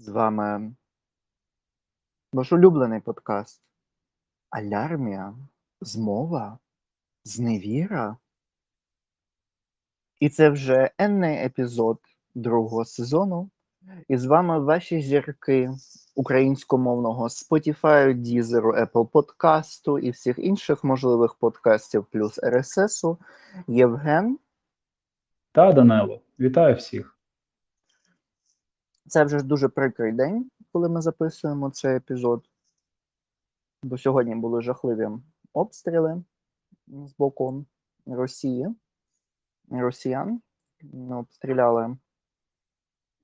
З 0.00 0.08
вами 0.08 0.74
ваш 2.32 2.52
улюблений 2.52 3.00
подкаст 3.00 3.62
Алярмія, 4.50 5.34
Змова, 5.80 6.58
Зневіра. 7.24 8.16
І 10.20 10.28
це 10.28 10.50
вже 10.50 10.90
енний 10.98 11.36
епізод 11.44 11.98
другого 12.34 12.84
сезону. 12.84 13.50
І 14.08 14.16
з 14.16 14.24
вами 14.24 14.58
ваші 14.58 15.00
зірки 15.00 15.70
українськомовного 16.14 17.24
Spotify, 17.24 18.14
Deezer, 18.14 18.86
Apple 18.86 19.06
подкасту 19.06 19.98
і 19.98 20.10
всіх 20.10 20.38
інших 20.38 20.84
можливих 20.84 21.34
подкастів 21.34 22.04
плюс 22.04 22.38
RSS 22.38 23.16
Євген. 23.68 24.38
Та 25.52 25.72
Данило, 25.72 26.20
вітаю 26.38 26.76
всіх. 26.76 27.17
Це 29.08 29.24
вже 29.24 29.42
дуже 29.42 29.68
прикрий 29.68 30.12
день, 30.12 30.50
коли 30.72 30.88
ми 30.88 31.02
записуємо 31.02 31.70
цей 31.70 31.96
епізод. 31.96 32.48
Бо 33.82 33.98
сьогодні 33.98 34.34
були 34.34 34.62
жахливі 34.62 35.08
обстріли 35.52 36.24
з 36.86 37.12
боку 37.18 37.66
Росії. 38.06 38.68
Росіян 39.70 40.40
обстріляли 41.10 41.86
в 41.86 41.98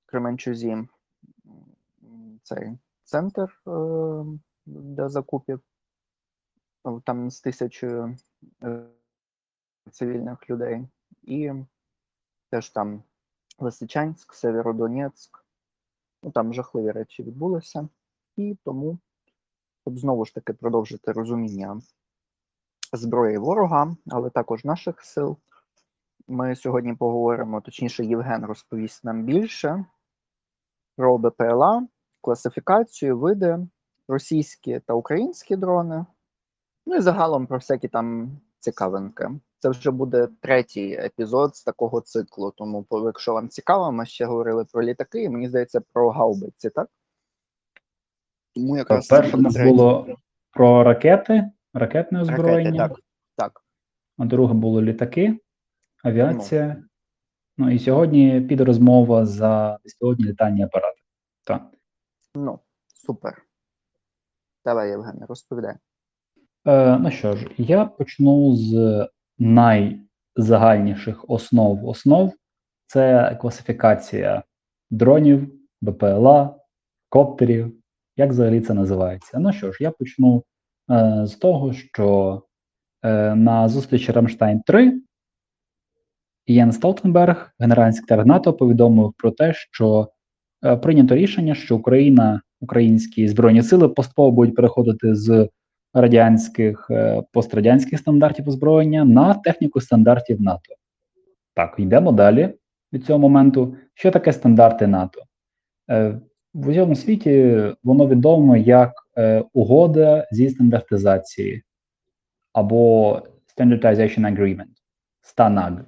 Кременчузі 0.06 0.88
цей 2.42 2.78
центр 3.04 3.62
е, 3.66 3.70
для 4.66 5.08
закупів. 5.08 5.60
Там 7.04 7.30
з 7.30 7.40
тисячою 7.40 8.16
е, 8.62 8.86
цивільних 9.90 10.50
людей. 10.50 10.88
І 11.22 11.52
теж 12.50 12.70
там 12.70 13.02
Лисичанськ, 13.58 14.34
Северодонецьк. 14.34 15.43
Ну, 16.24 16.30
Там 16.30 16.54
жахливі 16.54 16.90
речі 16.90 17.22
відбулися. 17.22 17.88
І 18.36 18.56
тому, 18.64 18.98
щоб 19.80 19.98
знову 19.98 20.24
ж 20.24 20.34
таки 20.34 20.52
продовжити 20.52 21.12
розуміння 21.12 21.80
зброї 22.92 23.38
ворога, 23.38 23.96
але 24.06 24.30
також 24.30 24.64
наших 24.64 25.04
сил. 25.04 25.36
Ми 26.28 26.56
сьогодні 26.56 26.94
поговоримо, 26.94 27.60
точніше, 27.60 28.04
Євген 28.04 28.44
розповість 28.44 29.04
нам 29.04 29.24
більше 29.24 29.84
про 30.96 31.18
БПЛА, 31.18 31.86
класифікацію, 32.20 33.18
види, 33.18 33.58
російські 34.08 34.80
та 34.80 34.94
українські 34.94 35.56
дрони. 35.56 36.06
Ну 36.86 36.96
і 36.96 37.00
загалом 37.00 37.46
про 37.46 37.58
всякі 37.58 37.88
там 37.88 38.38
цікавинки. 38.58 39.30
Це 39.64 39.70
вже 39.70 39.90
буде 39.90 40.28
третій 40.40 40.92
епізод 40.92 41.56
з 41.56 41.62
такого 41.62 42.00
циклу. 42.00 42.50
Тому, 42.50 42.86
якщо 42.90 43.32
вам 43.32 43.48
цікаво, 43.48 43.92
ми 43.92 44.06
ще 44.06 44.24
говорили 44.24 44.64
про 44.64 44.82
літаки, 44.82 45.22
і 45.22 45.28
мені 45.28 45.48
здається, 45.48 45.80
про 45.92 46.10
гаубиці, 46.10 46.70
так? 46.70 46.88
Тому 48.54 48.76
якраз 48.76 49.06
перше 49.06 49.36
нас 49.36 49.56
було 49.56 50.06
про 50.50 50.84
ракети, 50.84 51.50
ракетне 51.72 52.20
озброєння. 52.20 52.82
Ракети, 52.82 53.02
так, 53.36 53.52
так. 53.52 53.64
А 54.18 54.24
друге 54.24 54.54
було 54.54 54.82
літаки, 54.82 55.38
авіація. 56.02 56.76
Ну, 56.78 56.84
ну 57.66 57.72
і 57.72 57.78
сьогодні 57.78 58.40
піде 58.40 58.64
розмова 58.64 59.26
за 59.26 59.78
безпілотні 59.84 60.24
літальні 60.24 60.62
апарати. 60.62 61.00
Так. 61.44 61.62
Ну, 62.34 62.58
супер. 63.06 63.42
Давай, 64.64 64.88
Євгене, 64.90 65.26
розповідай. 65.28 65.74
Е, 66.66 66.98
Ну 66.98 67.10
що 67.10 67.36
ж, 67.36 67.50
я 67.58 67.84
почну 67.84 68.56
з 68.56 69.08
найзагальніших 69.38 71.24
основ 71.28 71.88
основ 71.88 72.32
це 72.86 73.36
класифікація 73.40 74.42
дронів, 74.90 75.54
БПЛА, 75.82 76.56
коптерів. 77.08 77.80
Як 78.16 78.30
взагалі 78.30 78.60
це 78.60 78.74
називається? 78.74 79.38
Ну 79.38 79.52
що 79.52 79.72
ж, 79.72 79.78
я 79.80 79.90
почну 79.90 80.44
е, 80.90 81.26
з 81.26 81.34
того, 81.34 81.72
що 81.72 82.42
е, 83.02 83.34
на 83.34 83.68
зустрічі 83.68 84.12
Рамштайн 84.12 84.60
3 84.60 85.00
Єн 86.46 86.72
Столтенберг, 86.72 87.52
генеральний 87.58 87.92
секретар 87.92 88.26
НАТО, 88.26 88.52
повідомив 88.52 89.12
про 89.16 89.30
те, 89.30 89.52
що 89.54 90.08
е, 90.64 90.76
прийнято 90.76 91.14
рішення, 91.14 91.54
що 91.54 91.76
Україна, 91.76 92.40
українські 92.60 93.28
збройні 93.28 93.62
сили 93.62 93.88
поступово 93.88 94.30
будуть 94.30 94.54
переходити 94.54 95.14
з 95.14 95.48
радянських 95.94 96.86
е, 96.90 97.22
пострадянських 97.32 97.98
стандартів 97.98 98.48
озброєння 98.48 99.04
на 99.04 99.34
техніку 99.34 99.80
стандартів 99.80 100.42
НАТО. 100.42 100.74
Так, 101.54 101.74
йдемо 101.78 102.12
далі 102.12 102.54
від 102.92 103.04
цього 103.04 103.18
моменту. 103.18 103.76
Що 103.94 104.10
таке 104.10 104.32
стандарти 104.32 104.86
НАТО? 104.86 105.22
Е, 105.90 106.20
в 106.54 106.68
усьому 106.68 106.94
світі 106.94 107.62
воно 107.84 108.08
відомо 108.08 108.56
як 108.56 108.92
е, 109.18 109.44
угода 109.52 110.26
зі 110.30 110.50
стандартизації 110.50 111.62
або 112.52 113.12
Standardization 113.58 114.20
Agreement, 114.20 114.74
STANAG, 115.36 115.78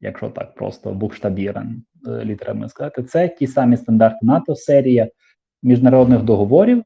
якщо 0.00 0.28
так 0.28 0.54
просто 0.54 0.92
букштабірен 0.92 1.82
літерами 2.06 2.68
сказати. 2.68 3.02
Це 3.02 3.28
ті 3.28 3.46
самі 3.46 3.76
стандарти 3.76 4.18
НАТО, 4.22 4.54
серія 4.54 5.08
міжнародних 5.62 6.22
договорів, 6.22 6.84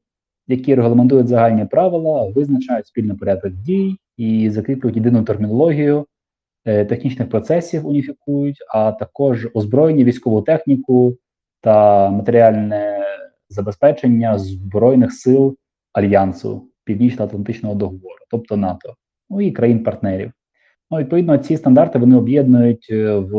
які 0.53 0.75
регламентують 0.75 1.29
загальні 1.29 1.65
правила, 1.65 2.29
визначають 2.29 2.87
спільний 2.87 3.17
порядок 3.17 3.53
дій 3.53 3.97
і 4.17 4.51
закріплюють 4.51 4.97
єдину 4.97 5.23
термінологію 5.23 6.07
е, 6.65 6.85
технічних 6.85 7.31
процесів, 7.31 7.87
уніфікують, 7.87 8.57
а 8.75 8.93
також 8.93 9.49
озброєння, 9.55 10.05
військову 10.05 10.43
техніку 10.43 11.17
та 11.61 12.09
матеріальне 12.11 13.07
забезпечення 13.49 14.39
збройних 14.39 15.13
сил 15.13 15.57
альянсу 15.93 16.69
Північно-Атлантичного 16.85 17.75
договору, 17.75 18.25
тобто 18.31 18.57
НАТО, 18.57 18.95
ну 19.31 19.41
і 19.41 19.51
країн-партнерів. 19.51 20.33
Ну, 20.91 20.99
відповідно, 20.99 21.39
ці 21.39 21.57
стандарти 21.57 21.99
вони 21.99 22.17
об'єднують 22.17 22.87
е, 22.91 23.15
в 23.15 23.35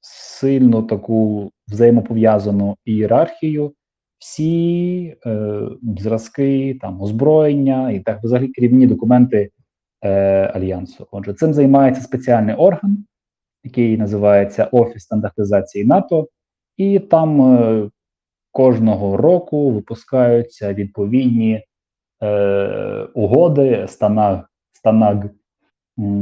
сильно 0.00 0.82
таку 0.82 1.50
взаємопов'язану 1.68 2.76
ієрархію 2.84 3.72
всі 4.18 5.16
е, 5.26 5.60
зразки 5.98 6.78
там 6.80 7.02
озброєння 7.02 7.90
і 7.90 8.00
так 8.00 8.24
взагалі 8.24 8.48
керівні 8.48 8.86
документи 8.86 9.50
е, 10.02 10.10
альянсу. 10.54 11.06
Отже, 11.10 11.34
цим 11.34 11.54
займається 11.54 12.02
спеціальний 12.02 12.54
орган, 12.54 13.04
який 13.64 13.98
називається 13.98 14.64
Офіс 14.64 15.02
стандартизації 15.02 15.84
НАТО, 15.84 16.28
і 16.76 16.98
там 16.98 17.42
е, 17.42 17.90
кожного 18.52 19.16
року 19.16 19.70
випускаються 19.70 20.74
відповідні 20.74 21.64
е, 22.22 23.08
угоди 23.14 23.86
станаг, 23.88 24.50
станаг, 24.72 25.24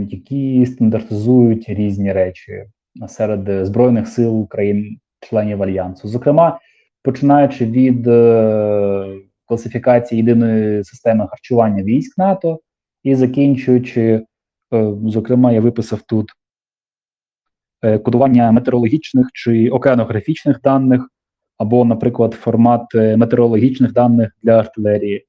які 0.08 0.66
стандартизують 0.66 1.68
різні 1.68 2.12
речі 2.12 2.64
серед 3.08 3.66
збройних 3.66 4.08
сил 4.08 4.48
країн-членів 4.48 5.62
альянсу. 5.62 6.08
Зокрема 6.08 6.58
починаючи 7.04 7.66
від 7.66 8.06
е, 8.06 9.20
класифікації 9.44 10.18
єдиної 10.18 10.84
системи 10.84 11.26
харчування 11.28 11.82
військ 11.82 12.18
НАТО 12.18 12.60
і 13.02 13.14
закінчуючи, 13.14 14.00
е, 14.74 14.92
зокрема, 15.06 15.52
я 15.52 15.60
виписав 15.60 16.02
тут 16.02 16.30
е, 17.82 17.98
кодування 17.98 18.52
метеорологічних 18.52 19.26
чи 19.32 19.68
океанографічних 19.70 20.60
даних, 20.60 21.08
або, 21.58 21.84
наприклад, 21.84 22.32
формат 22.32 22.94
метеорологічних 22.94 23.92
даних 23.92 24.30
для 24.42 24.58
артилерії, 24.58 25.26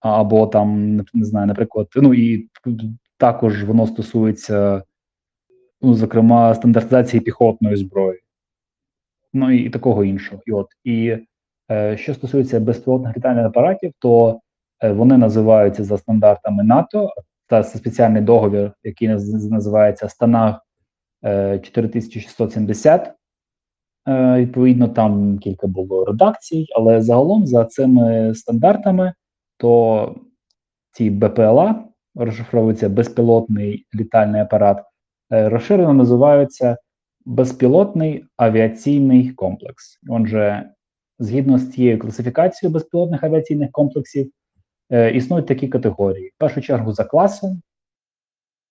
або 0.00 0.46
там, 0.46 0.96
не 0.96 1.24
знаю, 1.24 1.46
наприклад, 1.46 1.88
ну 1.96 2.14
і 2.14 2.48
також 3.16 3.64
воно 3.64 3.86
стосується, 3.86 4.82
ну, 5.80 5.94
зокрема, 5.94 6.54
стандартизації 6.54 7.20
піхотної 7.20 7.76
зброї 7.76 8.22
ну 9.32 9.50
і 9.50 9.70
такого 9.70 10.04
іншого. 10.04 10.42
І 10.46 10.52
от 10.52 10.66
і 10.84 11.18
е, 11.70 11.96
що 11.96 12.14
стосується 12.14 12.60
безпілотних 12.60 13.16
літальних 13.16 13.46
апаратів, 13.46 13.92
то 13.98 14.40
е, 14.82 14.92
вони 14.92 15.16
називаються 15.18 15.84
за 15.84 15.98
стандартами 15.98 16.64
НАТО. 16.64 17.10
Та 17.46 17.62
спеціальний 17.62 18.22
договір, 18.22 18.72
який 18.84 19.08
називається 19.50 20.08
Станаг 20.08 20.60
е, 21.24 21.58
4670. 21.58 23.14
Е, 24.08 24.36
Відповідно, 24.40 24.88
там 24.88 25.38
кілька 25.38 25.66
було 25.66 26.04
редакцій, 26.04 26.66
але 26.76 27.02
загалом 27.02 27.46
за 27.46 27.64
цими 27.64 28.34
стандартами, 28.34 29.12
то 29.56 30.14
ці 30.92 31.10
БПЛА 31.10 31.84
розшифровується 32.14 32.88
безпілотний 32.88 33.86
літальний 33.94 34.40
апарат, 34.40 34.84
е, 35.32 35.48
розширено 35.48 35.94
називаються 35.94 36.76
безпілотний 37.24 38.24
авіаційний 38.36 39.30
комплекс. 39.30 39.98
Отже, 40.08 40.70
згідно 41.18 41.58
з 41.58 41.70
цією 41.70 41.98
класифікацією 41.98 42.74
безпілотних 42.74 43.24
авіаційних 43.24 43.70
комплексів, 43.70 44.30
е, 44.90 45.10
існують 45.10 45.46
такі 45.46 45.68
категорії. 45.68 46.28
В 46.28 46.38
першу 46.38 46.60
чергу 46.60 46.92
за 46.92 47.04
класом 47.04 47.62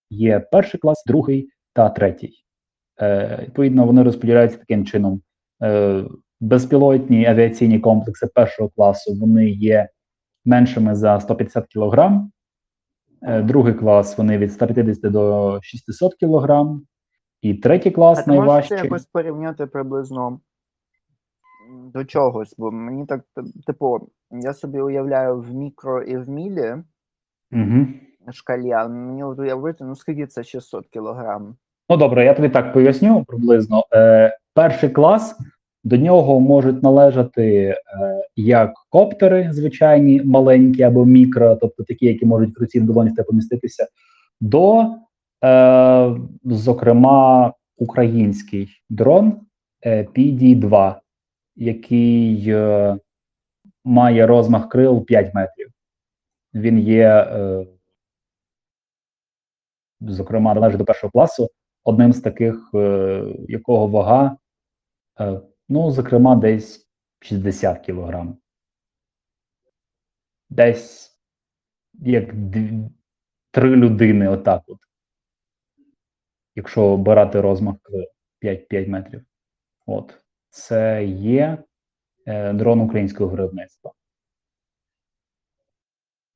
є 0.10 0.40
перший 0.40 0.80
клас, 0.80 1.04
другий 1.08 1.50
та 1.74 1.90
третій. 1.90 2.34
Е, 3.02 3.40
Відповідно, 3.42 3.86
вони 3.86 4.04
розподіляються 4.04 4.58
таким 4.58 4.86
чином: 4.86 5.22
е, 5.64 6.04
безпілотні 6.40 7.26
авіаційні 7.26 7.80
комплекси 7.80 8.28
першого 8.28 8.70
класу 8.70 9.14
вони 9.14 9.50
є 9.50 9.90
меншими 10.46 10.96
за 10.96 11.20
150 11.20 11.66
кг. 11.74 12.22
Другий 13.44 13.74
клас 13.74 14.18
вони 14.18 14.38
від 14.38 14.54
150 14.54 15.12
до 15.12 15.60
600 15.62 16.16
кг. 16.16 16.66
І 17.42 17.54
третій 17.54 17.92
клас 17.92 18.20
А 18.20 18.24
ти 18.24 18.32
можеш 18.32 18.72
якось 18.72 19.06
порівняти 19.06 19.66
приблизно 19.66 20.40
до 21.94 22.06
чогось, 22.06 22.56
бо 22.58 22.72
мені 22.72 23.06
так, 23.06 23.22
типу, 23.68 24.10
я 24.32 24.54
собі 24.54 24.80
уявляю 24.80 25.42
в 25.42 25.54
мікро 25.54 26.02
і 26.02 26.18
в 26.18 26.30
мілі 26.30 26.76
Угу. 27.54 27.86
шкалі, 28.32 28.72
а 28.72 28.88
мені 28.88 29.24
уявити, 29.24 29.84
ну 29.84 29.96
скільки 29.96 30.28
це 30.28 30.44
600 30.44 30.88
кілограм. 30.88 31.56
Ну 31.90 31.98
добре, 31.98 32.26
я 32.26 32.34
тобі 32.34 32.50
так 32.50 32.74
поясню 32.74 33.24
приблизно. 33.28 33.84
Е, 33.94 34.38
перший 34.54 34.90
клас 34.90 35.36
до 35.84 35.98
нього 35.98 36.40
можуть 36.40 36.84
належати 36.84 37.46
е, 37.54 37.76
як 38.36 38.74
коптери, 38.90 39.50
звичайні, 39.54 40.22
маленькі 40.26 40.84
або 40.84 41.06
мікро, 41.06 41.56
тобто 41.56 41.84
такі, 41.84 42.06
які 42.06 42.26
можуть 42.26 42.58
в 42.58 42.62
руці 42.62 42.80
в 42.80 42.84
долоні 42.84 43.10
в 43.10 43.24
поміститися, 43.24 43.88
до, 44.42 44.86
е, 45.44 46.16
зокрема, 46.44 47.54
український 47.78 48.70
дрон 48.90 49.42
е, 49.86 50.04
PD-2, 50.04 50.96
який 51.56 52.50
е, 52.50 52.98
має 53.84 54.28
розмах 54.28 54.70
крил 54.70 55.06
5 55.06 55.34
метрів. 55.34 55.70
Він 56.54 56.80
є, 56.80 57.08
е, 57.10 57.68
зокрема, 60.02 60.54
належить 60.54 60.78
до 60.78 60.86
першого 60.86 61.12
класу 61.12 61.50
одним 61.84 62.14
з 62.14 62.22
таких, 62.22 62.70
е, 62.74 63.24
якого 63.48 63.88
вага, 63.88 64.38
е, 65.20 65.42
ну, 65.70 65.92
зокрема, 65.92 66.36
десь 66.36 66.88
60 67.20 67.80
кілограм. 67.80 68.38
Десь 70.50 71.18
як 71.94 72.36
дві, 72.36 72.90
три 73.52 73.76
людини, 73.76 74.28
отак 74.28 74.64
от. 74.68 74.78
Якщо 76.62 76.98
брати 76.98 77.42
розмах 77.42 77.76
5, 78.40 78.68
5 78.68 78.88
метрів. 78.88 79.26
От. 79.86 80.18
Це 80.50 81.06
є 81.06 81.64
е, 82.26 82.54
дрон 82.54 82.80
українського 82.80 83.30
виробництва. 83.30 83.92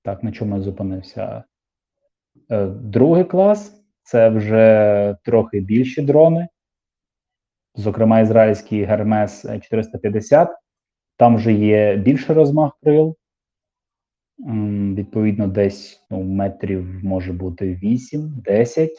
Так, 0.04 0.24
на 0.24 0.32
чому 0.32 0.56
я 0.56 0.62
зупинився? 0.62 1.44
Е, 2.52 2.66
другий 2.66 3.24
клас 3.24 3.84
це 4.04 4.30
вже 4.30 5.18
трохи 5.24 5.60
більші 5.60 6.02
дрони, 6.02 6.48
зокрема, 7.76 8.20
ізраїльський 8.20 8.86
Hermes 8.86 9.62
450. 9.62 10.50
Там 11.18 11.36
вже 11.36 11.54
є 11.54 11.96
більший 11.96 12.36
розмах 12.36 12.78
крил. 12.84 13.18
Відповідно, 14.96 15.48
десь 15.48 16.06
ну, 16.10 16.24
метрів 16.24 17.04
може 17.04 17.34
бути 17.34 17.80
8-10. 17.84 18.90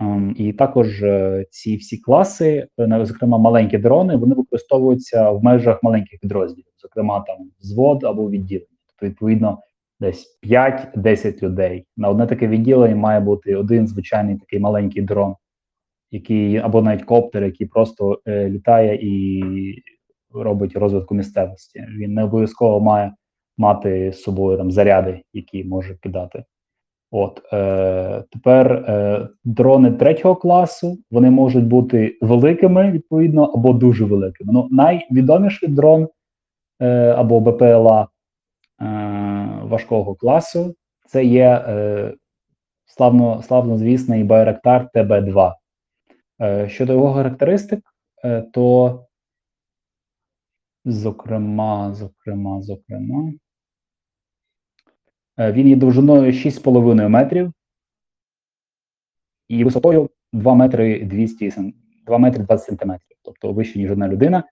Ем, 0.00 0.34
І 0.38 0.52
також 0.52 1.02
е, 1.02 1.46
ці 1.50 1.76
всі 1.76 1.98
класи, 1.98 2.66
е, 2.80 3.04
зокрема 3.04 3.38
маленькі 3.38 3.78
дрони, 3.78 4.16
вони 4.16 4.34
використовуються 4.34 5.30
в 5.30 5.44
межах 5.44 5.82
маленьких 5.82 6.20
підрозділів, 6.20 6.72
зокрема 6.82 7.20
там 7.20 7.36
взвод 7.60 8.04
або 8.04 8.30
відділення. 8.30 8.66
Тобто, 8.86 9.06
відповідно, 9.06 9.58
десь 10.00 10.38
5-10 10.42 11.42
людей. 11.42 11.86
На 11.96 12.08
одне 12.08 12.26
таке 12.26 12.48
відділення 12.48 12.96
має 12.96 13.20
бути 13.20 13.56
один 13.56 13.86
звичайний 13.86 14.36
такий 14.36 14.58
маленький 14.58 15.02
дрон, 15.02 15.34
який 16.10 16.56
або 16.56 16.82
навіть 16.82 17.04
коптер, 17.04 17.44
який 17.44 17.66
просто 17.66 18.20
е, 18.26 18.48
літає 18.48 18.98
і 19.02 19.42
робить 20.34 20.76
розвитку 20.76 21.14
місцевості. 21.14 21.86
Він 21.98 22.14
не 22.14 22.24
обов'язково 22.24 22.80
має 22.80 23.12
мати 23.58 24.12
з 24.12 24.22
собою 24.22 24.58
там 24.58 24.70
заряди, 24.70 25.22
які 25.32 25.64
може 25.64 25.94
кидати. 25.94 26.44
От 27.10 27.42
е, 27.52 28.24
тепер 28.30 28.72
е, 28.72 29.28
дрони 29.44 29.92
третього 29.92 30.36
класу 30.36 30.98
вони 31.10 31.30
можуть 31.30 31.66
бути 31.66 32.18
великими, 32.20 32.90
відповідно, 32.90 33.44
або 33.44 33.72
дуже 33.72 34.04
великими. 34.04 34.52
Ну, 34.52 34.68
найвідоміший 34.70 35.68
дрон 35.68 36.08
е, 36.80 37.14
або 37.16 37.40
БПЛА 37.40 38.02
е, 38.02 38.08
важкого 39.62 40.14
класу 40.14 40.74
це 41.06 41.24
є 41.24 41.64
е, 41.68 42.14
славно, 42.86 43.42
славнозвісний 43.42 44.24
Байрактар 44.24 44.88
ТБ2. 44.94 45.54
Е, 46.42 46.68
щодо 46.68 46.92
його 46.92 47.14
характеристик, 47.14 47.80
е, 48.24 48.42
то 48.42 48.98
зокрема, 50.84 51.94
зокрема, 51.94 52.62
зокрема. 52.62 53.32
Е, 55.40 55.52
Він 55.52 55.68
є 55.68 55.76
довжиною 55.76 56.32
6,5 56.32 57.08
метрів 57.08 57.52
і 59.48 59.64
висотою 59.64 60.10
2 60.32 60.54
метри 60.54 61.04
200 61.04 61.50
см, 61.50 61.70
2 62.06 62.18
метри 62.18 62.44
20 62.44 62.66
сантиметрів, 62.66 63.16
тобто 63.22 63.52
вище, 63.52 63.78
ніж 63.78 63.90
одна 63.90 64.08
людина. 64.08 64.44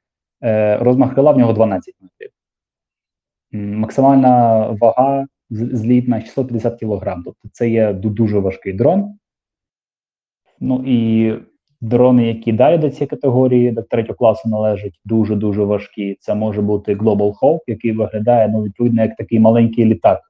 Е, 0.42 0.76
Розмах 0.76 1.14
крила 1.14 1.32
в 1.32 1.38
нього 1.38 1.52
12 1.52 1.94
метрів. 2.00 2.30
Максимальна 3.52 4.66
вага 4.80 5.26
злітна 5.50 6.20
650 6.20 6.80
кг. 6.80 7.16
Тобто 7.24 7.48
це 7.52 7.70
є 7.70 7.92
дуже 7.92 8.38
важкий 8.38 8.72
дрон. 8.72 9.18
Ну 10.60 10.84
і 10.86 11.32
дрони, 11.80 12.26
які 12.26 12.52
далі 12.52 12.78
до 12.78 12.90
цієї 12.90 13.06
категорії, 13.06 13.70
до 13.70 13.82
третього 13.82 14.16
класу 14.16 14.48
належать, 14.48 15.00
дуже-дуже 15.04 15.64
важкі. 15.64 16.16
Це 16.20 16.34
може 16.34 16.62
бути 16.62 16.94
Global 16.94 17.34
Hawk, 17.38 17.60
який 17.66 17.92
виглядає 17.92 18.48
ну, 18.48 18.62
відповідно 18.62 19.02
як 19.02 19.16
такий 19.16 19.40
маленький 19.40 19.84
літак. 19.84 20.27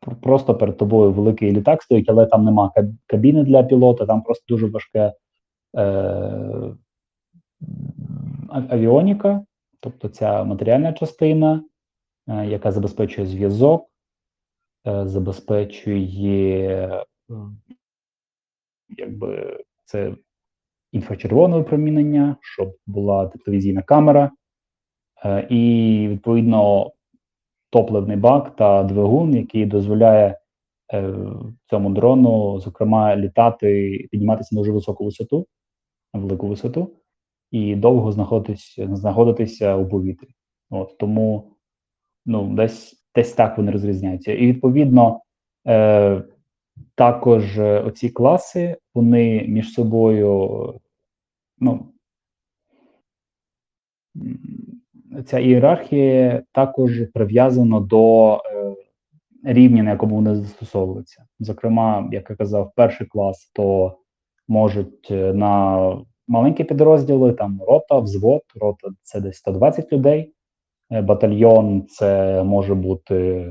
Пр- 0.00 0.20
Просто 0.20 0.54
перед 0.54 0.76
тобою 0.76 1.12
великий 1.12 1.52
літак 1.52 1.82
стоїть, 1.82 2.10
але 2.10 2.26
там 2.26 2.44
нема 2.44 2.72
кабіни 3.06 3.44
для 3.44 3.62
пілота, 3.62 4.06
там 4.06 4.22
просто 4.22 4.44
дуже 4.48 4.66
важке 4.66 5.12
е, 5.76 6.74
авіоніка, 8.48 9.44
тобто 9.80 10.08
ця 10.08 10.44
матеріальна 10.44 10.92
частина, 10.92 11.64
е, 12.28 12.46
яка 12.46 12.72
забезпечує 12.72 13.26
зв'язок, 13.26 13.86
е, 14.86 15.06
забезпечує 15.06 17.04
якби 18.88 19.64
це 19.84 20.14
інфрачервоне 20.92 21.56
випромінення, 21.56 22.36
щоб 22.40 22.76
була 22.86 23.28
тепловізійна 23.28 23.82
камера, 23.82 24.30
е, 25.24 25.46
і 25.50 26.06
відповідно 26.08 26.90
топливний 27.70 28.16
бак 28.16 28.56
та 28.56 28.82
двигун, 28.82 29.34
який 29.34 29.66
дозволяє 29.66 30.38
е, 30.92 31.14
цьому 31.70 31.90
дрону, 31.90 32.60
зокрема, 32.60 33.16
літати, 33.16 34.08
підніматися 34.10 34.54
на 34.54 34.60
дуже 34.60 34.72
високу 34.72 35.04
висоту, 35.04 35.46
на 36.14 36.20
велику 36.20 36.48
висоту, 36.48 36.90
і 37.50 37.76
довго 37.76 38.12
знаходитися, 38.12 38.96
знаходитися 38.96 39.76
у 39.76 39.88
повітрі. 39.88 40.28
От 40.70 40.98
тому 40.98 41.52
ну, 42.26 42.54
десь, 42.54 43.04
десь 43.14 43.32
так 43.32 43.58
вони 43.58 43.72
розрізняються. 43.72 44.32
І 44.32 44.46
відповідно. 44.46 45.20
Е, 45.66 46.22
також 46.94 47.58
е, 47.58 47.80
оці 47.80 48.08
класи, 48.08 48.76
вони 48.94 49.44
між 49.48 49.72
собою, 49.72 50.80
ну, 51.58 51.92
ця 55.26 55.38
ієрархія 55.38 56.42
також 56.52 57.02
прив'язана 57.14 57.80
до 57.80 58.34
е, 58.34 58.38
рівня, 59.44 59.82
на 59.82 59.90
якому 59.90 60.14
вони 60.14 60.34
застосовуються. 60.34 61.24
Зокрема, 61.40 62.08
як 62.12 62.30
я 62.30 62.36
казав, 62.36 62.72
перший 62.76 63.06
клас, 63.06 63.50
то 63.54 63.96
можуть 64.48 65.08
е, 65.10 65.32
на 65.32 65.96
маленькі 66.28 66.64
підрозділи, 66.64 67.32
там 67.32 67.60
рота, 67.68 67.98
взвод, 67.98 68.42
рота 68.60 68.88
це 69.02 69.20
десь 69.20 69.36
120 69.36 69.92
людей. 69.92 70.32
Е, 70.92 71.02
Батальйон 71.02 71.86
це 71.86 72.42
може 72.42 72.74
бути 72.74 73.46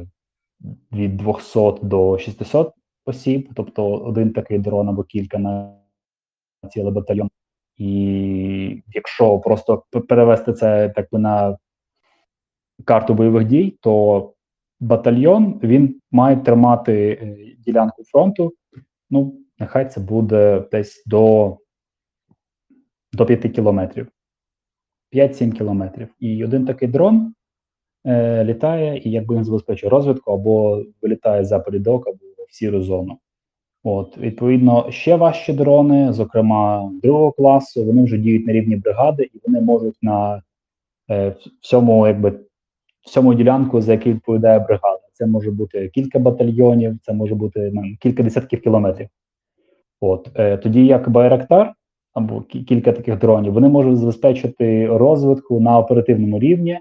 від 0.92 1.18
200 1.18 1.60
до 1.82 2.18
600 2.18 2.74
осіб, 3.06 3.50
тобто 3.56 3.94
один 3.94 4.34
такий 4.34 4.60
дрон 4.60 4.90
або 4.90 5.04
кілька 5.04 5.38
на 5.38 5.76
цілий 6.70 6.94
батальйон. 6.94 7.30
І 7.80 8.84
якщо 8.88 9.40
просто 9.40 9.84
перевести 10.08 10.54
це 10.54 10.90
так 10.90 11.08
би 11.12 11.20
на 11.20 11.58
карту 12.86 13.14
бойових 13.14 13.48
дій, 13.48 13.78
то 13.82 14.34
батальйон 14.80 15.60
він 15.64 16.02
має 16.12 16.38
тримати 16.38 17.20
е, 17.22 17.38
ділянку 17.58 18.04
фронту. 18.04 18.54
Ну, 19.10 19.40
нехай 19.60 19.90
це 19.90 20.02
буде 20.02 20.64
десь 20.72 21.04
до, 21.06 21.58
до 23.14 23.26
5 23.26 23.54
кілометрів. 23.54 24.08
5-7 25.14 25.52
кілометрів. 25.52 26.10
І 26.20 26.46
один 26.46 26.66
такий 26.66 26.88
дрон 26.88 27.34
е, 28.06 28.44
літає 28.44 29.02
і 29.06 29.12
якби 29.12 29.36
він 29.36 29.44
забезпечує 29.44 29.90
розвитку 29.90 30.32
або 30.32 30.84
вилітає 31.02 31.46
за 31.46 31.60
передок, 31.60 32.08
або 32.08 32.18
в 32.50 32.54
сіру 32.54 32.82
зону. 32.82 33.20
От, 33.84 34.18
відповідно, 34.18 34.92
ще 34.92 35.16
важчі 35.16 35.54
дрони, 35.54 36.14
зокрема 36.14 36.92
другого 37.04 37.32
класу, 37.32 37.86
вони 37.86 38.04
вже 38.04 38.18
діють 38.18 38.48
на 38.48 38.54
рівні 38.54 38.76
бригади, 38.76 39.30
і 39.34 39.40
вони 39.46 39.62
можуть 39.62 39.98
на 40.02 40.42
е, 41.10 41.36
всьому, 41.62 42.08
якби 42.08 42.40
всьому 43.06 43.34
ділянку, 43.34 43.82
за 43.82 43.92
який 43.92 44.14
відповідає 44.14 44.60
бригада. 44.60 45.00
Це 45.14 45.26
може 45.26 45.52
бути 45.52 45.90
кілька 45.90 46.20
батальйонів, 46.20 46.98
це 47.02 47.14
може 47.14 47.36
бути 47.36 47.72
ну, 47.74 47.84
кілька 48.00 48.24
десятків 48.24 48.62
кілометрів. 48.62 49.08
От 50.02 50.30
е, 50.36 50.58
тоді 50.58 50.86
як 50.86 51.10
Байрактар 51.10 51.74
або 52.14 52.42
кілька 52.42 52.92
таких 52.92 53.20
дронів, 53.20 53.54
вони 53.54 53.70
можуть 53.70 53.98
забезпечити 53.98 54.88
розвитку 54.88 55.60
на 55.60 55.80
оперативному 55.80 56.40
рівні 56.40 56.80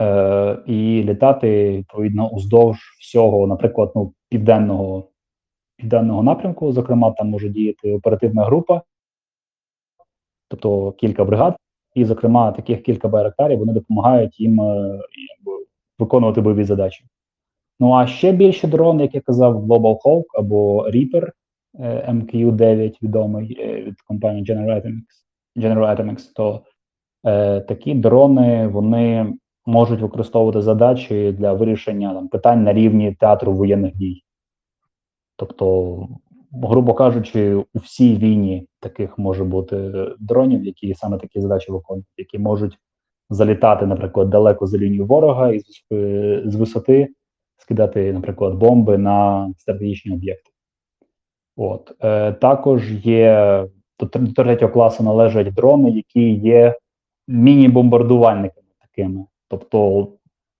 е, 0.00 0.58
і 0.66 1.02
літати 1.02 1.70
відповідно 1.70 2.28
уздовж 2.28 2.78
всього, 3.00 3.46
наприклад, 3.46 3.92
ну, 3.94 4.12
південного 4.28 5.08
південного 5.76 6.22
напрямку. 6.22 6.72
Зокрема, 6.72 7.10
там 7.10 7.28
може 7.28 7.48
діяти 7.48 7.92
оперативна 7.92 8.44
група, 8.44 8.82
тобто 10.48 10.92
кілька 10.92 11.24
бригад, 11.24 11.56
і, 11.94 12.04
зокрема, 12.04 12.52
таких 12.52 12.82
кілька 12.82 13.08
байрактарів 13.08 13.58
вони 13.58 13.72
допомагають 13.72 14.40
їм 14.40 14.60
е, 14.60 15.00
якби, 15.36 15.64
виконувати 15.98 16.40
бойові 16.40 16.64
задачі. 16.64 17.04
Ну 17.80 17.92
а 17.92 18.06
ще 18.06 18.32
більше 18.32 18.68
дрон, 18.68 19.00
як 19.00 19.14
я 19.14 19.20
казав, 19.20 19.64
Global 19.64 19.98
Hawk 20.04 20.24
або 20.34 20.88
Reaper 20.88 21.30
е, 21.78 22.12
MQ-9, 22.12 23.02
відомий 23.02 23.58
е, 23.60 23.82
від 23.82 24.00
компанії 24.00 24.44
General 24.44 24.82
Atomics, 24.82 25.24
General 25.56 25.96
Atomics, 25.96 26.32
то 26.34 26.62
е, 27.26 27.60
такі 27.60 27.94
дрони 27.94 28.68
вони 28.68 29.34
можуть 29.66 30.00
використовувати 30.00 30.62
задачі 30.62 31.32
для 31.32 31.52
вирішення 31.52 32.14
там, 32.14 32.28
питань 32.28 32.64
на 32.64 32.72
рівні 32.72 33.12
театру 33.12 33.52
воєнних 33.52 33.96
дій. 33.96 34.22
Тобто, 35.36 36.08
грубо 36.52 36.94
кажучи, 36.94 37.54
у 37.54 37.78
всій 37.78 38.16
війні 38.16 38.66
таких 38.80 39.18
може 39.18 39.44
бути 39.44 40.06
дронів, 40.20 40.64
які 40.64 40.94
саме 40.94 41.18
такі 41.18 41.40
задачі 41.40 41.72
виконують, 41.72 42.06
які 42.16 42.38
можуть 42.38 42.78
залітати, 43.30 43.86
наприклад, 43.86 44.30
далеко 44.30 44.66
за 44.66 44.78
лінію 44.78 45.06
ворога 45.06 45.52
і 45.52 45.60
з, 45.60 45.84
е, 45.92 46.42
висоти 46.44 47.08
скидати, 47.56 48.12
наприклад, 48.12 48.54
бомби 48.54 48.98
на 48.98 49.48
стратегічні 49.58 50.12
об'єкти. 50.12 50.50
От 51.56 51.92
е, 52.00 52.32
також 52.32 53.06
є 53.06 53.64
до 54.00 54.06
третього 54.06 54.72
класу 54.72 55.02
належать 55.02 55.54
дрони, 55.54 55.90
які 55.90 56.30
є 56.30 56.74
міні-бомбардувальниками 57.28 58.68
такими. 58.80 59.24
Тобто, 59.48 60.08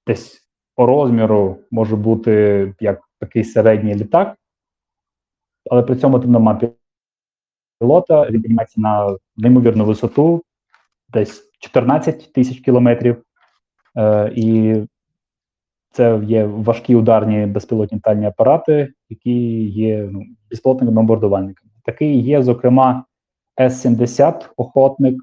десь 0.07 0.41
по 0.75 0.87
розміру 0.87 1.57
може 1.71 1.97
бути 1.97 2.75
як 2.81 3.01
такий 3.21 3.45
середній 3.45 3.95
літак, 3.95 4.37
але 5.71 5.83
при 5.83 5.97
цьому 5.97 6.21
там 6.21 6.33
немає 6.33 6.73
пілота, 7.81 8.31
він 8.31 8.43
піднімається 8.43 8.81
на 8.81 9.17
неймовірну 9.37 9.85
висоту, 9.85 10.43
десь 11.09 11.51
14 11.59 12.33
тисяч 12.33 12.61
кілометрів. 12.61 13.23
Е, 13.97 14.33
і 14.37 14.75
це 15.91 16.21
є 16.25 16.45
важкі 16.45 16.97
ударні 16.97 17.47
безпілотні 17.47 17.97
літальні 17.97 18.27
апарати, 18.27 18.93
які 19.09 19.65
є 19.65 20.09
ну, 20.13 20.23
безпілотними 20.51 20.93
бомбардувальниками. 20.93 21.71
Такий 21.85 22.21
є, 22.21 22.43
зокрема, 22.43 23.05
С-70 23.61 24.49
охотник 24.57 25.17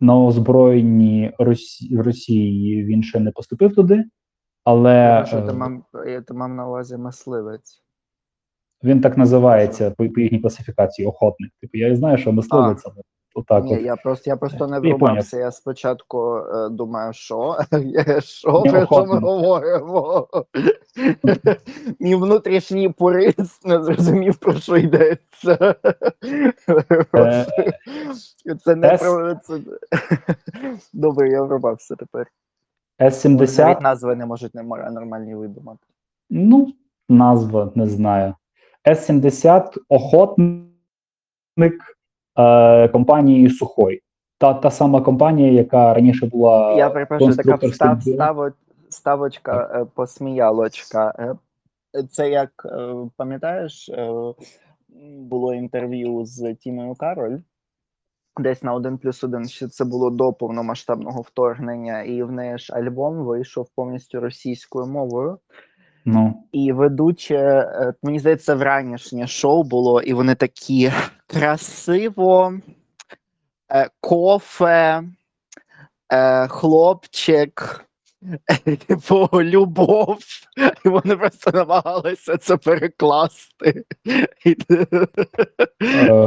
на 0.00 0.18
озброєнні 0.18 1.32
Росії, 1.38 1.96
в 1.96 2.00
Росії 2.00 2.84
він 2.84 3.02
ще 3.02 3.20
не 3.20 3.30
поступив 3.30 3.74
туди, 3.74 4.04
але 4.64 5.24
Що 5.26 5.42
ти 5.42 5.52
мав, 5.52 5.82
я 6.06 6.20
ти 6.20 6.34
мав 6.34 6.48
на 6.48 6.68
увазі 6.68 6.96
мисливець. 6.96 7.82
Він 8.84 9.00
так 9.00 9.18
називається 9.18 9.90
по, 9.90 10.08
по 10.08 10.20
їхній 10.20 10.40
класифікації 10.40 11.08
охотник. 11.08 11.52
Типу, 11.60 11.78
я 11.78 11.96
знаю, 11.96 12.18
що 12.18 12.32
мисливець, 12.32 12.82
але 12.84 13.02
отак. 13.34 13.64
Ні, 13.64 13.76
от. 13.76 13.82
я 13.82 13.96
просто 13.96 14.30
я 14.30 14.36
просто 14.36 14.66
не 14.66 14.80
врубався. 14.80 15.38
Я 15.38 15.50
спочатку 15.50 16.36
е, 16.36 16.68
думаю, 16.68 17.12
що 17.12 17.56
що 18.20 18.62
про 18.62 18.86
що 18.86 19.06
ми 19.06 19.18
говоримо? 19.18 20.28
Мій 22.00 22.14
внутрішній 22.14 22.88
пурист 22.88 23.66
не 23.66 23.82
зрозумів, 23.82 24.36
про 24.36 24.52
що 24.54 24.76
йдеться. 24.76 25.74
Е, 27.14 27.46
Це 28.64 28.74
не 28.74 28.96
про 28.96 29.34
це. 29.34 29.58
Добре, 30.92 31.30
я 31.30 31.42
врубався 31.42 31.96
тепер. 31.96 32.26
С-70 33.00 33.64
Навіть 33.64 33.80
назви 33.80 34.16
не 34.16 34.26
можуть 34.26 34.54
нормальні 34.54 35.34
видумати. 35.34 35.86
Ну, 36.30 36.72
назва 37.08 37.72
не 37.74 37.86
знаю. 37.86 38.34
С-70 38.86 39.76
охотник 39.88 40.54
е, 42.38 42.88
компанії 42.88 43.50
Сухой. 43.50 44.02
Та, 44.38 44.54
та 44.54 44.70
сама 44.70 45.00
компанія, 45.00 45.52
яка 45.52 45.94
раніше 45.94 46.26
була. 46.26 46.74
Я 46.74 46.90
перепрошую, 46.90 47.36
така 47.36 47.54
встав, 47.54 48.04
бюро. 48.04 48.52
ставочка, 48.88 49.70
е, 49.74 49.84
посміялочка. 49.94 51.14
Е, 51.18 52.02
Це 52.02 52.30
як 52.30 52.50
е, 52.64 52.94
пам'ятаєш, 53.16 53.90
було 55.18 55.54
інтерв'ю 55.54 56.24
з 56.24 56.54
Тіною 56.54 56.94
Кароль. 56.94 57.38
Десь 58.38 58.62
на 58.62 58.74
1 58.74 58.98
плюс 58.98 59.24
1, 59.24 59.48
ще 59.48 59.68
це 59.68 59.84
було 59.84 60.10
до 60.10 60.32
повномасштабного 60.32 61.22
вторгнення, 61.22 62.02
і 62.02 62.22
в 62.22 62.32
неї 62.32 62.58
ж 62.58 62.72
альбом 62.72 63.24
вийшов 63.24 63.68
повністю 63.76 64.20
російською 64.20 64.86
мовою. 64.86 65.38
Ну, 66.04 66.42
І 66.52 66.72
ведуче, 66.72 67.36
е, 67.36 67.94
мені 68.02 68.18
здається, 68.18 68.54
вранішнє 68.54 69.26
шоу 69.26 69.62
було, 69.62 70.02
і 70.02 70.12
вони 70.12 70.34
такі 70.34 70.92
красиво, 71.26 72.52
е, 73.72 73.88
кофе, 74.00 75.02
е, 76.12 76.48
хлопчик, 76.48 77.84
типу, 78.86 79.28
любов. 79.34 80.18
І 80.84 80.88
вони 80.88 81.16
просто 81.16 81.50
намагалися 81.50 82.36
це 82.36 82.56
перекласти. 82.56 83.84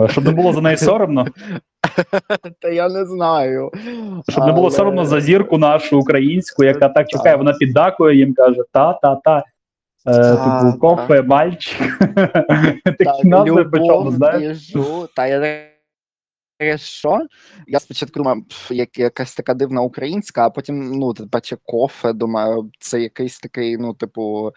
Щоб 0.10 0.24
не 0.26 0.32
було 0.32 0.54
за 0.54 0.62
неї 0.62 0.78
соромно, 0.78 1.28
Та 2.60 2.70
я 2.70 2.90
не 2.90 3.06
знаю. 3.06 3.72
щоб 4.30 4.46
не 4.46 4.52
було 4.52 4.72
соромно 4.72 5.06
за 5.06 5.22
зірку 5.22 5.58
нашу 5.58 6.00
українську, 6.00 6.64
яка 6.64 6.90
так 6.90 7.10
чекає, 7.10 7.36
вона 7.36 7.54
піддакує 7.54 8.18
їм, 8.18 8.34
каже: 8.34 8.62
та, 8.72 8.94
та, 8.94 9.16
та. 9.16 9.44
Е, 10.08 10.36
типу, 10.36 10.80
кофе, 10.80 11.22
мальчик. 11.22 12.00
Такі 12.86 13.04
Так, 13.04 13.24
назви 13.24 13.66
причому, 13.66 14.12
знаєш. 14.12 14.76
та 15.16 15.28
я 15.28 16.78
що? 16.78 17.28
Я 17.68 17.80
спочатку 17.80 18.20
думав, 18.20 18.38
пф, 18.50 18.72
як, 18.72 19.00
якась 19.00 19.36
така 19.36 19.54
дивна 19.54 19.82
українська, 19.82 20.46
а 20.46 20.50
потім, 20.50 20.92
ну, 20.92 21.14
бачиш, 21.32 21.60
кофе, 21.64 22.14
думаю, 22.14 22.72
це 22.80 23.02
якийсь 23.02 23.40
такий, 23.40 23.78
ну, 23.78 23.94
типу, 23.94 24.52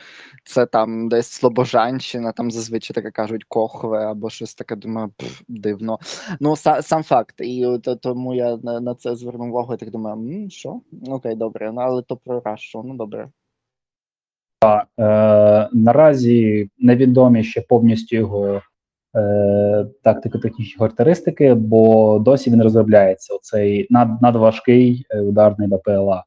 це 0.44 0.66
там 0.66 1.08
десь 1.08 1.26
Слобожанщина, 1.26 2.32
там 2.32 2.50
зазвичай 2.50 2.94
таке 2.94 3.10
кажуть 3.10 3.44
кохве 3.44 4.06
або 4.06 4.30
щось 4.30 4.54
таке, 4.54 4.76
думаю, 4.76 5.10
пф, 5.16 5.42
дивно. 5.48 5.98
Ну, 6.40 6.56
са, 6.56 6.82
сам 6.82 7.02
факт. 7.02 7.34
І 7.38 7.66
от, 7.66 7.88
тому 8.02 8.34
я 8.34 8.56
на, 8.56 8.80
на 8.80 8.94
це 8.94 9.16
звернув 9.16 9.48
увагу, 9.48 9.74
і 9.74 9.76
так 9.76 9.90
думаю, 9.90 10.50
що? 10.50 10.80
Окей, 11.08 11.34
добре, 11.34 11.72
ну, 11.72 11.80
але 11.80 12.02
то 12.02 12.16
про 12.16 12.40
Рашу, 12.40 12.82
ну, 12.86 12.94
добре. 12.94 13.28
Е, 14.64 15.68
наразі 15.72 16.68
невідомі 16.78 17.44
ще 17.44 17.60
повністю 17.60 18.16
його 18.16 18.62
е, 19.16 19.86
тактико-технічні 20.02 20.78
характеристики, 20.78 21.54
бо 21.54 22.18
досі 22.18 22.50
він 22.50 22.62
розробляється. 22.62 23.34
Оцей 23.34 23.86
над, 23.90 24.22
надважкий 24.22 25.06
е, 25.10 25.20
ударний 25.20 25.68
БПЛА 25.68 26.24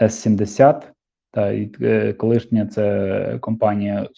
С-70. 0.00 0.82
Та 1.32 1.50
і, 1.50 1.70
е, 1.80 2.12
колишня 2.12 2.66
це 2.66 3.38
компанія 3.40 4.08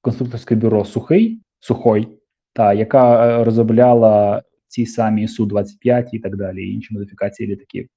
конструкторське 0.00 0.54
бюро 0.54 0.84
Сухий, 0.84 1.40
Сухой, 1.60 2.08
та, 2.52 2.72
яка 2.72 3.44
розробляла 3.44 4.42
ці 4.68 4.86
самі 4.86 5.26
Су-25 5.26 6.08
і 6.12 6.18
так 6.18 6.36
далі, 6.36 6.62
і 6.62 6.74
інші 6.74 6.94
модифікації 6.94 7.48
літаків. 7.48 7.88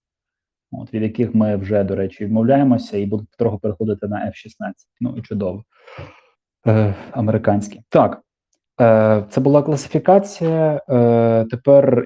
От, 0.72 0.94
від 0.94 1.04
яких 1.04 1.36
ми 1.36 1.56
вже, 1.56 1.84
до 1.84 1.96
речі, 1.96 2.26
відмовляємося 2.26 2.98
і 2.98 3.06
будемо 3.06 3.28
трохи 3.38 3.58
переходити 3.58 4.08
на 4.08 4.18
F-16. 4.18 4.74
Ну 5.00 5.16
і 5.18 5.22
чудово. 5.22 5.64
Е, 6.68 6.96
американські. 7.12 7.82
Так, 7.90 8.22
е, 8.82 9.26
це 9.30 9.42
була 9.42 9.64
класифікація. 9.64 10.82
Е, 10.90 11.46
тепер, 11.52 12.06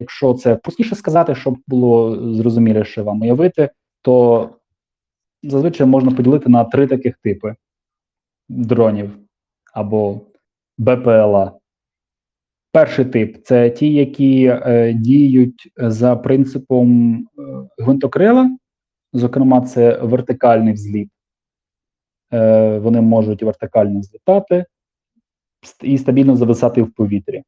якщо 0.00 0.34
це 0.34 0.56
простіше 0.56 0.94
сказати, 0.94 1.34
щоб 1.34 1.58
було 1.66 2.16
зрозуміліше 2.34 3.02
вам 3.02 3.22
уявити, 3.22 3.70
то 4.02 4.50
зазвичай 5.42 5.86
можна 5.86 6.10
поділити 6.10 6.48
на 6.48 6.64
три 6.64 6.86
таких 6.86 7.16
типи 7.18 7.54
дронів 8.48 9.18
або 9.74 10.20
БПЛА. 10.78 11.52
Перший 12.76 13.04
тип 13.04 13.44
це 13.44 13.70
ті, 13.70 13.92
які 13.92 14.46
е, 14.46 14.92
діють 14.92 15.72
за 15.76 16.16
принципом 16.16 17.16
е, 17.16 17.22
гвинтокрила, 17.78 18.56
зокрема, 19.12 19.60
це 19.60 19.98
вертикальний 19.98 20.74
взліт. 20.74 21.10
Е, 22.32 22.78
вони 22.78 23.00
можуть 23.00 23.42
вертикально 23.42 24.02
злітати, 24.02 24.64
і 25.82 25.98
стабільно 25.98 26.36
зависати 26.36 26.82
в 26.82 26.92
повітрі. 26.94 27.42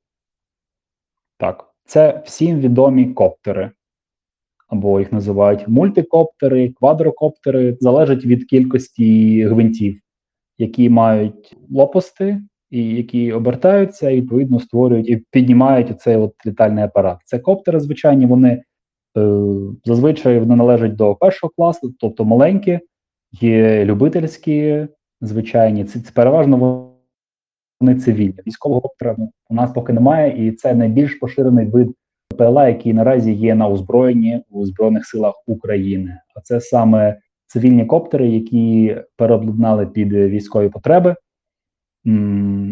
Так, 1.37 1.75
це 1.85 2.23
всім 2.27 2.61
відомі 2.61 3.07
коптери. 3.07 3.71
Або 4.69 5.01
їх 5.01 5.13
називають 5.13 5.69
мультикоптери, 5.69 6.69
квадрокоптери, 6.69 7.77
залежить 7.81 8.25
від 8.25 8.45
кількості 8.45 9.45
гвинтів, 9.45 10.01
які 10.59 10.91
мають 10.91 11.57
лопасти, 11.71 12.43
і 12.71 12.89
які 12.89 13.33
обертаються, 13.33 14.11
і 14.11 14.21
відповідно 14.21 14.61
створюють 14.61 15.09
і 15.09 15.25
піднімають 15.31 16.01
цей 16.01 16.17
от 16.17 16.35
літальний 16.47 16.85
апарат. 16.85 17.19
Це 17.25 17.39
коптери, 17.39 17.81
звичайні, 17.81 18.27
вони 18.27 18.63
е, 19.19 19.43
зазвичай 19.85 20.39
вони 20.39 20.57
належать 20.57 20.97
до 20.97 21.15
першого 21.15 21.53
класу, 21.57 21.95
тобто 22.01 22.25
маленькі, 22.25 22.81
є 23.33 23.85
любительські, 23.85 24.87
звичайні. 25.21 25.85
Це, 25.85 26.01
це 26.01 26.11
переважно 26.15 26.57
вони 27.81 27.95
цивільні. 27.95 28.39
Військового 28.47 28.81
коптера 28.81 29.17
у 29.51 29.55
нас 29.55 29.73
поки 29.73 29.93
немає, 29.93 30.47
і 30.47 30.53
це 30.53 30.75
найбільш 30.75 31.15
поширений 31.15 31.67
вид 31.67 31.89
ПЛА, 32.39 32.69
який 32.69 32.93
наразі 32.93 33.33
є 33.33 33.55
на 33.55 33.69
озброєнні 33.69 34.43
у 34.51 34.67
Збройних 34.67 35.07
силах 35.07 35.35
України. 35.47 36.19
А 36.37 36.41
це 36.41 36.61
саме 36.61 37.19
цивільні 37.47 37.87
коптери, 37.87 38.29
які 38.29 38.97
переобладнали 39.17 39.87
під 39.87 40.13
військові 40.13 40.69
потреби, 40.69 41.17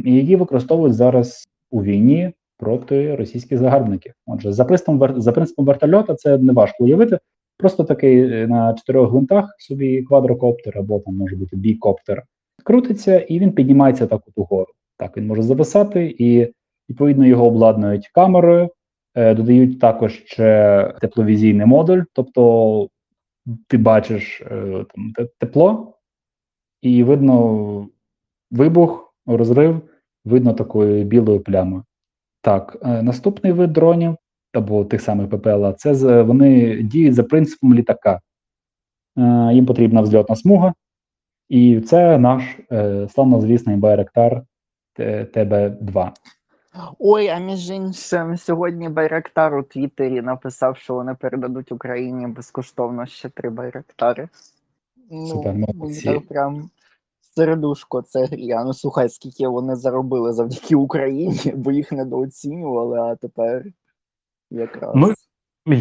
і 0.05 0.17
які 0.17 0.37
використовують 0.37 0.95
зараз 0.95 1.49
у 1.71 1.83
війні 1.83 2.33
проти 2.59 3.17
російських 3.17 3.59
загарбників. 3.59 4.13
Отже, 4.27 4.53
за 4.53 4.65
принципом, 4.65 5.21
за 5.21 5.33
принципом 5.33 5.65
вертольота 5.65 6.15
це 6.15 6.39
не 6.39 6.53
важко 6.53 6.85
уявити. 6.85 7.19
Просто 7.59 7.85
такий 7.85 8.33
е, 8.33 8.47
на 8.47 8.75
чотирьох 8.75 9.11
гвинтах 9.11 9.57
собі 9.59 10.03
квадрокоптер 10.03 10.79
або 10.79 11.01
там 11.01 11.17
може 11.17 11.37
бути 11.37 11.57
бікоптер 11.57 12.23
крутиться, 12.65 13.21
і 13.21 13.39
він 13.39 13.53
піднімається 13.53 14.07
так 14.07 14.23
от 14.27 14.33
угору. 14.37 14.73
Так 14.97 15.17
він 15.17 15.27
може 15.27 15.43
зависати, 15.43 16.17
і 16.19 16.53
відповідно 16.91 17.27
його 17.27 17.47
обладнують 17.47 18.09
камерою, 18.09 18.71
е, 19.15 19.35
додають 19.35 19.81
також 19.81 20.23
ще 20.27 20.95
тепловізійний 21.01 21.67
модуль, 21.67 22.03
тобто 22.13 22.89
ти 23.69 23.79
бачиш 23.79 24.41
е, 24.41 24.85
там 24.95 25.13
тепло, 25.39 25.95
і 26.83 27.05
видно 27.05 27.89
вибух, 28.51 29.06
розрив, 29.27 29.81
видно 30.25 30.55
такою 30.55 31.05
білою 31.05 31.41
плямою. 31.41 31.85
Так, 32.41 32.77
е, 32.83 33.03
наступний 33.03 33.53
вид 33.53 33.73
дронів 33.73 34.17
або 34.53 34.85
тих 34.85 35.01
самих 35.01 35.31
ППЛА, 35.31 35.73
це 35.73 36.23
вони 36.23 36.83
діють 36.83 37.15
за 37.15 37.23
принципом 37.23 37.75
літака. 37.75 38.21
Е, 39.19 39.51
їм 39.53 39.67
потрібна 39.67 40.01
взльотна 40.01 40.37
смуга, 40.37 40.75
і 41.49 41.81
це 41.81 42.19
наш 42.19 42.43
е, 42.73 43.09
славнозвісний 43.09 43.77
Байрактар 43.77 44.43
ТБ-2. 44.99 46.11
Ой, 46.99 47.29
а 47.29 47.39
між 47.39 47.71
іншим, 47.71 48.37
сьогодні 48.37 48.89
Байрактар 48.89 49.57
у 49.57 49.63
Твіттері 49.63 50.23
написав, 50.23 50.77
що 50.77 50.95
вони 50.95 51.15
передадуть 51.15 51.73
Україні 51.73 52.27
безкоштовно 52.27 53.07
ще 53.07 53.29
три 53.29 53.51
Байрактари. 53.51 54.29
Ну, 55.11 55.27
Супер, 55.27 55.55
молодці. 55.55 56.21
прям 56.29 56.71
сердушко 57.37 58.03
це 58.03 58.25
грія. 58.25 58.65
Ну 58.65 58.75
слухай, 58.75 59.09
скільки 59.09 59.49
вони 59.49 59.77
заробили 59.77 60.33
завдяки 60.33 60.77
Україні, 60.77 61.41
бо 61.55 61.73
їх 61.73 61.93
недооцінювали, 61.93 62.99
а 62.99 63.15
тепер 63.15 63.65
якраз. 64.51 64.93
Ну, 64.95 65.13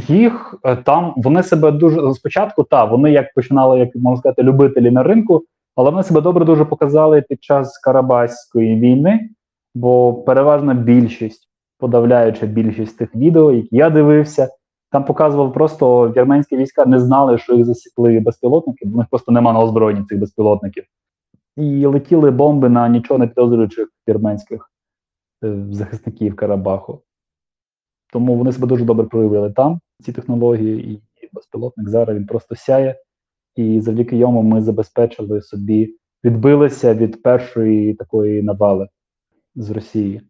Їх 0.07 0.55
е, 0.63 0.75
там 0.75 1.13
вони 1.17 1.43
себе 1.43 1.71
дуже 1.71 2.13
спочатку, 2.13 2.63
та 2.63 2.85
вони 2.85 3.11
як 3.11 3.33
починали, 3.33 3.79
як 3.79 3.95
можна 3.95 4.17
сказати, 4.17 4.43
любителі 4.43 4.91
на 4.91 5.03
ринку, 5.03 5.43
але 5.75 5.91
вони 5.91 6.03
себе 6.03 6.21
добре 6.21 6.45
дуже 6.45 6.65
показали 6.65 7.21
під 7.21 7.43
час 7.43 7.77
Карабаської 7.77 8.79
війни, 8.79 9.29
бо 9.75 10.13
переважна 10.13 10.73
більшість, 10.73 11.49
подавляюча 11.77 12.45
більшість 12.45 12.97
тих 12.97 13.15
відео, 13.15 13.51
які 13.51 13.75
я 13.75 13.89
дивився, 13.89 14.49
там 14.91 15.05
показував 15.05 15.53
просто 15.53 16.09
вірменські 16.09 16.57
війська 16.57 16.85
не 16.85 16.99
знали, 16.99 17.37
що 17.37 17.55
їх 17.55 17.65
засікли 17.65 18.19
безпілотники, 18.19 18.85
бо 18.85 18.93
в 18.93 18.97
них 18.97 19.07
просто 19.09 19.31
нема 19.31 19.53
на 19.53 19.59
озброєнні 19.59 20.05
цих 20.05 20.19
безпілотників. 20.19 20.83
І 21.57 21.85
летіли 21.85 22.31
бомби 22.31 22.69
на 22.69 22.89
нічого 22.89 23.17
не 23.17 23.27
підозрюючих 23.27 23.87
вірменських 24.09 24.71
е, 25.43 25.65
захисників 25.71 26.35
Карабаху. 26.35 27.01
Тому 28.13 28.35
вони 28.35 28.51
себе 28.51 28.67
дуже 28.67 28.85
добре 28.85 29.05
проявили 29.05 29.51
там, 29.51 29.79
ці 30.03 30.11
технології, 30.11 30.93
і 30.93 31.01
безпілотник 31.33 31.89
зараз 31.89 32.17
він 32.17 32.25
просто 32.25 32.55
сяє. 32.55 32.95
І 33.55 33.81
завдяки 33.81 34.17
йому 34.17 34.41
ми 34.41 34.61
забезпечили 34.61 35.41
собі, 35.41 35.95
відбилися 36.23 36.93
від 36.93 37.23
першої 37.23 37.93
такої 37.93 38.43
навали 38.43 38.87
з 39.55 39.69
Росії. 39.69 40.21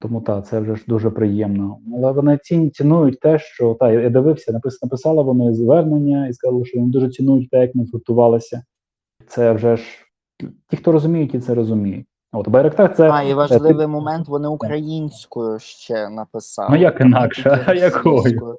Тому 0.00 0.20
так, 0.20 0.46
це 0.46 0.60
вже 0.60 0.76
ж 0.76 0.84
дуже 0.88 1.10
приємно. 1.10 1.78
Але 1.94 2.12
вони 2.12 2.38
ці, 2.42 2.70
цінують 2.70 3.20
те, 3.20 3.38
що 3.38 3.74
та 3.74 3.92
я 3.92 4.10
дивився, 4.10 4.52
напис, 4.52 4.82
написали 4.82 5.22
вони 5.22 5.54
звернення 5.54 6.28
і 6.28 6.32
сказали, 6.32 6.64
що 6.64 6.78
вони 6.78 6.92
дуже 6.92 7.10
цінують 7.10 7.50
те, 7.50 7.60
як 7.60 7.74
ми 7.74 7.84
зготувалися. 7.84 8.62
Це 9.26 9.52
вже 9.52 9.76
ж 9.76 9.84
ті, 10.68 10.76
хто 10.76 10.92
розуміють, 10.92 11.30
ті 11.30 11.38
це 11.38 11.54
розуміють. 11.54 12.06
От 12.32 12.48
Байрактар 12.48 12.94
це 12.96 13.10
А, 13.10 13.22
і 13.22 13.34
важливий 13.34 13.86
момент, 13.86 14.28
вони 14.28 14.48
українською 14.48 15.58
ще 15.58 16.08
написали. 16.08 16.68
Ну 16.70 16.76
як 16.76 17.00
інакше, 17.00 17.64
а 17.66 17.74
якою? 17.74 18.56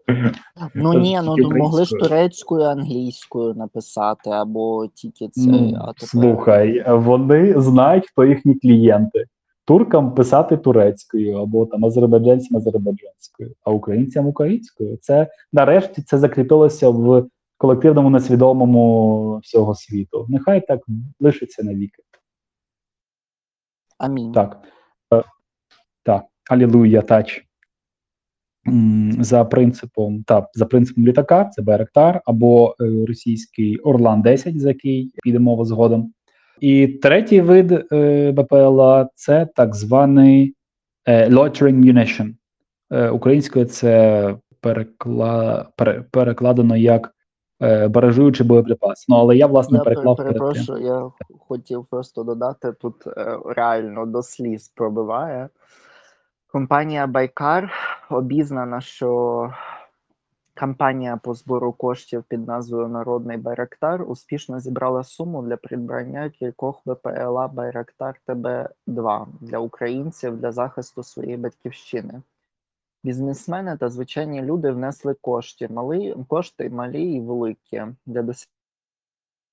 Ну 0.75 0.93
ні, 0.93 1.19
ну 1.23 1.35
могли 1.37 1.85
ж 1.85 1.95
турецькою, 1.95 2.63
англійською 2.63 3.53
написати, 3.53 4.29
або 4.29 4.87
тільки 4.87 5.27
це, 5.27 5.41
Ну. 5.51 5.93
Слухай, 5.97 6.83
вони 6.87 7.61
знають, 7.61 8.07
хто 8.11 8.25
їхні 8.25 8.55
клієнти. 8.55 9.25
Туркам 9.65 10.13
писати 10.13 10.57
турецькою, 10.57 11.37
або 11.37 11.65
там 11.65 11.85
азербайджанцям 11.85 12.57
азербайджанською, 12.57 13.51
а 13.63 13.71
українцям 13.71 14.27
українською. 14.27 14.97
Це 15.01 15.27
нарешті 15.53 16.01
це 16.01 16.17
закріпилося 16.17 16.89
в 16.89 17.27
колективному 17.61 18.09
несвідомому 18.09 19.37
всього 19.43 19.75
світу. 19.75 20.25
Нехай 20.29 20.67
так 20.67 20.81
лишиться 21.19 21.63
навіки. 21.63 22.03
Амінь. 23.97 24.31
Так. 24.31 24.63
Е, 25.13 25.23
Так, 26.03 26.23
алілуя, 26.49 27.01
тач. 27.01 27.45
За 29.19 29.45
принципом, 29.45 30.23
так, 30.23 30.49
за 30.53 30.65
принципом 30.65 31.07
літака, 31.07 31.45
це 31.45 31.61
Байрактар, 31.61 32.21
або 32.25 32.75
е, 32.81 33.05
російський 33.07 33.77
Орлан 33.77 34.21
10, 34.21 34.59
за 34.59 34.67
який 34.67 35.11
піде 35.23 35.39
мова 35.39 35.65
згодом. 35.65 36.13
І 36.59 36.87
третій 36.87 37.41
вид 37.41 37.71
е, 37.91 38.31
БПЛА 38.31 39.09
це 39.15 39.47
так 39.55 39.75
званий 39.75 40.55
е, 41.05 41.29
loitering 41.29 41.75
munition. 41.75 42.33
Е, 42.91 43.09
українською 43.09 43.65
це 43.65 44.35
перекла, 44.61 45.67
пере, 45.75 46.05
перекладено 46.11 46.77
як 46.77 47.15
е, 47.61 47.87
баражуючий 47.87 48.47
боєприпас. 48.47 49.05
Ну, 49.09 49.15
але 49.15 49.37
я, 49.37 49.47
власне, 49.47 49.77
Я 49.77 49.83
переклав 49.83 50.17
перед 50.17 50.37
перепрошую, 50.37 50.85
я 50.85 51.11
хотів 51.39 51.85
просто 51.85 52.23
додати, 52.23 52.71
тут 52.71 53.07
е, 53.07 53.37
реально 53.45 54.05
до 54.05 54.23
сліз 54.23 54.71
пробиває. 54.75 55.49
Компанія 56.51 57.07
Байкар 57.07 57.71
обізнана, 58.09 58.81
що 58.81 59.49
кампанія 60.53 61.17
по 61.17 61.33
збору 61.33 61.71
коштів 61.71 62.23
під 62.27 62.47
назвою 62.47 62.87
Народний 62.87 63.37
Байрактар 63.37 64.11
успішно 64.11 64.59
зібрала 64.59 65.03
суму 65.03 65.41
для 65.41 65.57
придбання 65.57 66.29
кількох 66.29 66.81
ВПЛА 66.85 67.47
Байрактар 67.47 68.19
ТБ2 68.27 69.25
для 69.41 69.57
українців 69.57 70.37
для 70.37 70.51
захисту 70.51 71.03
своєї 71.03 71.37
батьківщини. 71.37 72.21
Бізнесмени 73.03 73.77
та 73.77 73.89
звичайні 73.89 74.41
люди 74.41 74.71
внесли 74.71 75.13
кошти, 75.13 75.67
мали, 75.67 76.15
кошти 76.27 76.69
малі 76.69 77.13
і 77.13 77.21
великі 77.21 77.83
для 78.05 78.35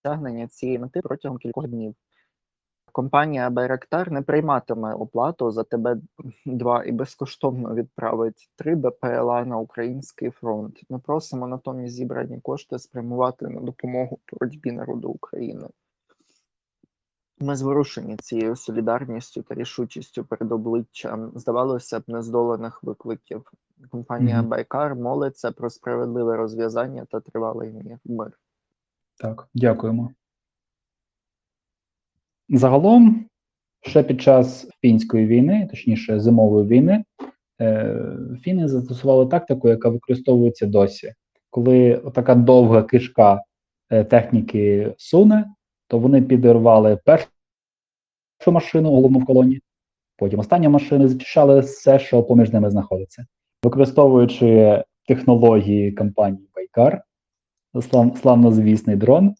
досягнення 0.04 0.48
цієї 0.48 0.78
мети 0.78 1.00
протягом 1.00 1.38
кількох 1.38 1.68
днів. 1.68 1.94
Компанія 2.92 3.50
Байрактар 3.50 4.10
не 4.10 4.22
прийматиме 4.22 4.94
оплату 4.94 5.50
за 5.50 5.64
тебе 5.64 5.96
2 6.46 6.84
і 6.84 6.92
безкоштовно 6.92 7.74
відправить 7.74 8.50
3 8.56 8.76
БПЛА 8.76 9.44
на 9.44 9.58
український 9.58 10.30
фронт. 10.30 10.82
Ми 10.90 10.98
просимо 10.98 11.46
натомість 11.46 11.94
зібрані 11.94 12.40
кошти 12.40 12.78
спрямувати 12.78 13.48
на 13.48 13.60
допомогу 13.60 14.18
боротьбі 14.32 14.72
народу 14.72 15.08
України. 15.08 15.68
Ми 17.40 17.56
зворушені 17.56 18.16
цією 18.16 18.56
солідарністю 18.56 19.42
та 19.42 19.54
рішучістю 19.54 20.24
перед 20.24 20.52
обличчям, 20.52 21.32
здавалося 21.34 22.00
б, 22.00 22.02
нездоланих 22.06 22.82
викликів. 22.82 23.52
Компанія 23.90 24.38
Мгм. 24.38 24.48
Байкар 24.48 24.94
молиться 24.96 25.52
про 25.52 25.70
справедливе 25.70 26.36
розв'язання 26.36 27.04
та 27.10 27.20
тривалий 27.20 27.74
мир. 28.04 28.32
Так, 29.16 29.48
дякуємо. 29.54 30.10
Загалом, 32.48 33.26
ще 33.80 34.02
під 34.02 34.22
час 34.22 34.68
фінської 34.80 35.26
війни, 35.26 35.68
точніше 35.70 36.20
зимової 36.20 36.66
війни, 36.66 37.04
е, 37.60 37.96
фіни 38.42 38.68
застосували 38.68 39.26
тактику, 39.26 39.68
яка 39.68 39.88
використовується 39.88 40.66
досі. 40.66 41.14
Коли 41.50 42.02
така 42.14 42.34
довга 42.34 42.82
кишка 42.82 43.42
е, 43.90 44.04
техніки 44.04 44.94
суне, 44.98 45.44
то 45.88 45.98
вони 45.98 46.22
підірвали 46.22 46.96
першу 47.04 47.28
машину 48.46 48.90
головну 48.90 49.18
в 49.18 49.24
колоні, 49.24 49.60
Потім 50.18 50.40
останні 50.40 50.68
машини 50.68 51.08
зачищали 51.08 51.60
все, 51.60 51.98
що 51.98 52.22
поміж 52.22 52.52
ними 52.52 52.70
знаходиться, 52.70 53.26
використовуючи 53.62 54.82
технології 55.08 55.92
компанії 55.92 56.48
Байкар, 56.54 57.02
слав, 57.90 58.18
славнозвісний 58.18 58.96
дрон. 58.96 59.34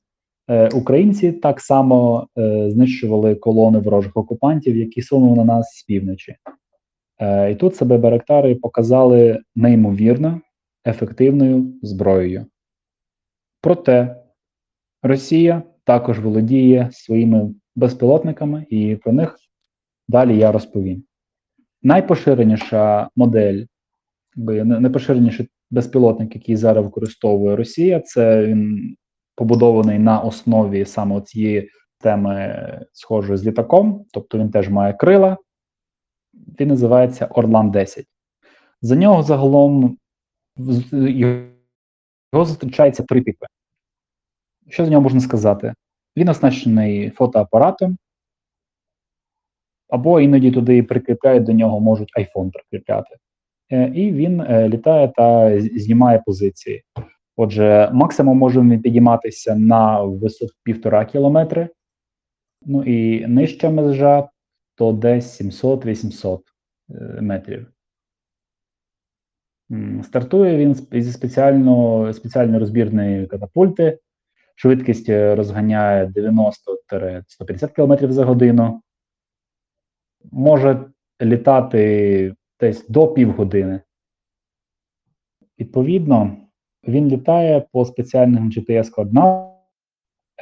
Е, 0.51 0.69
Українці 0.69 1.33
так 1.33 1.61
само 1.61 2.29
е, 2.39 2.71
знищували 2.71 3.35
колони 3.35 3.79
ворожих 3.79 4.17
окупантів, 4.17 4.77
які 4.77 5.03
сунули 5.03 5.37
на 5.37 5.45
нас 5.45 5.71
з 5.71 5.83
півночі. 5.83 6.37
Е, 7.21 7.51
і 7.51 7.55
тут 7.55 7.77
себе 7.77 7.99
Байрактари 7.99 8.55
показали 8.55 9.41
неймовірно 9.57 10.41
ефективною 10.87 11.73
зброєю. 11.83 12.47
Проте 13.61 14.17
Росія 15.03 15.63
також 15.89 16.19
володіє 16.21 16.89
своїми 16.93 17.55
безпілотниками, 17.77 18.67
і 18.71 18.97
про 18.97 19.13
них 19.13 19.37
далі 20.09 20.39
я 20.39 20.53
розповім. 20.53 21.05
Найпоширеніша 21.83 23.09
модель, 23.17 23.65
найпоширеніший 24.37 25.49
безпілотник, 25.71 26.35
який 26.35 26.57
зараз 26.57 26.85
використовує 26.85 27.57
Росія, 27.57 28.01
це 28.01 28.47
він 28.47 28.95
побудований 29.35 29.99
на 29.99 30.21
основі 30.21 30.85
саме 30.85 31.21
цієї 31.21 31.71
теми, 32.01 32.87
схожої 32.93 33.39
з 33.39 33.47
літаком, 33.47 34.05
тобто 34.13 34.39
він 34.39 34.51
теж 34.51 34.69
має 34.69 34.93
крила. 34.93 35.37
Він 36.61 36.69
називається 36.69 37.27
Орлан 37.27 37.71
10. 37.71 38.07
За 38.83 38.97
нього 38.97 39.23
загалом 39.23 39.99
його 40.93 42.45
зустрічається 42.45 43.03
три 43.03 43.23
типи. 43.23 43.47
Що 44.69 44.85
за 44.85 44.91
нього 44.91 45.03
можна 45.03 45.21
сказати? 45.21 45.75
Він 46.17 46.29
оснащений 46.29 47.11
фотоапаратом, 47.11 47.99
або 49.89 50.21
іноді 50.21 50.51
туди 50.51 50.83
прикріпляють 50.83 51.45
до 51.45 51.53
нього, 51.53 51.81
можуть 51.81 52.13
iPhone 52.19 52.51
прикріпляти. 52.51 53.17
Е, 53.73 53.93
І 53.95 54.13
він 54.13 54.41
е, 54.41 54.69
літає 54.69 55.13
та 55.17 55.61
знімає 55.61 56.23
позиції. 56.27 56.83
Отже, 57.37 57.91
максимум 57.93 58.39
може 58.39 58.61
він 58.61 58.83
підійматися 58.83 59.57
на 59.57 60.03
висоту 60.03 60.53
півтора 60.63 61.05
кілометри. 61.05 61.69
Ну 62.63 62.85
і 62.85 63.27
нижча 63.27 63.71
межа 63.71 64.29
то 64.75 64.93
десь 64.93 65.43
700-800 65.43 66.41
е, 66.91 67.19
метрів. 67.21 67.67
Стартує 70.03 70.57
він 70.57 70.75
зі 70.75 71.13
спеціально, 71.13 72.13
спеціальної 72.13 72.59
розбірної 72.59 73.27
катапульти. 73.27 73.99
Швидкість 74.61 75.09
е, 75.09 75.35
розганяє 75.35 76.07
90-150 76.07 77.69
км 77.73 78.13
за 78.13 78.25
годину. 78.25 78.83
Може 80.33 80.91
літати 81.23 82.35
десь 82.61 82.89
до 82.89 83.09
півгодини. 83.09 83.81
Відповідно, 85.59 86.37
він 86.89 87.09
літає 87.09 87.67
по 87.73 87.85
спеціальним 87.85 88.51
GPS-координатам, 88.51 89.53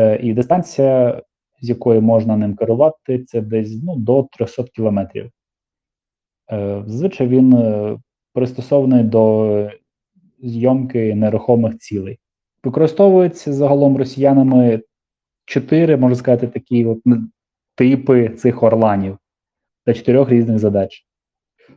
е, 0.01 0.19
і 0.23 0.35
дистанція, 0.35 1.23
з 1.63 1.69
якої 1.69 2.01
можна 2.01 2.37
ним 2.37 2.57
керувати, 2.57 3.25
це 3.25 3.41
десь 3.41 3.83
ну, 3.83 3.97
до 3.97 4.23
300 4.23 4.65
кілометрів. 4.65 5.31
Е, 6.53 6.85
Зазвичай 6.87 7.29
він 7.29 7.55
пристосований 8.33 9.05
до 9.05 9.71
зйомки 10.39 11.15
нерухомих 11.15 11.79
цілей. 11.79 12.19
Використовується 12.67 13.53
загалом 13.53 13.97
росіянами 13.97 14.81
чотири, 15.45 15.97
можна 15.97 16.17
сказати, 16.17 16.47
такі 16.47 16.87
от 16.87 16.99
типи 17.75 18.29
цих 18.29 18.63
орланів 18.63 19.19
для 19.87 19.95
чотирьох 19.95 20.31
різних 20.31 20.59
задач. 20.59 21.07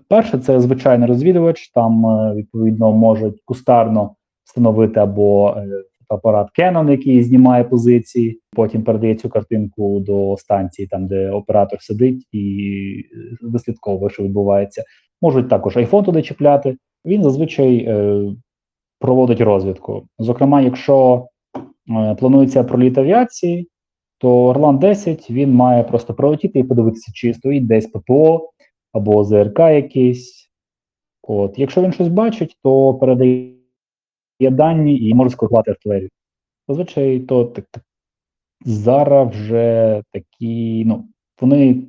Перше, 0.07 0.37
це 0.37 0.61
звичайний 0.61 1.07
розвідувач, 1.07 1.69
там, 1.69 2.05
е, 2.05 2.35
відповідно, 2.35 2.91
можуть 2.91 3.41
кустарно 3.45 4.15
встановити 4.43 4.99
або 4.99 5.55
е, 5.57 5.67
апарат 6.07 6.47
Canon, 6.59 6.91
який 6.91 7.23
знімає 7.23 7.63
позиції, 7.63 8.39
потім 8.55 8.83
передає 8.83 9.15
цю 9.15 9.29
картинку 9.29 9.99
до 9.99 10.37
станції, 10.37 10.87
там 10.87 11.07
де 11.07 11.31
оператор 11.31 11.81
сидить 11.81 12.27
і 12.31 12.73
е, 13.13 13.37
вислідковує, 13.41 14.09
що 14.09 14.23
відбувається. 14.23 14.83
Можуть 15.21 15.49
також 15.49 15.77
iPhone 15.77 16.05
туди 16.05 16.21
чіпляти. 16.21 16.77
Він 17.05 17.23
зазвичай 17.23 17.77
е, 17.77 18.23
проводить 18.99 19.41
розвідку. 19.41 20.07
Зокрема, 20.19 20.61
якщо 20.61 21.27
е, 21.89 22.15
планується 22.15 22.63
проліт 22.63 22.97
авіації, 22.97 23.69
то 24.17 24.43
Орлан 24.43 24.77
10 24.79 25.31
він 25.31 25.53
має 25.53 25.83
просто 25.83 26.13
пролетіти 26.13 26.59
і 26.59 26.63
подивитися, 26.63 27.11
чи 27.13 27.33
стоїть 27.33 27.67
десь 27.67 27.87
ППО 27.87 28.49
або 28.93 29.23
ЗРК 29.23 29.59
якийсь. 29.59 30.49
От, 31.23 31.59
якщо 31.59 31.81
він 31.81 31.91
щось 31.91 32.07
бачить, 32.07 32.57
то 32.63 32.93
передає 32.93 33.55
дані 34.39 34.99
і 34.99 35.13
може 35.13 35.29
скоригувати 35.29 35.71
артилерію. 35.71 36.09
Зазвичай 36.67 37.19
то 37.19 37.45
так, 37.45 37.65
так, 37.71 37.83
зараз 38.65 39.29
вже 39.29 40.03
такі, 40.11 40.83
ну, 40.85 41.07
вони 41.41 41.83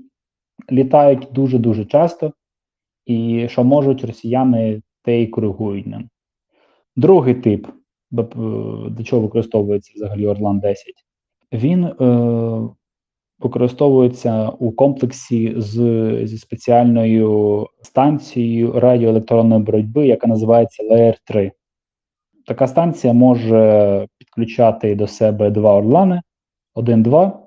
літають 0.73 1.29
дуже-дуже 1.33 1.85
часто, 1.85 2.33
і 3.07 3.49
що 3.49 3.65
можуть 3.65 4.05
росіяни, 4.05 4.83
те 5.03 5.23
й 5.23 5.27
коригують 5.27 5.87
ним. 5.87 6.09
Другий 7.01 7.35
тип, 7.35 7.67
до 8.11 9.03
чого 9.05 9.23
використовується 9.23 9.93
взагалі 9.95 10.27
Орлан 10.27 10.61
10, 10.61 10.87
він 11.53 11.85
е, 11.85 11.95
використовується 13.39 14.49
у 14.49 14.73
комплексі 14.73 15.55
з, 15.57 15.77
зі 16.27 16.39
спеціальною 16.39 17.67
станцією 17.83 18.81
радіоелектронної 18.81 19.63
боротьби, 19.63 20.07
яка 20.07 20.27
називається 20.27 20.83
Layer 20.83 21.17
3. 21.25 21.53
Така 22.47 22.67
станція 22.67 23.13
може 23.13 24.07
підключати 24.19 24.95
до 24.95 25.07
себе 25.07 25.51
два 25.51 25.75
орлани, 25.75 26.23
один-два, 26.75 27.43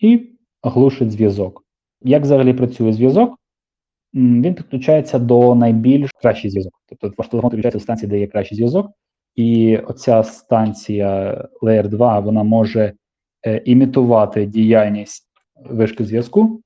і 0.00 0.28
глушить 0.62 1.10
зв'язок. 1.10 1.64
Як 2.02 2.22
взагалі 2.22 2.52
працює 2.52 2.92
зв'язок? 2.92 3.39
Він 4.14 4.54
підключається 4.54 5.18
до 5.18 5.54
найбільш 5.54 6.10
кращий 6.10 6.50
зв'язок. 6.50 6.72
Тобто 6.88 7.12
ваш 7.18 7.28
телефон 7.28 7.50
підключається 7.50 7.78
до 7.78 7.82
станції, 7.82 8.10
де 8.10 8.18
є 8.18 8.26
кращий 8.26 8.56
зв'язок, 8.56 8.90
і 9.34 9.76
оця 9.76 10.22
станція 10.22 11.44
Layer 11.62 11.88
2 11.88 12.20
вона 12.20 12.42
може 12.42 12.92
е, 13.46 13.62
імітувати 13.64 14.46
діяльність 14.46 15.26
вишки 15.70 16.04
зв'язку. 16.04 16.60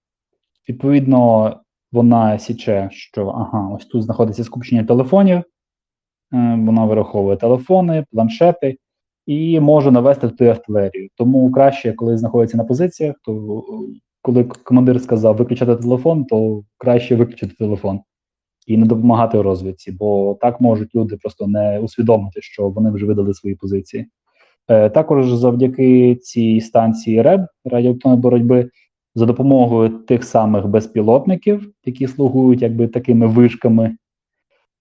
Відповідно, 0.68 1.52
вона 1.92 2.38
січе, 2.38 2.88
що 2.92 3.26
ага, 3.26 3.68
ось 3.68 3.86
тут 3.86 4.02
знаходиться 4.02 4.44
скупчення 4.44 4.84
телефонів. 4.84 5.36
Е, 5.38 5.44
Вона 6.66 6.84
вираховує 6.84 7.36
телефони, 7.36 8.04
планшети 8.12 8.76
і 9.26 9.60
може 9.60 9.90
навести 9.90 10.28
туди 10.28 10.46
артилерію. 10.46 11.08
Тому 11.16 11.52
краще, 11.52 11.92
коли 11.92 12.18
знаходиться 12.18 12.56
на 12.56 12.64
позиціях, 12.64 13.16
то 13.22 13.32
е, 13.58 14.00
коли 14.24 14.44
командир 14.44 15.00
сказав 15.00 15.36
виключати 15.36 15.76
телефон, 15.76 16.24
то 16.24 16.64
краще 16.78 17.16
виключити 17.16 17.54
телефон 17.58 18.00
і 18.66 18.76
не 18.76 18.86
допомагати 18.86 19.38
у 19.38 19.42
розвідці, 19.42 19.92
бо 19.92 20.38
так 20.40 20.60
можуть 20.60 20.94
люди 20.94 21.16
просто 21.16 21.46
не 21.46 21.78
усвідомити, 21.80 22.42
що 22.42 22.68
вони 22.68 22.90
вже 22.90 23.06
видали 23.06 23.34
свої 23.34 23.56
позиції. 23.56 24.06
Е, 24.68 24.90
Також 24.90 25.32
завдяки 25.32 26.14
цій 26.14 26.60
станції 26.60 27.22
РЕБ 27.22 27.46
радіоелектронної 27.64 28.22
боротьби 28.22 28.70
за 29.14 29.26
допомогою 29.26 29.88
тих 29.88 30.24
самих 30.24 30.66
безпілотників, 30.66 31.72
які 31.84 32.06
слугують 32.06 32.62
якби 32.62 32.88
такими 32.88 33.26
вишками, 33.26 33.96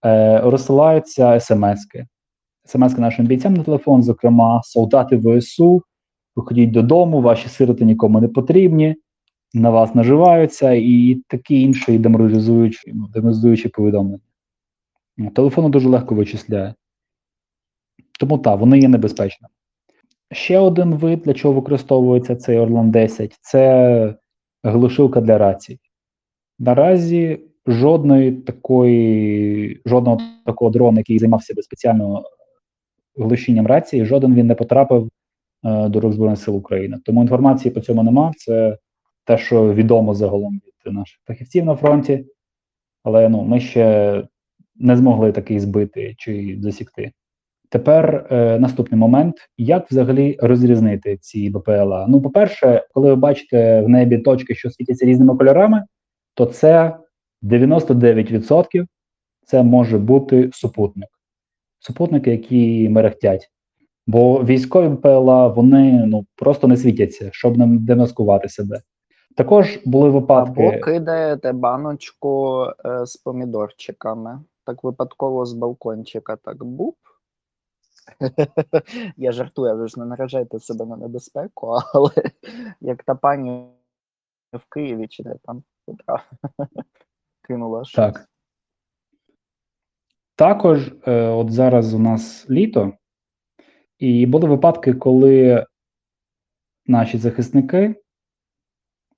е, 0.04 0.40
розсилаються 0.40 1.40
смски. 1.40 2.06
Смски 2.64 3.00
нашим 3.00 3.26
бійцям 3.26 3.54
на 3.54 3.62
телефон, 3.62 4.02
зокрема, 4.02 4.60
солдати 4.64 5.16
ВСУ, 5.16 5.82
виходіть 6.36 6.70
додому, 6.70 7.20
ваші 7.20 7.48
сироти 7.48 7.84
нікому 7.84 8.20
не 8.20 8.28
потрібні, 8.28 8.96
на 9.54 9.70
вас 9.70 9.94
наживаються, 9.94 10.72
і 10.72 11.22
такі 11.28 11.60
інші 11.60 11.98
деморалізуючі, 11.98 12.92
ну, 12.94 13.08
деморалізуючі 13.08 13.68
повідомлення. 13.68 14.20
Ну, 15.16 15.30
Телефону 15.30 15.68
дуже 15.68 15.88
легко 15.88 16.14
вичисляє. 16.14 16.74
Тому 18.20 18.38
так, 18.38 18.60
вони 18.60 18.78
є 18.78 18.88
небезпечними. 18.88 19.48
Ще 20.32 20.58
один 20.58 20.94
вид, 20.94 21.20
для 21.20 21.34
чого 21.34 21.54
використовується 21.54 22.36
цей 22.36 22.58
Орлан 22.58 22.90
10, 22.90 23.38
це 23.40 24.14
глушилка 24.62 25.20
для 25.20 25.38
рацій. 25.38 25.78
Наразі 26.58 27.40
жодної 27.66 28.32
такої, 28.32 29.80
жодного 29.86 30.20
такого 30.46 30.70
дрона, 30.70 30.98
який 30.98 31.18
займався 31.18 31.54
би 31.54 31.62
спеціально 31.62 32.24
глушінням 33.16 33.66
рації, 33.66 34.04
жоден 34.04 34.34
він 34.34 34.46
не 34.46 34.54
потрапив 34.54 35.10
е, 35.64 35.88
до 35.88 36.00
рук 36.00 36.12
Збройних 36.12 36.38
сил 36.38 36.56
України. 36.56 36.98
Тому 37.04 37.22
інформації 37.22 37.74
по 37.74 37.80
цьому 37.80 38.02
нема. 38.02 38.32
Це 38.36 38.78
те, 39.24 39.38
що 39.38 39.74
відомо 39.74 40.14
загалом 40.14 40.60
від 40.86 40.92
наших 40.92 41.20
фахівців 41.26 41.64
на 41.64 41.76
фронті. 41.76 42.26
Але 43.02 43.28
ну, 43.28 43.42
ми 43.42 43.60
ще 43.60 44.22
не 44.76 44.96
змогли 44.96 45.32
такий 45.32 45.60
збити 45.60 46.14
чи 46.18 46.58
засікти. 46.60 47.12
Тепер 47.68 48.26
е, 48.30 48.58
наступний 48.58 49.00
момент: 49.00 49.34
як 49.58 49.90
взагалі 49.90 50.36
розрізнити 50.40 51.16
ці 51.16 51.50
БПЛА? 51.50 52.06
Ну, 52.08 52.22
по-перше, 52.22 52.86
коли 52.92 53.08
ви 53.08 53.16
бачите 53.16 53.80
в 53.80 53.88
небі 53.88 54.18
точки, 54.18 54.54
що 54.54 54.70
світяться 54.70 55.06
різними 55.06 55.36
кольорами, 55.36 55.84
то 56.34 56.46
це 56.46 56.96
99% 57.42 58.86
це 59.46 59.62
може 59.62 59.98
бути 59.98 60.50
супутник. 60.52 61.08
Супутники, 61.78 62.30
які 62.30 62.88
мерехтять. 62.88 63.50
Бо 64.06 64.44
військові 64.44 64.96
ПЛА 64.96 65.48
вони 65.48 66.06
ну 66.06 66.26
просто 66.36 66.68
не 66.68 66.76
світяться, 66.76 67.28
щоб 67.32 67.58
не 67.58 67.66
демаскувати 67.66 68.48
себе. 68.48 68.80
Також 69.34 69.78
були 69.84 70.10
випадки. 70.10 70.68
Або 70.68 70.80
кидаєте 70.80 71.52
баночку 71.52 72.64
е, 72.84 73.06
з 73.06 73.16
помідорчиками. 73.16 74.40
Так 74.64 74.84
випадково 74.84 75.46
з 75.46 75.52
балкончика 75.52 76.36
так 76.36 76.64
буп. 76.64 76.96
Я 79.16 79.32
жартую, 79.32 79.76
ви 79.76 79.88
ж 79.88 80.00
не 80.00 80.06
наражайте 80.06 80.58
себе 80.58 80.86
на 80.86 80.96
небезпеку, 80.96 81.66
але 81.94 82.10
як 82.80 83.02
та 83.02 83.14
пані 83.14 83.66
в 84.52 84.68
Києві 84.68 85.08
чи 85.08 85.22
де 85.22 85.34
там 85.42 85.62
кинула 87.42 87.84
щось. 87.84 87.94
Так. 87.94 88.28
Також, 90.36 90.92
е, 91.06 91.28
от 91.28 91.52
зараз 91.52 91.94
у 91.94 91.98
нас 91.98 92.50
літо, 92.50 92.92
і 93.98 94.26
були 94.26 94.48
випадки, 94.48 94.94
коли 94.94 95.66
наші 96.86 97.18
захисники 97.18 98.03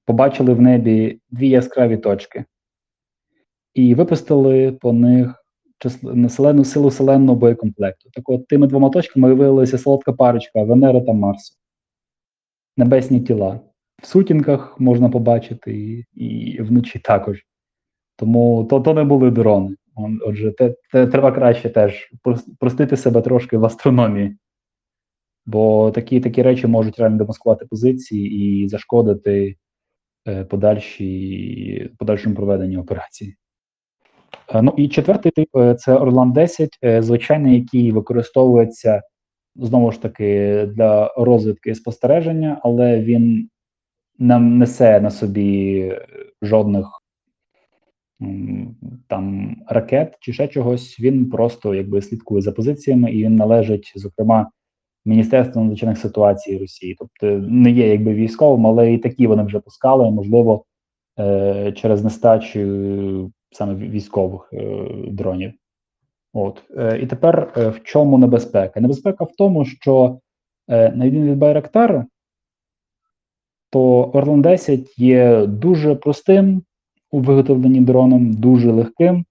побачили 0.06 0.54
в 0.54 0.60
небі 0.60 1.20
дві 1.30 1.48
яскраві 1.48 1.96
точки 1.96 2.44
і 3.74 3.94
випустили 3.94 4.72
по 4.72 4.92
них 4.92 5.44
населену 6.02 6.64
силу 6.64 6.90
селенного 6.90 7.38
боєкомплекту. 7.38 8.10
Так 8.12 8.28
от 8.28 8.48
тими 8.48 8.66
двома 8.66 8.90
точками 8.90 9.34
виявилася 9.34 9.78
солодка 9.78 10.12
парочка 10.12 10.62
Венера 10.62 11.00
та 11.00 11.12
Марсу. 11.12 11.54
Небесні 12.76 13.20
тіла. 13.20 13.60
В 14.02 14.06
сутінках 14.06 14.80
можна 14.80 15.08
побачити, 15.08 15.76
і, 15.76 16.06
і 16.14 16.62
вночі 16.62 16.98
також. 16.98 17.42
Тому 18.16 18.64
то, 18.64 18.80
то 18.80 18.94
не 18.94 19.04
були 19.04 19.30
дрони. 19.30 19.76
Отже, 20.26 20.52
те, 20.52 20.74
те, 20.92 21.06
треба 21.06 21.32
краще 21.32 21.70
теж 21.70 22.10
простити 22.58 22.96
себе 22.96 23.22
трошки 23.22 23.58
в 23.58 23.64
астрономії. 23.64 24.36
Бо 25.46 25.90
такі, 25.90 26.20
такі 26.20 26.42
речі 26.42 26.66
можуть 26.66 26.98
реально 26.98 27.18
демаскувати 27.18 27.66
позиції 27.66 28.30
і 28.30 28.68
зашкодити 28.68 29.56
подальшій, 30.50 31.90
подальшому 31.98 32.36
проведенню 32.36 32.80
операції. 32.80 33.36
Е, 34.54 34.62
ну 34.62 34.74
і 34.76 34.88
четвертий 34.88 35.32
тип 35.32 35.56
е, 35.56 35.74
це 35.74 35.94
Орлан 35.94 36.32
10, 36.32 36.78
е, 36.84 37.02
звичайний, 37.02 37.58
який 37.58 37.92
використовується 37.92 39.02
знову 39.56 39.92
ж 39.92 40.02
таки 40.02 40.62
для 40.74 41.14
розвідки 41.16 41.70
і 41.70 41.74
спостереження, 41.74 42.60
але 42.62 43.00
він 43.00 43.48
не 44.18 44.38
несе 44.38 45.00
на 45.00 45.10
собі 45.10 45.78
е, 45.80 46.06
жодних 46.42 46.86
там 49.08 49.56
ракет 49.68 50.16
чи 50.20 50.32
ще 50.32 50.48
чогось. 50.48 51.00
Він 51.00 51.30
просто 51.30 51.74
якби 51.74 52.02
слідкує 52.02 52.42
за 52.42 52.52
позиціями, 52.52 53.12
і 53.12 53.24
він 53.24 53.36
належить, 53.36 53.92
зокрема, 53.96 54.50
Міністерству 55.06 55.62
надзвичайних 55.62 55.98
ситуацій 55.98 56.58
Росії. 56.58 56.96
Тобто 56.98 57.26
не 57.48 57.70
є 57.70 57.88
якби 57.88 58.14
військовим, 58.14 58.66
але 58.66 58.92
і 58.92 58.98
такі 58.98 59.26
вони 59.26 59.42
вже 59.42 59.60
пускали, 59.60 60.10
можливо, 60.10 60.64
е, 61.18 61.72
через 61.72 62.04
нестачу 62.04 63.30
саме 63.50 63.74
військових 63.74 64.50
е, 64.52 64.88
дронів. 65.08 65.52
От 66.36 66.62
е, 66.78 66.98
і 67.02 67.06
тепер 67.06 67.52
е, 67.56 67.68
в 67.68 67.82
чому 67.82 68.18
небезпека? 68.18 68.80
Небезпека 68.80 69.24
в 69.24 69.32
тому, 69.38 69.64
що 69.64 70.18
е, 70.68 70.90
на 70.90 71.06
відміну 71.06 71.32
від 71.32 71.38
Байрактара, 71.38 72.06
то 73.70 74.10
Орлан 74.14 74.42
10 74.42 74.98
є 74.98 75.46
дуже 75.46 75.94
простим 75.94 76.62
у 77.10 77.20
виготовленні 77.20 77.80
дроном, 77.80 78.32
дуже 78.32 78.72
легким, 78.72 79.24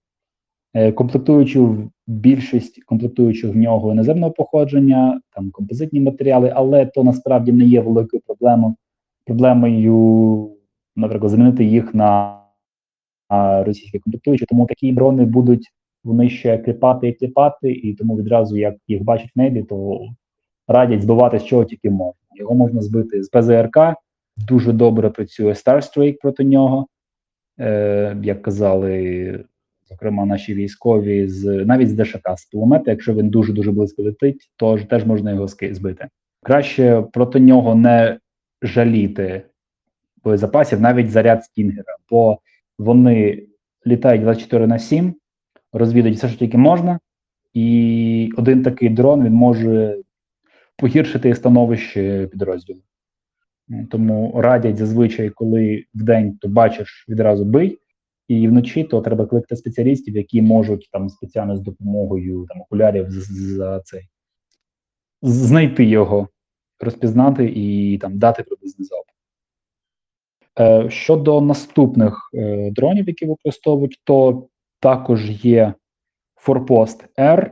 е, 0.75 0.91
комплектуючи 0.91 1.67
більшість 2.07 2.83
комплектуючих 2.83 3.53
в 3.53 3.57
нього 3.57 3.91
іноземного 3.91 4.31
походження, 4.31 5.21
там 5.35 5.51
композитні 5.51 6.01
матеріали, 6.01 6.51
але 6.55 6.85
то 6.85 7.03
насправді 7.03 7.51
не 7.51 7.65
є 7.65 7.81
великою 7.81 8.21
проблемою, 8.25 8.75
проблемою, 9.25 10.49
наприклад, 10.95 11.31
замінити 11.31 11.63
їх 11.63 11.95
на, 11.95 12.41
російські 13.63 13.99
комплектуючі. 13.99 14.45
Тому 14.45 14.65
такі 14.65 14.93
дрони 14.93 15.25
будуть 15.25 15.71
вони 16.03 16.29
ще 16.29 16.57
кліпати 16.57 17.07
і 17.07 17.13
кліпати, 17.13 17.71
і 17.71 17.93
тому 17.93 18.17
відразу, 18.17 18.57
як 18.57 18.75
їх 18.87 19.03
бачать 19.03 19.29
в 19.35 19.39
небі, 19.39 19.63
то 19.63 20.01
радять 20.67 21.01
збивати 21.01 21.39
з 21.39 21.45
чого 21.45 21.65
тільки 21.65 21.89
можна. 21.89 22.21
Його 22.35 22.55
можна 22.55 22.81
збити 22.81 23.23
з 23.23 23.29
ПЗРК, 23.29 23.77
дуже 24.37 24.73
добре 24.73 25.09
працює 25.09 25.51
Starstreak 25.51 26.15
проти 26.21 26.43
нього. 26.43 26.87
Е, 27.59 28.17
як 28.23 28.41
казали, 28.41 29.45
зокрема, 29.89 30.25
наші 30.25 30.53
військові 30.53 31.27
з 31.27 31.65
навіть 31.65 31.89
з 31.89 31.93
ДШК 31.93 32.37
з 32.37 32.45
кулемета, 32.45 32.91
якщо 32.91 33.13
він 33.13 33.29
дуже 33.29 33.53
дуже 33.53 33.71
близько 33.71 34.03
летить, 34.03 34.51
то 34.55 34.77
теж 34.77 35.05
можна 35.05 35.31
його 35.31 35.47
збити. 35.47 36.07
Краще 36.43 37.03
проти 37.13 37.39
нього 37.39 37.75
не 37.75 38.19
жаліти 38.61 39.41
боєзапасів, 40.23 40.81
навіть 40.81 41.11
заряд 41.11 41.43
стінгера, 41.43 41.95
бо 42.09 42.39
вони 42.79 43.43
літають 43.87 44.21
24 44.21 44.67
на 44.67 44.79
7, 44.79 45.15
розвідують 45.73 46.17
все, 46.17 46.29
що 46.29 46.37
тільки 46.37 46.57
можна, 46.57 46.99
і 47.53 48.29
один 48.37 48.63
такий 48.63 48.89
дрон 48.89 49.25
він 49.25 49.33
може 49.33 49.97
погіршити 50.77 51.35
становище 51.35 52.27
підрозділу. 52.31 52.79
Тому 53.91 54.33
радять 54.41 54.77
зазвичай, 54.77 55.29
коли 55.29 55.85
вдень 55.95 56.37
то 56.41 56.47
бачиш, 56.47 57.05
відразу 57.09 57.45
бий, 57.45 57.79
і 58.27 58.47
вночі 58.47 58.83
то 58.83 59.01
треба 59.01 59.25
кликати 59.25 59.55
спеціалістів, 59.55 60.15
які 60.15 60.41
можуть 60.41 60.89
там 60.91 61.09
спеціально 61.09 61.57
з 61.57 61.61
допомогою 61.61 62.45
там 62.49 62.61
окулярів 62.61 63.05
за 63.09 63.79
цей 63.79 64.01
знайти 65.21 65.85
його, 65.85 66.27
розпізнати 66.79 67.53
і 67.55 67.97
там 67.97 68.17
дати 68.17 68.43
приблизний 68.43 68.87
залп. 68.87 69.05
Е, 70.59 70.89
щодо 70.89 71.41
наступних 71.41 72.29
е, 72.33 72.71
дронів, 72.71 73.07
які 73.07 73.25
використовують, 73.25 74.01
то 74.03 74.47
також 74.79 75.45
є 75.45 75.73
Forpost 76.47 77.05
R 77.17 77.51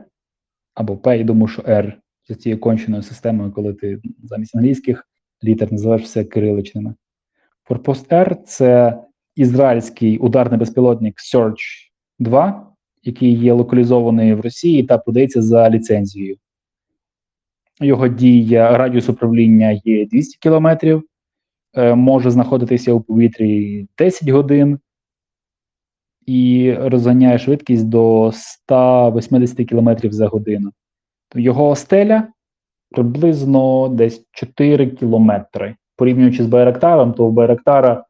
або 0.74 0.94
P, 0.94 1.18
я 1.18 1.24
думаю, 1.24 1.48
що 1.48 1.62
R 1.62 1.92
за 2.28 2.34
цією 2.34 2.60
конченою 2.60 3.02
системою, 3.02 3.52
коли 3.52 3.74
ти 3.74 4.00
замість 4.22 4.56
англійських 4.56 5.08
літер 5.44 5.72
називаєш 5.72 6.02
все 6.02 6.24
кириличними. 6.24 6.94
Forpost 7.68 8.08
R 8.08 8.42
це 8.42 8.98
ізраїльський 9.36 10.18
ударний 10.18 10.58
безпілотник 10.58 11.14
Search 11.34 11.90
2, 12.18 12.66
який 13.02 13.34
є 13.34 13.52
локалізований 13.52 14.34
в 14.34 14.40
Росії 14.40 14.82
та 14.82 14.98
подається 14.98 15.42
за 15.42 15.70
ліцензією. 15.70 16.36
Його 17.80 18.08
дія 18.08 18.78
радіус 18.78 19.08
управління 19.08 19.80
є 19.84 20.06
200 20.06 20.38
кілометрів, 20.38 21.02
е, 21.76 21.94
може 21.94 22.30
знаходитися 22.30 22.92
у 22.92 23.00
повітрі 23.00 23.86
10 23.98 24.28
годин 24.28 24.78
і 26.26 26.74
розганяє 26.78 27.38
швидкість 27.38 27.88
до 27.88 28.30
180 28.34 29.64
км 29.64 29.90
за 30.02 30.26
годину. 30.26 30.72
Його 31.34 31.76
стеля 31.76 32.28
приблизно 32.90 33.88
десь 33.88 34.26
4 34.30 34.86
кілометри. 34.86 35.76
Порівнюючи 35.96 36.44
з 36.44 36.46
Байрактаром, 36.46 37.12
то 37.12 37.26
у 37.26 37.30
Байрактара 37.30 38.04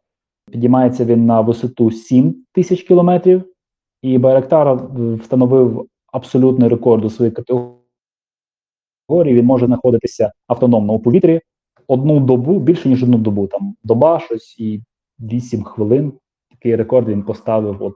підіймається 0.50 1.04
він 1.04 1.26
на 1.26 1.40
висоту 1.40 1.90
7 1.90 2.44
тисяч 2.52 2.82
кілометрів, 2.82 3.44
і 4.02 4.18
Байрактар 4.18 4.68
е, 4.68 5.14
встановив 5.14 5.88
абсолютний 6.12 6.68
рекорд 6.68 7.04
у 7.04 7.10
своїй 7.10 7.30
категорії. 7.30 7.74
Він 9.10 9.46
може 9.46 9.66
знаходитися 9.66 10.32
автономно 10.46 10.92
у 10.92 11.00
повітрі 11.00 11.40
одну 11.86 12.20
добу, 12.20 12.60
більше 12.60 12.88
ніж 12.88 13.02
одну 13.02 13.18
добу. 13.18 13.46
Там 13.46 13.76
доба 13.84 14.20
щось 14.20 14.58
і 14.58 14.82
8 15.18 15.62
хвилин. 15.62 16.12
Такий 16.50 16.76
рекорд 16.76 17.08
він 17.08 17.22
поставив 17.22 17.82
от, 17.82 17.94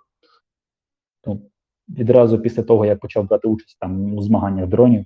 ну, 1.27 1.41
відразу 1.89 2.39
після 2.39 2.63
того, 2.63 2.87
як 2.87 3.01
почав 3.01 3.29
брати 3.29 3.49
участь 3.49 3.77
там 3.81 4.15
у 4.15 4.23
змаганнях 4.23 4.67
дронів 4.67 5.05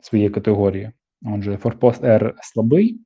своєї 0.00 0.30
категорії. 0.30 0.90
Отже, 1.22 1.56
Forpost 1.56 2.00
R 2.00 2.32
слабий 2.42 3.00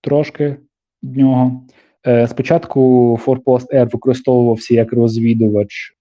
трошки 0.00 0.56
від 1.02 1.16
нього. 1.16 1.66
Е, 2.06 2.28
спочатку 2.28 2.80
Forpost 3.26 3.74
R 3.74 3.92
використовувався 3.92 4.74
як 4.74 4.92
розвідувач. 4.92 5.92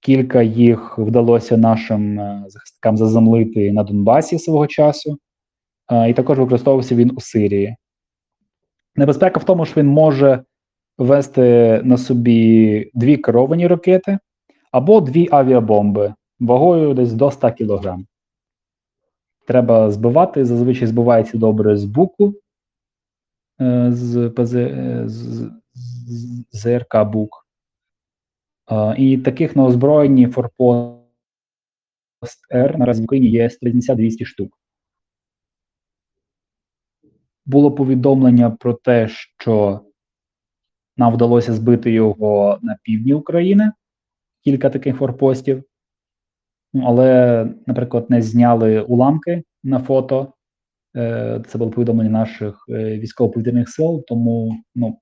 Кілька 0.00 0.42
їх 0.42 0.98
вдалося 0.98 1.56
нашим 1.56 2.20
е, 2.20 2.44
захисникам 2.48 2.96
заземлити 2.96 3.72
на 3.72 3.82
Донбасі 3.82 4.38
свого 4.38 4.66
часу. 4.66 5.18
Е, 5.90 6.10
і 6.10 6.14
також 6.14 6.38
використовувався 6.38 6.94
він 6.94 7.10
у 7.16 7.20
Сирії. 7.20 7.76
Небезпека 8.96 9.40
в 9.40 9.44
тому, 9.44 9.64
що 9.64 9.80
він 9.80 9.86
може 9.86 10.42
вести 10.98 11.80
на 11.84 11.96
собі 11.96 12.90
дві 12.94 13.16
керовані 13.16 13.66
ракети 13.66 14.18
або 14.72 15.00
дві 15.00 15.28
авіабомби 15.30 16.14
вагою 16.40 16.94
десь 16.94 17.12
до 17.12 17.30
100 17.30 17.52
кг. 17.58 17.96
Треба 19.46 19.90
збивати. 19.90 20.44
Зазвичай 20.44 20.88
збивається 20.88 21.38
добре 21.38 21.76
з 21.76 21.84
буку 21.84 22.34
з, 23.90 24.30
ПЗ, 24.30 24.54
е, 24.54 25.02
з, 25.06 25.50
з, 25.74 26.44
ЗРК 26.52 27.04
Бук. 27.04 27.46
Е, 28.70 28.94
і 28.98 29.18
таких 29.18 29.56
на 29.56 29.64
озброєнні 29.64 30.26
Форпост 30.26 31.00
Р 32.52 32.78
наразі 32.78 33.00
в 33.00 33.04
Україні 33.04 33.28
є 33.28 33.48
150-200 33.48 34.24
штук. 34.24 34.58
Було 37.46 37.72
повідомлення 37.72 38.50
про 38.50 38.74
те, 38.74 39.08
що 39.08 39.80
нам 40.96 41.14
вдалося 41.14 41.52
збити 41.52 41.92
його 41.92 42.58
на 42.62 42.78
півдні 42.82 43.14
України, 43.14 43.72
кілька 44.44 44.70
таких 44.70 44.96
форпостів. 44.96 45.64
Ну, 46.72 46.84
але, 46.86 47.44
наприклад, 47.66 48.10
не 48.10 48.22
зняли 48.22 48.80
уламки 48.80 49.42
на 49.62 49.78
фото. 49.78 50.33
Е, 50.96 51.42
Це 51.48 51.58
було 51.58 51.70
повідомлення 51.70 52.10
наших 52.10 52.64
е, 52.68 52.98
військово-повітряних 52.98 53.68
сил, 53.68 54.04
тому 54.08 54.56
ну, 54.74 54.98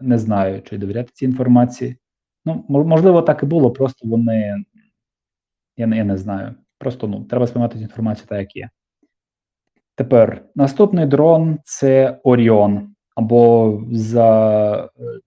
не 0.00 0.18
знаю, 0.18 0.62
чи 0.62 0.78
довіряти 0.78 1.10
цій 1.14 1.24
інформації. 1.24 1.96
Ну, 2.44 2.64
можливо, 2.68 3.22
так 3.22 3.42
і 3.42 3.46
було, 3.46 3.70
просто 3.70 4.08
вони. 4.08 4.64
Я 5.76 5.86
не, 5.86 5.96
я 5.96 6.04
не 6.04 6.16
знаю. 6.16 6.54
Просто 6.78 7.08
ну, 7.08 7.24
треба 7.24 7.46
сприймати 7.46 7.78
інформацію 7.78 8.26
так, 8.28 8.38
як 8.38 8.56
є. 8.56 8.70
Тепер 9.94 10.44
наступний 10.54 11.06
дрон 11.06 11.58
це 11.64 12.20
Оріон, 12.22 12.94
або 13.14 13.82
за, 13.92 14.84
е, 14.84 15.20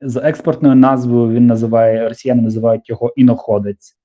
за 0.00 0.28
експортною 0.28 0.74
назвою 0.74 1.32
він 1.32 1.46
називає, 1.46 2.08
росіяни 2.08 2.42
називають 2.42 2.88
його 2.88 3.12
іноходець. 3.16 3.96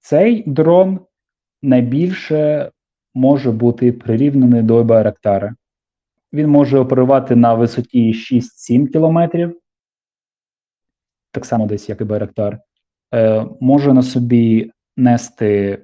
Цей 0.00 0.42
дрон 0.46 1.00
найбільше 1.62 2.70
може 3.14 3.50
бути 3.50 3.92
прирівняний 3.92 4.62
до 4.62 4.84
Байрактара. 4.84 5.54
Він 6.32 6.48
може 6.48 6.78
оперувати 6.78 7.36
на 7.36 7.54
висоті 7.54 8.12
6-7 8.12 8.88
кілометрів, 8.88 9.60
так 11.30 11.44
само 11.44 11.66
десь, 11.66 11.88
як 11.88 12.00
і 12.00 12.04
Байрактар. 12.04 12.58
Е, 13.14 13.46
може 13.60 13.92
на 13.92 14.02
собі 14.02 14.72
нести 14.96 15.82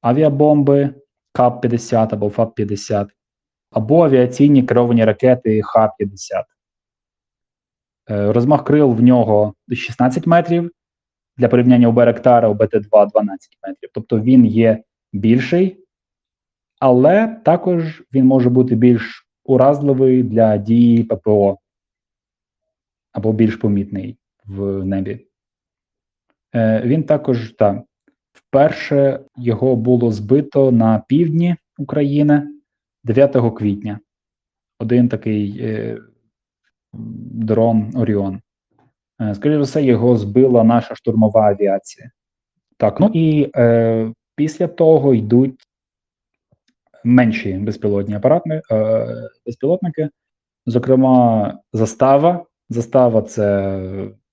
авіабомби 0.00 0.94
КАП-50 1.34 2.08
або 2.14 2.28
ФАП-50, 2.28 3.08
або 3.70 4.04
авіаційні 4.04 4.62
керовані 4.62 5.04
ракети 5.04 5.62
Х-50. 5.62 6.44
Е, 8.10 8.32
розмах 8.32 8.64
крил 8.64 8.92
в 8.92 9.02
нього 9.02 9.54
16 9.72 10.26
метрів. 10.26 10.70
Для 11.36 11.48
порівняння 11.48 11.88
у 11.88 11.92
Байрактара 11.92 12.48
у 12.48 12.54
БТ-2 12.54 13.10
12 13.10 13.58
метрів. 13.66 13.90
Тобто 13.92 14.20
він 14.20 14.46
є 14.46 14.82
більший, 15.12 15.79
але 16.80 17.40
також 17.44 18.02
він 18.14 18.26
може 18.26 18.50
бути 18.50 18.74
більш 18.74 19.26
уразливий 19.44 20.22
для 20.22 20.56
дії 20.56 21.04
ППО 21.04 21.58
або 23.12 23.32
більш 23.32 23.56
помітний 23.56 24.16
в 24.44 24.84
небі. 24.84 25.26
Е, 26.54 26.82
він 26.84 27.04
також 27.04 27.52
так, 27.52 27.82
вперше 28.32 29.20
його 29.36 29.76
було 29.76 30.12
збито 30.12 30.72
на 30.72 31.02
півдні 31.08 31.56
України 31.78 32.48
9 33.04 33.36
квітня. 33.56 34.00
Один 34.78 35.08
такий 35.08 35.60
е, 35.60 35.98
дрон 36.92 37.92
Оріон. 37.96 38.40
Е, 39.20 39.34
Скоріше 39.34 39.56
за 39.56 39.62
все, 39.62 39.82
його 39.82 40.16
збила 40.16 40.64
наша 40.64 40.94
штурмова 40.94 41.48
авіація. 41.48 42.10
Так, 42.76 43.00
ну 43.00 43.10
і 43.14 43.50
е, 43.56 44.12
після 44.34 44.68
того 44.68 45.14
йдуть 45.14 45.66
менші 47.04 47.52
безпілотні 47.52 48.14
апарати, 48.14 48.62
е, 48.72 49.06
безпілотники, 49.46 50.08
зокрема, 50.66 51.58
застава. 51.72 52.44
Застава 52.68 53.22
це 53.22 53.80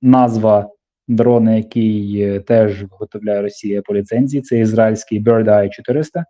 назва 0.01 0.69
дрона, 1.07 1.55
який 1.55 2.21
е, 2.21 2.39
теж 2.39 2.83
виготовляє 2.83 3.41
Росія 3.41 3.81
по 3.81 3.95
ліцензії. 3.95 4.41
Це 4.41 4.59
ізраїльський 4.59 5.23
Bird 5.23 5.45
Eye 5.45 5.69
400. 5.69 6.25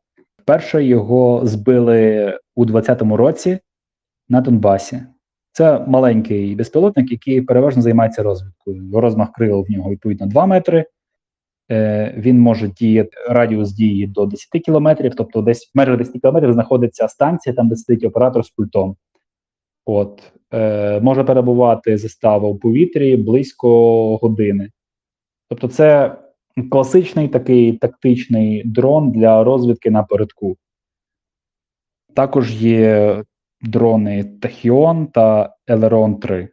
Перше 0.45 0.83
його 0.83 1.41
збили 1.43 2.33
у 2.55 2.65
2020 2.65 3.17
році 3.17 3.59
на 4.29 4.41
Донбасі. 4.41 5.01
Це 5.51 5.79
маленький 5.87 6.55
безпілотник, 6.55 7.11
який 7.11 7.41
переважно 7.41 7.81
займається 7.81 8.23
розвідкою. 8.23 8.91
Розмах 8.93 9.31
крил 9.31 9.65
в 9.69 9.71
нього 9.71 9.91
відповідно 9.91 10.27
2 10.27 10.45
метри. 10.45 10.85
Е, 11.71 12.13
він 12.17 12.39
може 12.39 12.67
діяти 12.67 13.17
радіус 13.29 13.71
дії 13.71 14.07
до 14.07 14.25
10 14.25 14.49
кілометрів, 14.65 15.15
тобто 15.15 15.41
десь 15.41 15.65
в 15.65 15.77
межах 15.77 15.97
10 15.97 16.21
кілометрів 16.21 16.53
знаходиться 16.53 17.07
станція, 17.07 17.55
там 17.55 17.69
де 17.69 17.75
сидить 17.75 18.03
оператор 18.03 18.45
з 18.45 18.49
пультом. 18.49 18.95
От 19.85 20.31
е, 20.53 20.99
може 20.99 21.23
перебувати 21.23 21.97
застава 21.97 22.49
в 22.49 22.59
повітрі 22.59 23.17
близько 23.17 24.17
години. 24.17 24.69
Тобто, 25.49 25.67
це 25.67 26.15
класичний 26.71 27.27
такий 27.27 27.73
тактичний 27.73 28.63
дрон 28.65 29.11
для 29.11 29.43
розвідки 29.43 29.91
напередку. 29.91 30.57
Також 32.13 32.63
є 32.63 33.23
дрони 33.61 34.23
Тахіон 34.23 35.07
та 35.07 35.55
Елерон 35.67 36.19
3. 36.19 36.49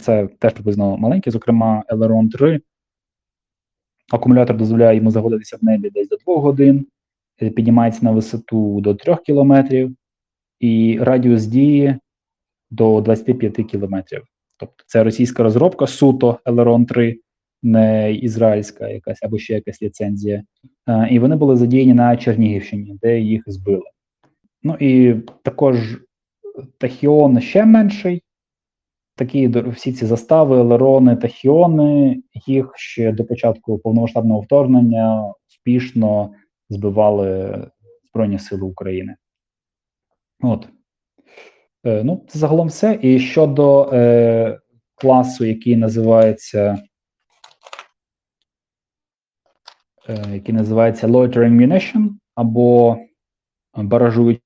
Це 0.00 0.26
теж 0.38 0.52
приблизно 0.52 0.96
маленькі, 0.96 1.30
зокрема, 1.30 1.84
Елерон 1.88 2.28
3. 2.28 2.60
Акумулятор 4.12 4.56
дозволяє 4.56 4.96
йому 4.96 5.10
заводитися 5.10 5.56
в 5.56 5.64
небі 5.64 5.90
десь 5.90 6.08
до 6.08 6.16
2 6.16 6.40
годин, 6.40 6.86
е, 7.42 7.50
піднімається 7.50 8.00
на 8.04 8.10
висоту 8.10 8.80
до 8.80 8.94
3 8.94 9.16
кілометрів, 9.16 9.96
і 10.60 10.98
радіус 11.00 11.46
дії 11.46 11.96
до 12.70 13.00
25 13.00 13.64
кілометрів. 13.64 14.22
Тобто 14.56 14.84
це 14.86 15.04
російська 15.04 15.42
розробка 15.42 15.86
суто 15.86 16.40
Елерон 16.44 16.86
3, 16.86 17.20
не 17.62 18.14
ізраїльська 18.14 18.88
якась 18.88 19.22
або 19.22 19.38
ще 19.38 19.54
якась 19.54 19.82
ліцензія. 19.82 20.42
Е, 20.88 21.08
І 21.10 21.18
вони 21.18 21.36
були 21.36 21.56
задіяні 21.56 21.94
на 21.94 22.16
Чернігівщині, 22.16 22.98
де 23.02 23.20
їх 23.20 23.42
збили. 23.46 23.84
Ну 24.62 24.76
і 24.80 25.14
також 25.42 26.00
Тахіон 26.78 27.40
ще 27.40 27.64
менший. 27.64 28.22
Такі 29.20 29.48
всі 29.48 29.92
ці 29.92 30.06
застави, 30.06 30.62
Лерони, 30.62 31.16
Тахіони, 31.16 32.22
їх 32.46 32.72
ще 32.76 33.12
до 33.12 33.24
початку 33.24 33.78
повномасштабного 33.78 34.40
вторгнення 34.40 35.34
успішно 35.48 36.34
збивали 36.68 37.60
Збройні 38.10 38.38
Сили 38.38 38.62
України. 38.62 39.16
От. 40.42 40.68
Е, 41.84 42.04
ну, 42.04 42.24
це 42.28 42.38
загалом 42.38 42.68
все. 42.68 42.98
І 43.02 43.18
щодо 43.18 43.90
е, 43.92 44.58
класу, 44.94 45.44
який 45.44 45.76
називається. 45.76 46.82
Е, 50.08 50.34
який 50.34 50.54
називається 50.54 51.06
Loitering 51.06 51.66
Munition 51.66 52.08
або 52.34 52.98
баражуючий 53.74 54.40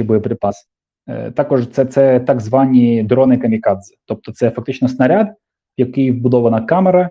боєприпас. 0.00 0.71
Е, 1.08 1.30
Також 1.30 1.68
це, 1.68 1.84
це 1.84 2.20
так 2.20 2.40
звані 2.40 3.02
дрони 3.02 3.38
камікадзе. 3.38 3.94
Тобто 4.06 4.32
це 4.32 4.50
фактично 4.50 4.88
снаряд, 4.88 5.28
в 5.28 5.34
який 5.80 6.10
вбудована 6.10 6.60
камера, 6.60 7.10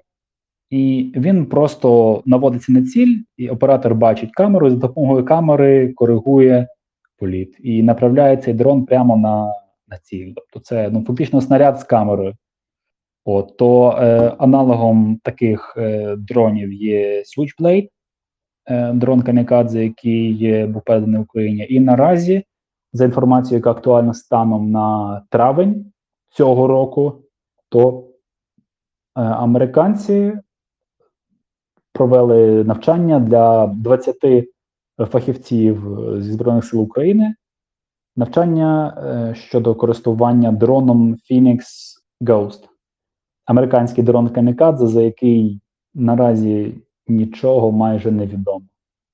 і 0.69 1.13
він 1.15 1.45
просто 1.45 2.21
наводиться 2.25 2.71
на 2.71 2.85
ціль, 2.85 3.17
і 3.37 3.49
оператор 3.49 3.95
бачить 3.95 4.31
камеру, 4.31 4.67
і 4.67 4.69
за 4.69 4.75
допомогою 4.75 5.25
камери 5.25 5.93
коригує 5.93 6.67
політ 7.17 7.57
і 7.59 7.83
направляє 7.83 8.37
цей 8.37 8.53
дрон 8.53 8.85
прямо 8.85 9.17
на, 9.17 9.53
на 9.87 9.97
ціль. 9.97 10.33
Тобто 10.35 10.59
це 10.59 10.89
ну, 10.89 11.03
фактично 11.05 11.41
снаряд 11.41 11.79
з 11.79 11.83
камерою. 11.83 12.35
От, 13.25 13.57
то 13.57 13.97
е, 14.01 14.35
аналогом 14.37 15.19
таких 15.23 15.73
е, 15.77 16.15
дронів 16.15 16.73
є 16.73 17.23
Switchblade, 17.23 17.89
е, 18.65 18.93
дрон 18.93 19.21
Камікадзе, 19.21 19.83
який 19.83 20.65
був 20.65 20.81
переданий 20.81 21.19
в 21.19 21.23
Україні. 21.23 21.67
І 21.69 21.79
наразі, 21.79 22.43
за 22.93 23.05
інформацією, 23.05 23.57
яка 23.57 23.71
актуальна 23.71 24.13
станом 24.13 24.71
на 24.71 25.21
травень 25.29 25.91
цього 26.29 26.67
року, 26.67 27.23
то 27.69 28.07
е, 29.15 29.21
американці 29.21 30.33
провели 31.93 32.63
навчання 32.63 33.19
для 33.19 33.67
20 33.67 34.17
фахівців 34.97 35.97
зі 36.21 36.31
Збройних 36.31 36.65
сил 36.65 36.81
України. 36.81 37.35
Навчання 38.15 38.97
е, 38.97 39.35
щодо 39.35 39.75
користування 39.75 40.51
дроном 40.51 41.17
Phoenix 41.31 41.59
Ghost. 42.21 42.59
Американський 43.45 44.03
дрон 44.03 44.29
Камікадзе, 44.29 44.87
за 44.87 45.01
який 45.01 45.61
наразі 45.93 46.73
нічого 47.07 47.71
майже 47.71 48.11
не 48.11 48.25
відомо. 48.25 48.65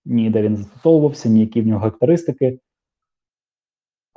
Ні, 0.06 0.30
де 0.30 0.42
він 0.42 0.58
застосовувався, 0.58 1.30
ні 1.30 1.40
які 1.40 1.62
в 1.62 1.68
нього 1.68 1.80
характеристики. 1.80 2.60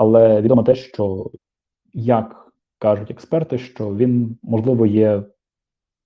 Але 0.01 0.41
відомо 0.41 0.63
те, 0.63 0.75
що, 0.75 1.31
як 1.93 2.53
кажуть 2.79 3.11
експерти, 3.11 3.59
що 3.59 3.97
він, 3.97 4.39
можливо, 4.43 4.87
є 4.87 5.23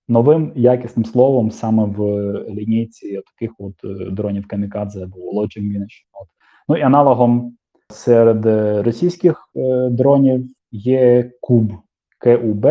новим 0.08 0.52
якісним 0.54 1.04
словом 1.04 1.50
саме 1.50 1.84
в 1.84 2.00
лінійці 2.48 3.20
таких 3.26 3.54
от 3.58 3.74
е, 3.84 4.10
дронів 4.10 4.46
Камікадзе 4.46 5.04
або 5.04 5.16
Munition. 5.42 6.04
От. 6.12 6.28
Ну 6.68 6.76
і 6.76 6.80
аналогом 6.80 7.56
серед 7.88 8.46
е, 8.46 8.82
російських 8.82 9.50
е, 9.56 9.88
дронів 9.90 10.46
є 10.72 11.32
Куб 11.40 11.72
КУБ. 12.18 12.66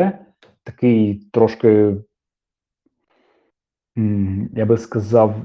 такий 0.64 1.28
трошки, 1.32 1.96
я 4.54 4.66
би 4.66 4.78
сказав, 4.78 5.36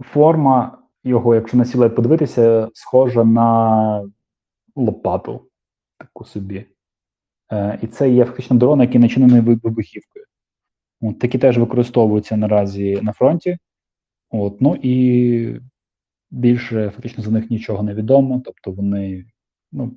форма 0.00 0.78
його, 1.04 1.34
якщо 1.34 1.56
на 1.56 1.64
сілет 1.64 1.94
подивитися, 1.96 2.68
схожа 2.74 3.24
на 3.24 4.10
лопату, 4.76 5.48
таку 5.98 6.24
собі. 6.24 6.66
Е, 7.52 7.78
і 7.82 7.86
це 7.86 8.10
є 8.10 8.24
фактично 8.24 8.56
дрон, 8.56 8.80
який 8.80 9.00
начинений 9.00 9.40
вибухівкою. 9.40 10.24
От, 11.00 11.18
такі 11.18 11.38
теж 11.38 11.58
використовуються 11.58 12.36
наразі 12.36 13.00
на 13.02 13.12
фронті. 13.12 13.58
От, 14.30 14.60
ну 14.60 14.78
і 14.82 15.60
більше 16.30 16.90
фактично 16.90 17.24
за 17.24 17.30
них 17.30 17.50
нічого 17.50 17.82
не 17.82 17.94
відомо. 17.94 18.42
Тобто 18.44 18.72
вони 18.72 19.24
ну, 19.72 19.96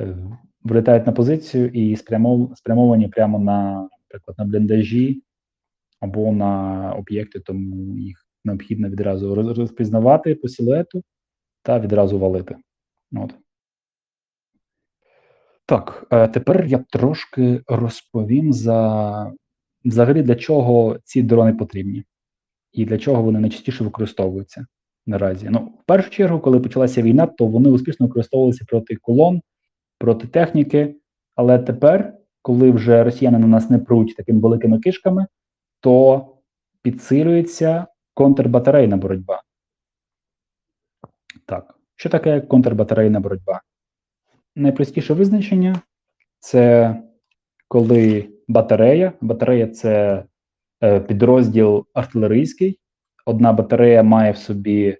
е, 0.00 0.16
влітають 0.62 1.06
на 1.06 1.12
позицію 1.12 1.68
і 1.68 1.96
спрямов, 1.96 2.56
спрямовані 2.56 3.08
прямо 3.08 3.38
на, 3.38 3.88
наприклад, 4.00 4.38
на 4.38 4.44
бліндажі 4.44 5.22
або 6.00 6.32
на 6.32 6.92
об'єкти, 6.92 7.40
тому 7.40 7.98
їх 7.98 8.26
необхідно 8.44 8.88
відразу 8.88 9.34
роз- 9.34 9.54
розпізнавати 9.54 10.34
по 10.34 10.48
силуету 10.48 11.02
та 11.62 11.80
відразу 11.80 12.18
валити. 12.18 12.56
От. 13.12 13.34
Так, 15.66 16.06
е, 16.10 16.28
тепер 16.28 16.66
я 16.66 16.78
трошки 16.90 17.62
розповім 17.66 18.52
за 18.52 19.32
взагалі 19.84 20.22
для 20.22 20.34
чого 20.34 20.98
ці 21.04 21.22
дрони 21.22 21.52
потрібні 21.52 22.04
і 22.72 22.84
для 22.84 22.98
чого 22.98 23.22
вони 23.22 23.40
найчастіше 23.40 23.84
використовуються 23.84 24.66
наразі. 25.06 25.48
Ну, 25.50 25.58
в 25.60 25.84
першу 25.86 26.10
чергу, 26.10 26.40
коли 26.40 26.60
почалася 26.60 27.02
війна, 27.02 27.26
то 27.26 27.46
вони 27.46 27.70
успішно 27.70 28.06
використовувалися 28.06 28.64
проти 28.68 28.96
колон, 28.96 29.40
проти 29.98 30.26
техніки. 30.26 30.96
Але 31.34 31.58
тепер, 31.58 32.14
коли 32.42 32.70
вже 32.70 33.04
росіяни 33.04 33.38
на 33.38 33.46
нас 33.46 33.70
не 33.70 33.78
пруть 33.78 34.16
такими 34.16 34.40
великими 34.40 34.78
кишками, 34.78 35.26
то 35.80 36.26
підсилюється 36.82 37.86
контрбатарейна 38.14 38.96
боротьба. 38.96 39.42
Так, 41.46 41.78
що 41.96 42.08
таке 42.08 42.40
контрбатарейна 42.40 43.20
боротьба? 43.20 43.60
Найпростіше 44.56 45.14
визначення 45.14 45.80
це 46.38 46.94
коли 47.68 48.28
батарея, 48.48 49.12
батарея 49.20 49.66
це 49.66 50.24
е, 50.82 51.00
підрозділ 51.00 51.86
артилерійський. 51.94 52.78
Одна 53.26 53.52
батарея 53.52 54.02
має 54.02 54.32
в 54.32 54.36
собі 54.36 54.98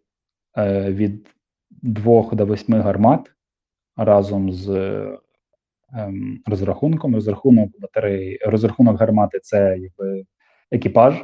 е, 0.57 0.93
від 0.93 1.29
2 1.71 2.31
до 2.33 2.47
8 2.47 2.75
гармат 2.75 3.33
разом 3.97 4.53
з 4.53 4.69
е, 4.69 5.19
ем, 5.93 6.43
розрахунком. 6.47 7.15
Розрахунок 7.15 7.81
батареї, 7.81 8.41
розрахунок 8.47 9.01
гармати 9.01 9.39
це 9.43 9.79
екіпаж, 10.71 11.15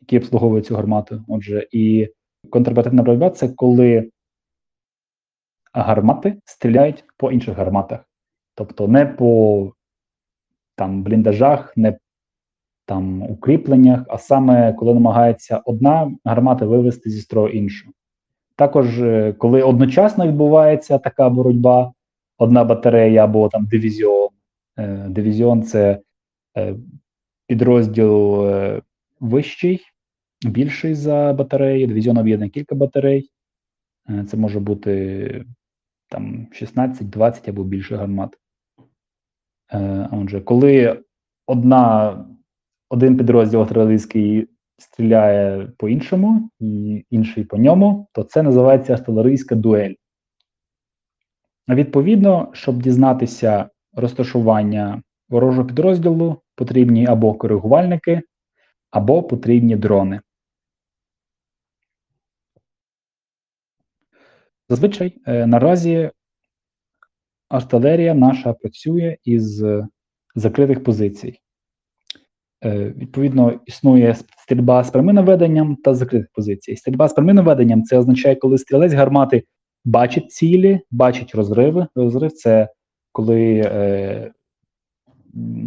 який 0.00 0.18
обслуговує 0.18 0.62
цю 0.62 0.76
гармату. 0.76 1.24
Отже, 1.28 1.66
і 1.72 2.08
контрбатарейна 2.50 3.02
боротьба 3.02 3.30
це 3.30 3.48
коли 3.48 4.10
гармати 5.72 6.40
стріляють 6.44 7.04
по 7.16 7.32
інших 7.32 7.56
гарматах. 7.56 8.00
Тобто 8.54 8.88
не 8.88 9.06
по 9.06 9.72
там 10.76 11.02
бліндажах, 11.02 11.76
не 11.76 11.98
там 12.86 13.22
укріпленнях, 13.22 14.04
а 14.08 14.18
саме 14.18 14.72
коли 14.72 14.94
намагається 14.94 15.62
одна 15.64 16.12
гармата 16.24 16.66
вивести 16.66 17.10
зі 17.10 17.20
строю 17.20 17.52
іншу. 17.52 17.90
Також, 18.56 19.02
е, 19.02 19.32
коли 19.32 19.62
одночасно 19.62 20.28
відбувається 20.28 20.98
така 20.98 21.28
боротьба, 21.28 21.92
одна 22.38 22.64
батарея 22.64 23.24
або 23.24 23.48
там 23.48 23.66
дивізіон. 23.66 24.28
Е, 24.78 25.06
Дивізіон 25.08 25.62
це 25.62 26.00
е, 26.56 26.74
підрозділ 27.46 28.46
вищий, 29.20 29.80
більший 30.46 30.94
за 30.94 31.32
батареї. 31.32 31.86
Дивізіон 31.86 32.18
об'єднує 32.18 32.50
кілька 32.50 32.74
батарей. 32.74 33.30
Це 34.30 34.36
може 34.36 34.60
бути 34.60 35.44
там 36.08 36.46
16, 36.52 37.10
20 37.10 37.48
або 37.48 37.64
більше 37.64 37.96
гармат. 37.96 38.38
Е, 39.72 40.08
Отже, 40.12 40.40
коли 40.40 41.02
одна, 41.46 42.16
один 42.88 43.16
підрозділ 43.16 43.60
артилерійський 43.60 44.48
стріляє 44.78 45.72
по 45.76 45.88
іншому, 45.88 46.50
і 46.60 47.04
інший 47.10 47.44
по 47.44 47.56
ньому, 47.56 48.08
то 48.12 48.22
це 48.22 48.42
називається 48.42 48.92
артилерійська 48.92 49.54
дуель. 49.54 49.94
Відповідно, 51.68 52.48
щоб 52.52 52.82
дізнатися 52.82 53.70
розташування 53.92 55.02
ворожого 55.28 55.66
підрозділу, 55.66 56.36
потрібні 56.54 57.06
або 57.06 57.34
коригувальники, 57.34 58.22
або 58.90 59.22
потрібні 59.22 59.76
дрони. 59.76 60.20
Зазвичай 64.68 65.14
е, 65.26 65.46
наразі 65.46 66.10
артилерія 67.48 68.14
наша 68.14 68.52
працює 68.52 69.16
із 69.24 69.64
закритих 70.34 70.84
позицій. 70.84 71.38
Е, 72.64 72.94
Відповідно, 72.96 73.60
існує 73.66 74.16
стрільба 74.38 74.84
з 74.84 74.90
прямим 74.90 75.14
наведенням 75.14 75.76
та 75.76 75.94
закритих 75.94 76.28
позицій. 76.32 76.76
Стрільба 76.76 77.08
з 77.08 77.12
прямим 77.12 77.36
наведенням 77.36 77.82
це 77.82 77.98
означає, 77.98 78.36
коли 78.36 78.58
стрілець 78.58 78.92
гармати 78.92 79.44
бачить 79.84 80.32
цілі, 80.32 80.80
бачить 80.90 81.34
розриви. 81.34 81.86
Розрив 81.94 82.32
це 82.32 82.68
коли 83.12 83.62
е, 83.64 84.32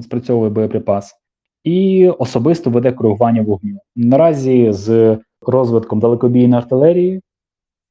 спрацьовує 0.02 0.50
боєприпас, 0.50 1.16
і 1.64 2.10
особисто 2.10 2.70
веде 2.70 2.92
коригування 2.92 3.42
вогню. 3.42 3.80
Наразі 3.96 4.72
з 4.72 5.18
розвитком 5.42 6.00
далекобійної 6.00 6.62
артилерії 6.62 7.22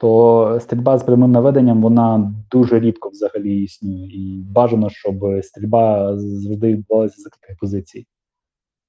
то 0.00 0.58
стрільба 0.60 0.98
з 0.98 1.02
прямим 1.02 1.32
наведенням 1.32 1.82
вона 1.82 2.34
дуже 2.50 2.80
рідко 2.80 3.08
взагалі 3.08 3.62
існує, 3.62 4.06
і 4.06 4.42
бажано, 4.42 4.90
щоб 4.90 5.24
стрільба 5.42 6.16
завжди 6.18 6.66
відбувалася 6.72 7.16
з 7.20 7.22
закритих 7.22 7.56
позицій. 7.58 8.06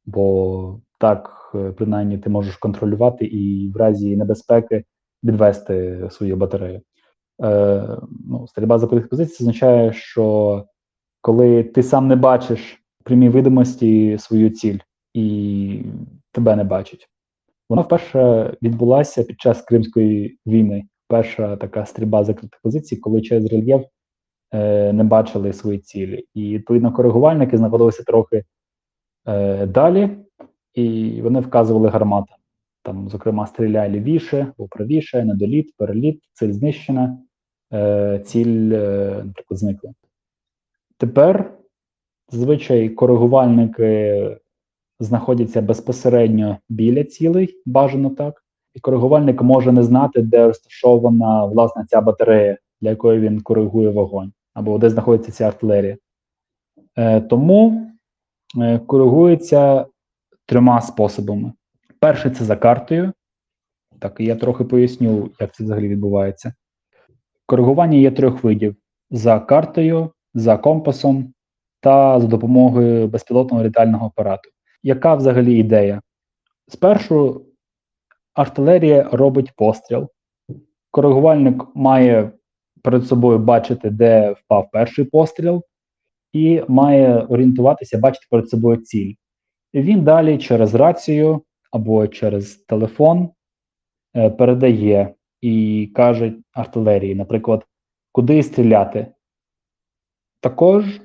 Бо 0.06 0.80
так, 1.00 1.52
е, 1.56 1.72
принаймні, 1.72 2.18
ти 2.18 2.30
можеш 2.30 2.58
контролювати 2.58 3.26
і 3.26 3.72
в 3.72 3.78
разі 3.78 4.18
небезпеки 4.18 4.84
відвести 5.24 6.08
свою 6.12 6.36
батарею. 6.36 6.82
Е, 7.44 7.98
ну, 8.28 8.48
стрільба 8.48 8.78
з 8.78 8.82
закритих 8.82 9.10
позицій 9.10 9.44
означає, 9.44 9.94
що 9.94 10.66
коли 11.22 11.64
ти 11.64 11.84
сам 11.84 12.08
не 12.08 12.16
бачиш 12.16 12.84
прямій 13.04 13.30
видимості 13.30 14.18
свою 14.20 14.50
ціль 14.50 14.80
і 15.14 15.84
тебе 16.32 16.56
не 16.56 16.64
бачать. 16.64 17.10
Вона 17.70 17.82
вперше 17.82 18.54
відбулася 18.62 19.24
під 19.24 19.42
час 19.42 19.62
Кримської 19.62 20.38
війни. 20.48 20.84
Перша 21.12 21.56
така 21.56 21.86
стрільба 21.86 22.24
закритих 22.24 22.60
позицій, 22.64 22.98
коли 22.98 23.22
через 23.22 23.46
рельєф 23.46 23.86
е, 24.54 24.94
не 24.94 25.04
бачили 25.04 25.54
свої 25.54 25.80
цілі. 25.80 26.26
І 26.34 26.54
відповідно 26.54 26.94
коригувальники 26.94 27.58
знаходилися 27.58 28.04
трохи 28.04 28.44
е, 29.28 29.66
далі, 29.66 30.10
і 30.74 31.20
вони 31.22 31.40
вказували 31.40 31.90
гарматам. 31.90 32.38
Там, 32.84 33.10
зокрема, 33.10 33.48
стріляй 33.48 33.90
лівіше, 33.90 34.54
правіше, 34.70 35.26
недоліт, 35.26 35.78
переліт, 35.78 36.24
ціль 36.34 36.52
знищена, 36.52 37.18
е, 37.74 38.20
ціль, 38.26 38.72
е, 38.74 39.24
наприклад, 39.26 39.60
зникла. 39.60 39.94
Тепер 40.98 41.54
зазвичай 42.30 42.90
коригувальники 42.90 44.38
знаходяться 45.00 45.62
безпосередньо 45.62 46.58
біля 46.70 47.04
цілей, 47.04 47.62
бажано 47.66 48.10
так. 48.10 48.44
І 48.74 48.80
коригувальник 48.80 49.42
може 49.42 49.72
не 49.72 49.84
знати, 49.84 50.22
де 50.22 50.48
розташована 50.48 51.46
власне 51.46 51.86
ця 51.90 52.02
батарея, 52.02 52.58
для 52.82 52.90
якої 52.90 53.20
він 53.20 53.42
коригує 53.42 53.90
вогонь, 53.90 54.32
або 54.54 54.78
де 54.78 54.90
знаходиться 54.90 55.32
ця 55.32 55.48
артилерія. 55.48 55.98
Е, 56.98 57.22
тому 57.22 57.88
е, 58.58 58.80
коригується 58.80 59.86
трьома 60.46 60.82
способами. 60.82 61.54
Перший 62.00 62.32
це 62.32 62.44
за 62.44 62.56
картою. 62.56 63.14
Так, 64.00 64.16
і 64.20 64.26
я 64.26 64.36
трохи 64.36 64.64
поясню, 64.64 65.30
як 65.40 65.56
це 65.56 65.64
взагалі 65.64 65.88
відбувається. 65.88 66.54
Коригування 67.46 67.98
є 67.98 68.12
трьох 68.12 68.44
видів: 68.44 68.76
за 69.12 69.40
картою, 69.40 70.12
за 70.34 70.58
компасом 70.58 71.34
та 71.80 72.20
за 72.20 72.28
допомогою 72.28 73.08
безпілотного 73.08 73.64
літального 73.64 74.06
апарату. 74.06 74.50
Яка 74.84 75.16
взагалі 75.16 75.60
ідея? 75.60 76.02
Спершу 76.68 77.46
артилерія 78.34 79.10
робить 79.12 79.52
постріл. 79.56 80.10
Коригувальник 80.92 81.64
має 81.76 82.32
перед 82.84 83.06
собою 83.06 83.40
бачити, 83.40 83.90
де 83.90 84.32
впав 84.32 84.70
перший 84.72 85.06
постріл, 85.06 85.64
і 86.34 86.64
має 86.68 87.20
орієнтуватися, 87.20 87.98
бачити 87.98 88.28
перед 88.30 88.50
собою 88.50 88.78
ціль. 88.78 89.14
І 89.74 89.82
він 89.82 90.04
далі 90.04 90.38
через 90.38 90.76
рацію 90.76 91.42
або 91.72 92.08
через 92.08 92.56
телефон 92.56 93.30
е, 94.16 94.30
передає 94.30 95.14
і 95.42 95.88
каже 95.96 96.34
артилерії, 96.54 97.16
наприклад, 97.16 97.66
куди 98.12 98.44
стріляти. 98.44 99.08
Також 100.40 101.02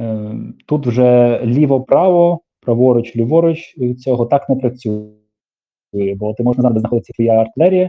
Е, 0.00 0.34
Тут 0.66 0.86
вже 0.86 1.40
ліво-право, 1.44 2.40
праворуч, 2.60 3.16
ліворуч 3.16 3.74
е, 3.78 3.94
цього 3.94 4.26
так 4.26 4.48
не 4.48 4.56
працює. 4.56 5.21
Бо 5.92 6.34
ти 6.34 6.42
можеш 6.42 6.60
знати, 6.60 6.74
де 6.74 6.80
знаходиться 6.80 7.12
твоя 7.12 7.32
артилерія, 7.32 7.88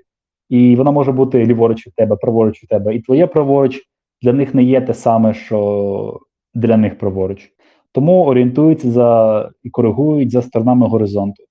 і 0.49 0.75
вона 0.75 0.91
може 0.91 1.11
бути 1.11 1.45
ліворуч 1.45 1.87
від 1.87 1.95
тебе, 1.95 2.15
праворуч 2.15 2.63
від 2.63 2.69
тебе. 2.69 2.95
І 2.95 3.01
твоє 3.01 3.27
праворуч 3.27 3.81
для 4.21 4.33
них 4.33 4.55
не 4.55 4.63
є 4.63 4.81
те 4.81 4.93
саме, 4.93 5.33
що 5.33 6.19
для 6.53 6.77
них 6.77 6.97
праворуч. 6.97 7.49
Тому 7.91 8.25
орієнтуються 8.25 8.91
за 8.91 9.49
і 9.63 9.69
коригують 9.69 10.31
за 10.31 10.41
сторонами 10.41 10.87
горизонту. 10.87 11.43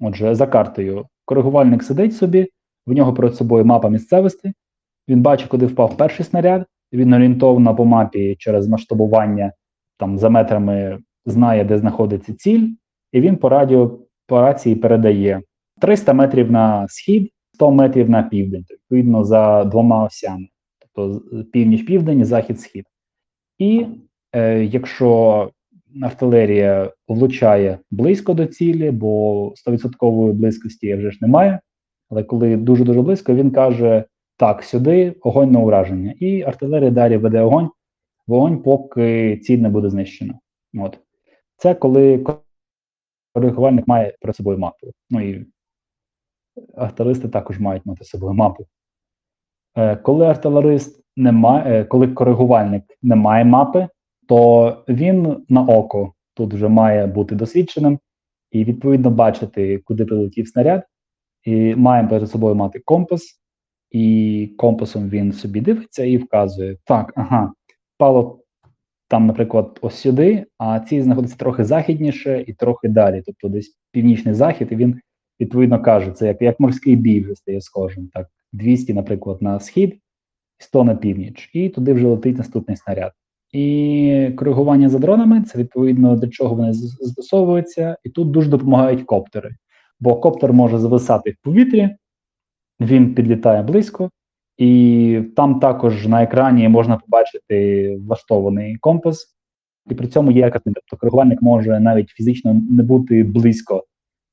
Отже, 0.00 0.34
за 0.34 0.46
картою. 0.46 1.06
Коригувальник 1.24 1.82
сидить 1.82 2.16
собі, 2.16 2.48
в 2.86 2.92
нього 2.92 3.14
перед 3.14 3.34
собою 3.34 3.64
мапа 3.64 3.88
місцевості. 3.88 4.52
Він 5.08 5.22
бачить, 5.22 5.48
куди 5.48 5.66
впав 5.66 5.96
перший 5.96 6.26
снаряд. 6.26 6.66
Він 6.92 7.12
орієнтовно 7.12 7.76
по 7.76 7.84
мапі 7.84 8.36
через 8.38 8.68
масштабування 8.68 9.52
там 9.98 10.18
за 10.18 10.30
метрами 10.30 10.98
знає, 11.26 11.64
де 11.64 11.78
знаходиться 11.78 12.34
ціль, 12.34 12.68
і 13.12 13.20
він 13.20 13.36
по 13.36 13.48
радіо 13.48 13.98
по 14.26 14.40
рації 14.40 14.76
передає 14.76 15.42
300 15.80 16.12
метрів 16.12 16.50
на 16.50 16.88
схід, 16.88 17.32
100 17.54 17.70
метрів 17.70 18.10
на 18.10 18.22
південь, 18.22 18.64
відповідно 18.70 19.24
за 19.24 19.64
двома 19.64 20.04
осями, 20.04 20.48
тобто 20.78 21.20
північ-південь, 21.52 22.24
захід-схід. 22.24 22.84
І 23.58 23.86
е, 24.32 24.64
якщо 24.64 25.50
артилерія 26.02 26.92
влучає 27.08 27.78
близько 27.90 28.34
до 28.34 28.46
цілі, 28.46 28.90
бо 28.90 29.44
100% 29.66 30.32
близькості 30.32 30.94
вже 30.94 31.10
ж 31.10 31.18
немає. 31.20 31.60
Але 32.10 32.22
коли 32.22 32.56
дуже 32.56 32.84
дуже 32.84 33.02
близько, 33.02 33.34
він 33.34 33.50
каже: 33.50 34.04
так, 34.36 34.62
сюди 34.62 35.14
огонь 35.20 35.52
на 35.52 35.60
ураження. 35.60 36.14
І 36.20 36.42
артилерія 36.42 36.90
далі 36.90 37.16
веде 37.16 37.40
огонь, 37.40 37.70
вогонь, 38.26 38.62
поки 38.62 39.36
ціль 39.36 39.58
не 39.58 39.68
буде 39.68 39.90
знищена. 39.90 40.38
От. 40.74 40.98
Це 41.56 41.74
коли 41.74 42.24
коригувальник 43.34 43.88
має 43.88 44.16
перед 44.20 44.36
собою 44.36 44.58
мапу. 44.58 44.92
Ну 45.10 45.20
і 45.20 45.46
артилеристи 46.76 47.28
також 47.28 47.60
мають 47.60 47.86
мати 47.86 48.04
з 48.04 48.08
собою 48.08 48.34
мапу. 48.34 48.66
Е, 49.76 49.96
коли 49.96 50.26
артилерист 50.26 51.04
не 51.16 51.32
має, 51.32 51.80
е, 51.80 51.84
коли 51.84 52.08
коригувальник 52.08 52.84
не 53.02 53.16
має 53.16 53.44
мапи, 53.44 53.88
то 54.28 54.84
він 54.88 55.44
на 55.48 55.62
око 55.62 56.12
тут 56.34 56.54
вже 56.54 56.68
має 56.68 57.06
бути 57.06 57.34
досвідченим 57.34 57.98
і 58.50 58.64
відповідно 58.64 59.10
бачити, 59.10 59.78
куди 59.78 60.04
прилетів 60.04 60.48
снаряд, 60.48 60.82
і 61.44 61.74
має 61.74 62.06
перед 62.06 62.30
собою 62.30 62.54
мати 62.54 62.78
компас, 62.84 63.40
і 63.90 64.54
компасом 64.58 65.08
він 65.08 65.32
собі 65.32 65.60
дивиться 65.60 66.04
і 66.04 66.16
вказує: 66.16 66.76
так, 66.84 67.12
ага, 67.16 67.52
впало 67.94 68.40
там, 69.08 69.26
наприклад, 69.26 69.78
ось 69.82 69.94
сюди, 69.94 70.46
а 70.58 70.80
ці 70.80 71.02
знаходиться 71.02 71.36
трохи 71.36 71.64
західніше 71.64 72.44
і 72.46 72.52
трохи 72.52 72.88
далі, 72.88 73.22
тобто 73.26 73.48
десь 73.48 73.78
північний 73.92 74.34
захід, 74.34 74.68
і 74.70 74.76
він 74.76 75.00
відповідно 75.40 75.82
каже, 75.82 76.10
це 76.10 76.26
як 76.26 76.42
як 76.42 76.60
морський 76.60 76.96
бій 76.96 77.20
вже 77.20 77.34
стає 77.34 77.60
схожим. 77.60 78.08
Так, 78.14 78.26
200, 78.52 78.94
наприклад, 78.94 79.42
на 79.42 79.60
схід, 79.60 79.98
100 80.58 80.84
на 80.84 80.94
північ, 80.94 81.50
і 81.52 81.68
туди 81.68 81.92
вже 81.92 82.06
летить 82.06 82.38
наступний 82.38 82.76
снаряд. 82.76 83.12
І 83.52 84.30
коригування 84.36 84.88
за 84.88 84.98
дронами 84.98 85.42
це 85.42 85.58
відповідно 85.58 86.16
до 86.16 86.28
чого 86.28 86.54
вони 86.54 86.72
застосовуються, 86.72 87.96
і 88.04 88.10
тут 88.10 88.30
дуже 88.30 88.50
допомагають 88.50 89.02
коптери. 89.02 89.54
Бо 90.00 90.16
коптер 90.16 90.52
може 90.52 90.78
зависати 90.78 91.30
в 91.30 91.36
повітрі, 91.42 91.96
він 92.80 93.14
підлітає 93.14 93.62
близько, 93.62 94.10
і 94.56 95.22
там 95.36 95.60
також 95.60 96.06
на 96.06 96.22
екрані 96.22 96.68
можна 96.68 96.96
побачити 96.96 97.96
влаштований 98.06 98.76
компас, 98.76 99.36
і 99.90 99.94
при 99.94 100.06
цьому 100.06 100.30
є 100.30 100.50
картинка. 100.50 100.80
Тобто 100.80 101.00
коригувальник 101.00 101.42
може 101.42 101.80
навіть 101.80 102.08
фізично 102.08 102.62
не 102.70 102.82
бути 102.82 103.24
близько 103.24 103.84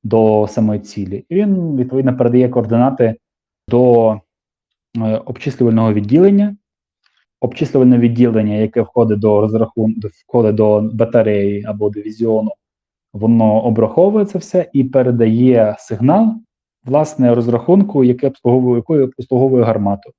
до 0.04 0.46
самої 0.50 0.80
цілі. 0.80 1.24
І 1.28 1.34
він 1.34 1.76
відповідно 1.76 2.16
передає 2.16 2.48
координати 2.48 3.16
до 3.68 4.12
е, 4.12 5.16
обчислювального 5.16 5.92
відділення 5.92 6.56
обчислювальне 7.40 7.98
відділення, 7.98 8.54
яке 8.54 8.82
входить 8.82 9.18
до 9.18 9.40
розрахунку, 9.40 10.08
входить 10.28 10.54
до 10.54 10.80
батареї 10.80 11.64
або 11.64 11.90
дивізіону, 11.90 12.50
воно 13.12 13.64
обраховує 13.64 14.24
це 14.24 14.38
все 14.38 14.70
і 14.72 14.84
передає 14.84 15.76
сигнал 15.78 16.34
власне 16.84 17.34
розрахунку, 17.34 18.04
яке 18.04 18.26
обслуговує, 18.26 18.76
якою 18.76 19.12
обслуговує 19.18 19.64
гармату. 19.64 20.10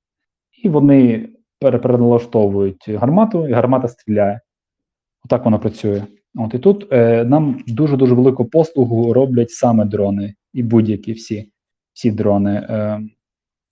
І 0.64 0.70
вони 0.70 1.30
переналаштовують 1.60 2.90
гармату, 2.90 3.48
і 3.48 3.52
гармата 3.52 3.88
стріляє. 3.88 4.42
Отак 5.26 5.46
воно 5.46 5.60
працює. 5.60 6.04
От 6.38 6.54
і 6.54 6.60
тут 6.60 6.94
е, 6.94 7.26
нам 7.26 7.64
дуже 7.68 7.98
дуже 7.98 8.14
велику 8.14 8.46
послугу 8.46 9.14
роблять 9.14 9.52
саме 9.52 9.86
дрони 9.86 10.34
і 10.54 10.64
будь-які 10.64 11.14
всі 11.14 11.52
всі 11.94 12.12
дрони. 12.12 12.68
Е, 12.70 13.02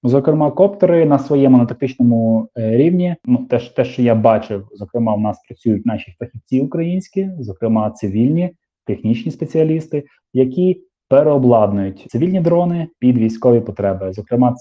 Зокрема, 0.04 0.52
коптери 0.52 1.06
на 1.06 1.20
своєму 1.20 1.58
на 1.58 1.66
тактичному 1.66 2.50
е, 2.58 2.78
рівні. 2.78 3.16
Ну 3.26 3.38
те, 3.50 3.60
те, 3.60 3.86
що 3.86 4.02
я 4.02 4.16
бачив, 4.16 4.68
зокрема, 4.72 5.16
в 5.16 5.20
нас 5.20 5.40
працюють 5.48 5.86
наші 5.86 6.16
фахівці 6.20 6.62
українські, 6.62 7.30
зокрема 7.40 7.92
цивільні, 7.92 8.52
технічні 8.86 9.32
спеціалісти, 9.32 10.06
які 10.34 10.82
переобладнують 11.08 12.06
цивільні 12.08 12.42
дрони 12.42 12.88
під 13.00 13.18
військові 13.18 13.60
потреби. 13.60 14.14
Зокрема, 14.14 14.56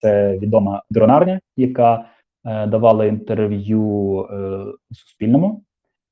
це 0.00 0.38
відома 0.38 0.82
дронарня, 0.90 1.40
яка 1.56 2.04
е, 2.44 2.66
давала 2.66 3.04
інтерв'ю 3.04 4.20
е, 4.30 4.64
Суспільному, 4.92 5.62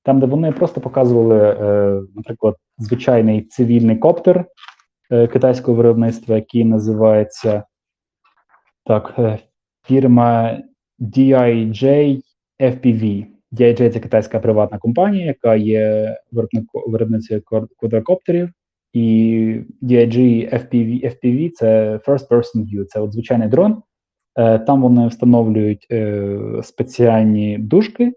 там, 0.06 0.20
де 0.20 0.26
вони 0.26 0.52
просто 0.52 0.80
показували, 0.80 1.56
е, 1.60 2.02
наприклад, 2.14 2.56
звичайний 2.78 3.42
цивільний 3.42 3.96
коптер 3.96 4.44
е, 5.10 5.26
китайського 5.26 5.76
виробництва, 5.76 6.36
який 6.36 6.64
називається. 6.64 7.64
Так, 8.84 9.14
е, 9.18 9.38
фірма 9.86 10.58
DIJ 11.00 12.20
FPV. 12.60 13.26
DIJ– 13.52 13.90
це 13.92 14.00
китайська 14.00 14.40
приватна 14.40 14.78
компанія, 14.78 15.26
яка 15.26 15.56
є 15.56 16.16
виробницею 16.86 17.42
квадрокоптерів. 17.78 18.50
І 18.92 19.60
DIJ 19.82 20.54
FPV 20.54 21.04
FPV 21.04 21.50
це 21.50 21.96
First 21.96 22.28
Person 22.28 22.56
View, 22.56 22.84
це 22.84 23.00
от 23.00 23.12
звичайний 23.12 23.48
дрон. 23.48 23.82
Там 24.66 24.82
вони 24.82 25.06
встановлюють 25.06 25.86
спеціальні 26.62 27.58
дужки, 27.58 28.12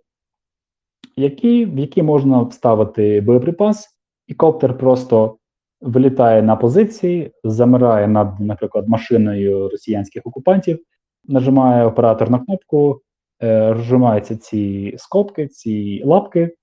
які, 1.20 1.65
в 1.65 1.80
які 1.80 2.03
можна 2.03 2.41
вставити 2.41 3.22
боєприпас, 3.22 3.88
і 4.28 4.34
коптер 4.34 4.78
просто 4.78 5.38
вилітає 5.82 6.41
на 6.41 6.55
позиції, 6.55 7.32
замирає 7.43 8.07
над, 8.07 8.39
наприклад, 8.39 8.88
машиною 8.88 9.70
росіянських 9.70 10.22
окупантів, 10.26 10.80
нажимає 11.26 11.86
оператор 11.86 12.30
на 12.30 12.39
кнопку, 12.39 13.01
е, 13.43 13.74
розжимаються 13.74 14.36
ці 14.36 14.93
скобки, 14.97 15.47
ці 15.47 16.03
лапки, 16.05 16.55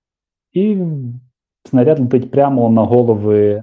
і 0.53 0.77
снаряд 1.65 2.01
летить 2.01 2.31
прямо 2.31 2.71
на 2.71 2.83
голови 2.83 3.63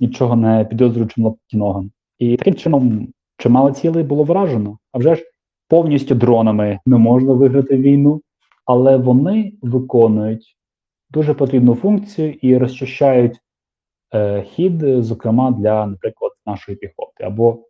нічого 0.00 0.36
не 0.36 0.64
підозрюючим 0.64 1.24
лапкіногам. 1.24 1.90
І 2.18 2.36
таким 2.36 2.54
чином 2.54 3.08
чимало 3.36 3.70
цілей 3.70 4.04
було 4.04 4.24
вражено. 4.24 4.78
А 4.92 4.98
вже 4.98 5.14
ж 5.14 5.22
повністю 5.68 6.14
дронами 6.14 6.78
не 6.86 6.96
можна 6.96 7.32
виграти 7.32 7.76
війну, 7.76 8.20
але 8.64 8.96
вони 8.96 9.52
виконують 9.62 10.56
дуже 11.10 11.34
потрібну 11.34 11.74
функцію 11.74 12.32
і 12.32 12.58
розчищають 12.58 13.40
Е, 14.14 14.42
хід, 14.42 15.04
зокрема 15.04 15.50
для, 15.50 15.86
наприклад, 15.86 16.32
нашої 16.46 16.76
піхоти. 16.76 17.24
Або 17.24 17.68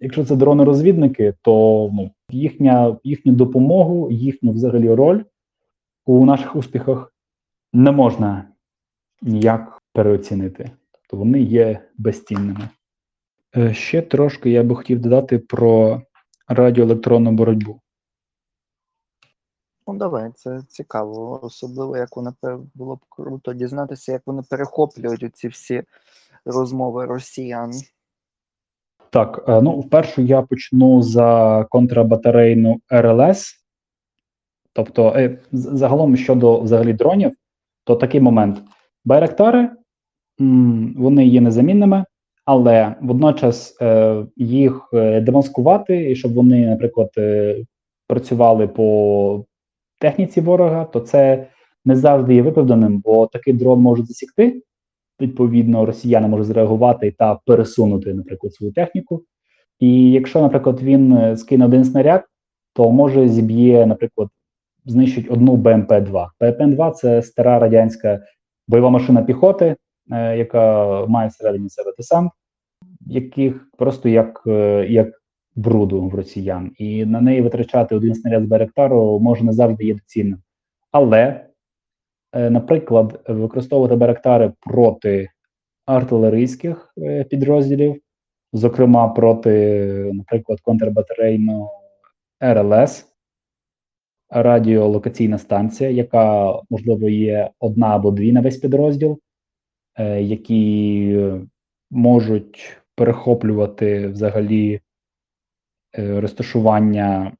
якщо 0.00 0.24
це 0.24 0.36
дрони-розвідники, 0.36 1.34
то 1.42 1.52
ну, 1.92 2.10
їхня 2.30 2.96
їхню 3.04 3.32
допомогу, 3.32 4.10
їхню 4.10 4.52
взагалі 4.52 4.94
роль 4.94 5.22
у 6.04 6.24
наших 6.24 6.56
успіхах 6.56 7.12
не 7.72 7.92
можна 7.92 8.48
ніяк 9.22 9.82
переоцінити. 9.92 10.70
Тобто 10.92 11.16
вони 11.16 11.40
є 11.40 11.88
безцінними. 11.98 12.68
Е, 13.56 13.74
ще 13.74 14.02
трошки 14.02 14.50
я 14.50 14.62
би 14.62 14.74
хотів 14.74 15.00
додати 15.00 15.38
про 15.38 16.02
радіоелектронну 16.48 17.32
боротьбу. 17.32 17.80
Ну, 19.86 19.94
давай, 19.94 20.30
це 20.34 20.62
цікаво. 20.68 21.40
Особливо, 21.42 21.96
як 21.96 22.16
вони 22.16 22.30
було 22.74 22.96
б 22.96 22.98
круто 23.08 23.52
дізнатися, 23.52 24.12
як 24.12 24.22
вони 24.26 24.42
перехоплюють 24.50 25.36
ці 25.36 25.48
всі 25.48 25.82
розмови 26.44 27.06
росіян. 27.06 27.72
Так, 29.10 29.44
е, 29.48 29.62
ну 29.62 29.80
вперше 29.80 30.22
я 30.22 30.42
почну 30.42 31.02
за 31.02 31.66
контрабатарейну 31.70 32.80
РЛС. 32.90 33.54
Тобто, 34.72 35.12
е, 35.16 35.38
загалом 35.52 36.16
щодо 36.16 36.60
взагалі 36.60 36.92
дронів, 36.92 37.32
то 37.84 37.96
такий 37.96 38.20
момент. 38.20 38.62
Байрактари 39.04 39.70
вони 40.96 41.26
є 41.26 41.40
незамінними, 41.40 42.04
але 42.44 42.94
водночас 43.00 43.76
е, 43.82 44.26
їх 44.36 44.88
демаскувати, 45.22 46.10
і 46.10 46.16
щоб 46.16 46.34
вони, 46.34 46.66
наприклад, 46.66 47.10
працювали 48.08 48.68
по 48.68 49.44
техніці 49.98 50.40
ворога, 50.40 50.84
то 50.84 51.00
це 51.00 51.46
не 51.84 51.96
завжди 51.96 52.34
є 52.34 52.42
виправданим, 52.42 52.98
бо 53.04 53.26
такий 53.26 53.54
дрон 53.54 53.80
може 53.80 54.02
засікти. 54.04 54.62
Відповідно, 55.20 55.86
росіяни 55.86 56.28
можуть 56.28 56.46
зреагувати 56.46 57.14
та 57.18 57.38
пересунути, 57.46 58.14
наприклад, 58.14 58.54
свою 58.54 58.72
техніку. 58.72 59.22
І 59.80 60.10
якщо, 60.10 60.42
наприклад, 60.42 60.82
він 60.82 61.12
е, 61.12 61.36
скине 61.36 61.64
один 61.64 61.84
снаряд, 61.84 62.24
то 62.74 62.92
може 62.92 63.28
зіб'є, 63.28 63.86
наприклад, 63.86 64.28
знищить 64.84 65.30
одну 65.30 65.56
БМП-2. 65.56 66.26
БМП-2 66.40 66.92
це 66.92 67.22
стара 67.22 67.58
радянська 67.58 68.20
бойова 68.68 68.90
машина 68.90 69.22
піхоти, 69.22 69.76
е, 70.12 70.38
яка 70.38 70.86
має 71.06 71.28
всередині 71.28 71.68
себе 71.68 71.92
десант, 71.98 72.32
яких 73.06 73.70
просто 73.78 74.08
як, 74.08 74.42
е, 74.46 74.86
як 74.88 75.08
бруду 75.56 76.02
в 76.02 76.14
росіян. 76.14 76.72
І 76.78 77.04
на 77.04 77.20
неї 77.20 77.40
витрачати 77.40 77.96
один 77.96 78.14
снаряд 78.14 78.44
з 78.44 78.46
Байрактару 78.46 79.20
може 79.20 79.44
не 79.44 79.52
завжди 79.52 79.84
є 79.84 79.94
доцільним. 79.94 80.38
Але, 80.92 81.46
е, 82.32 82.50
наприклад, 82.50 83.20
використовувати 83.28 83.96
Байрактари 83.96 84.52
проти 84.60 85.28
артилерійських 85.86 86.94
е, 86.98 87.24
підрозділів, 87.24 88.00
зокрема 88.52 89.08
проти, 89.08 90.10
наприклад, 90.14 90.60
контрбатарейного 90.60 91.70
РЛС, 92.40 93.06
радіолокаційна 94.30 95.38
станція, 95.38 95.90
яка, 95.90 96.54
можливо, 96.70 97.08
є 97.08 97.50
одна 97.60 97.86
або 97.86 98.10
дві 98.10 98.32
на 98.32 98.40
весь 98.40 98.56
підрозділ, 98.56 99.18
е, 99.98 100.22
які 100.22 101.20
можуть 101.90 102.82
перехоплювати 102.94 104.08
взагалі 104.08 104.80
розташування 105.98 107.32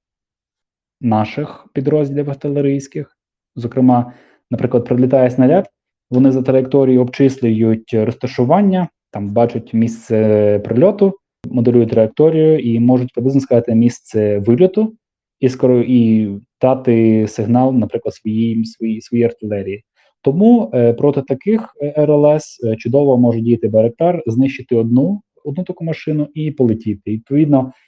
наших 1.01 1.67
підрозділів 1.73 2.31
артилерійських. 2.31 3.17
Зокрема, 3.57 4.13
наприклад, 4.51 4.85
прилітає 4.85 5.31
снаряд, 5.31 5.69
вони 6.11 6.33
за 6.33 6.43
траєкторією 6.43 7.03
обчислюють 7.03 7.95
розташування, 7.95 8.89
там 9.11 9.29
бачать 9.29 9.75
місце 9.75 10.59
прильоту, 10.65 11.15
моделюють 11.51 11.91
траєкторію 11.91 12.59
і 12.59 12.81
можуть 12.81 13.13
приблизно 13.13 13.41
сказати 13.41 13.75
місце 13.75 14.39
вильоту 14.39 14.95
і 15.41 15.49
скоро 15.49 15.81
і 15.81 16.29
дати 16.61 17.27
сигнал, 17.29 17.75
наприклад, 17.75 18.15
своїй 18.15 18.65
своїй 18.65 19.01
своїй 19.01 19.25
артилерії. 19.25 19.85
Тому 20.23 20.71
е, 20.75 20.93
проти 20.93 21.23
таких 21.23 21.77
е, 21.83 22.07
РЛС 22.07 22.61
е, 22.65 22.77
чудово 22.77 23.19
може 23.19 23.41
діяти 23.41 23.69
Байрактар, 23.69 24.23
знищити 24.27 24.77
одну 24.77 25.21
одну 25.45 25.65
таку 25.65 25.85
машину 25.85 26.29
і 26.35 26.51
полетіти. 26.51 27.11
Відповідно, 27.11 27.59
е, 27.59 27.73
ба- 27.73 27.86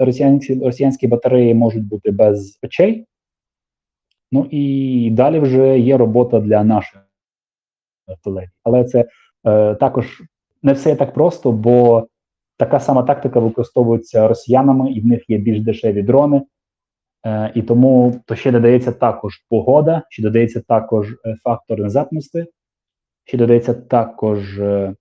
росіянські 0.00 0.54
росіянські 0.54 1.06
батареї 1.06 1.54
можуть 1.54 1.88
бути 1.88 2.10
без 2.10 2.50
печей. 2.50 3.06
Ну 4.32 4.48
і 4.50 5.10
далі 5.10 5.38
вже 5.38 5.78
є 5.78 5.96
робота 5.96 6.40
для 6.40 6.64
нашої 6.64 7.04
артилерії. 8.06 8.50
Але 8.64 8.84
це 8.84 9.08
е, 9.46 9.74
також 9.74 10.22
не 10.62 10.72
все 10.72 10.96
так 10.96 11.14
просто, 11.14 11.52
бо 11.52 12.08
така 12.56 12.80
сама 12.80 13.02
тактика 13.02 13.40
використовується 13.40 14.28
росіянами, 14.28 14.92
і 14.92 15.00
в 15.00 15.06
них 15.06 15.30
є 15.30 15.38
більш 15.38 15.60
дешеві 15.60 16.02
дрони. 16.02 16.42
Е, 17.26 17.52
і 17.54 17.62
тому 17.62 18.20
то 18.26 18.36
ще 18.36 18.52
додається 18.52 18.92
також 18.92 19.44
погода, 19.48 20.02
ще 20.08 20.22
додається 20.22 20.60
також 20.60 21.12
е, 21.12 21.36
фактор 21.44 21.78
внезапності, 21.78 22.46
ще 23.24 23.38
додається 23.38 23.74
також 23.74 24.60
е, 24.60 24.64
е, 24.64 24.94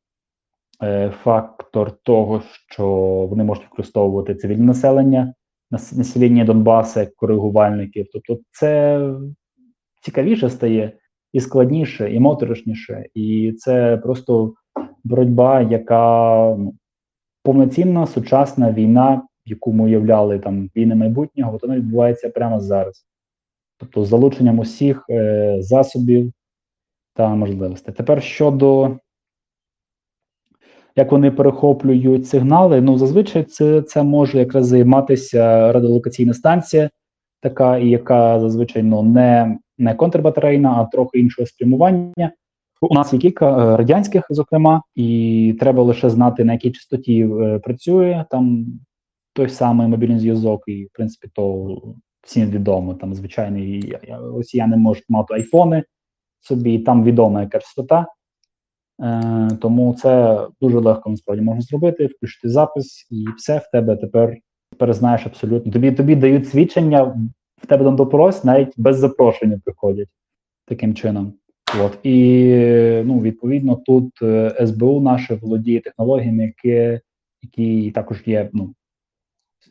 фактор 1.24 1.92
того, 2.04 2.42
що 2.70 2.88
вони 3.30 3.44
можуть 3.44 3.64
використовувати 3.64 4.36
цивільне 4.36 4.66
населення, 4.66 5.34
населення 5.72 6.46
Донбасу 6.46 7.00
як 7.00 7.16
коригувальників. 7.16 8.08
Тобто 8.14 8.40
це 8.52 9.00
цікавіше 10.02 10.50
стає 10.50 10.92
і 11.34 11.40
складніше, 11.40 12.14
і 12.14 12.20
моторошніше, 12.20 13.06
і 13.14 13.54
це 13.58 13.98
просто 13.98 14.54
боротьба, 15.04 15.62
яка 15.62 16.56
ну, 16.58 16.74
повноцінна 17.44 18.08
сучасна 18.08 18.72
війна, 18.72 19.22
яку 19.46 19.74
ми 19.74 19.84
уявляли 19.84 20.40
там 20.40 20.70
війни 20.76 20.96
майбутнього, 20.96 21.60
вона 21.62 21.76
відбувається 21.76 22.30
прямо 22.30 22.60
зараз. 22.60 23.06
Тобто 23.78 24.06
з 24.06 24.08
залученням 24.08 24.60
усіх 24.60 25.06
е, 25.10 25.58
засобів 25.60 26.34
та 27.14 27.36
можливостей. 27.36 27.94
Тепер 27.94 28.24
щодо 28.24 28.98
як 30.98 31.12
вони 31.12 31.32
перехоплюють 31.32 32.28
сигнали, 32.28 32.82
ну 32.82 32.98
зазвичай 32.98 33.44
це, 33.44 33.82
це 33.82 34.04
може 34.04 34.40
якраз 34.40 34.68
займатися 34.68 35.72
радіолокаційна 35.72 36.34
станція, 36.34 36.90
така, 37.42 37.78
яка 37.78 38.40
зазвичай 38.40 38.84
ну, 38.84 39.04
не, 39.04 39.58
не 39.78 39.94
контрбатарейна, 39.94 40.70
а 40.72 40.86
трохи 40.86 41.20
іншого 41.20 41.46
спрямування. 41.46 42.32
У 42.82 42.94
нас 42.94 43.14
є 43.14 43.20
кілька 43.20 43.74
е, 43.74 43.78
радянських, 43.78 44.28
зокрема, 44.30 44.82
і 44.96 45.58
треба 45.60 45.84
лише 45.84 46.10
знати, 46.10 46.44
на 46.44 46.54
якій 46.54 46.72
частоті 46.72 47.30
е, 47.42 47.60
працює 47.60 48.26
там 48.30 48.66
той 49.34 49.50
самий 49.50 49.88
мобільний 49.88 50.20
зв'язок, 50.20 50.64
і 50.68 50.86
в 50.86 50.90
принципі 50.94 51.28
то 51.34 51.78
всім 52.22 52.50
відомо. 52.50 52.94
Там 52.94 53.14
звичайний 53.14 53.98
росіяни 54.10 54.78
можуть 54.78 55.06
мати 55.10 55.34
айфони 55.34 55.84
собі, 56.40 56.74
і 56.74 56.80
там 56.80 57.04
відома 57.04 57.42
яка 57.42 57.60
частота. 57.60 58.06
Е, 59.02 59.50
тому 59.62 59.94
це 59.94 60.40
дуже 60.62 60.80
легко 60.80 61.10
насправді 61.10 61.44
можна 61.44 61.62
зробити, 61.62 62.06
включити 62.06 62.50
запис, 62.50 63.08
і 63.12 63.26
все 63.38 63.58
в 63.58 63.72
тебе 63.72 63.96
тепер, 63.96 64.38
тепер 64.72 64.94
знаєш 64.94 65.26
абсолютно. 65.26 65.72
Тобі 65.72 65.92
тобі 65.92 66.16
дають 66.16 66.50
свідчення, 66.50 67.04
в 67.64 67.66
тебе 67.66 67.86
там 67.86 67.96
допрос, 67.96 68.44
навіть 68.44 68.74
без 68.78 68.98
запрошення 68.98 69.62
приходять 69.66 70.10
таким 70.66 70.96
чином. 70.96 71.34
От 71.82 71.98
і 72.04 73.04
ну, 73.06 73.22
відповідно 73.22 73.76
тут 73.76 74.22
е, 74.22 74.68
СБУ 74.68 75.02
наше 75.02 75.36
володіє 75.36 75.80
технологіями, 75.80 76.44
які, 76.44 77.00
які 77.42 77.92
також 77.92 78.24
є 78.26 78.50
ну, 78.54 78.74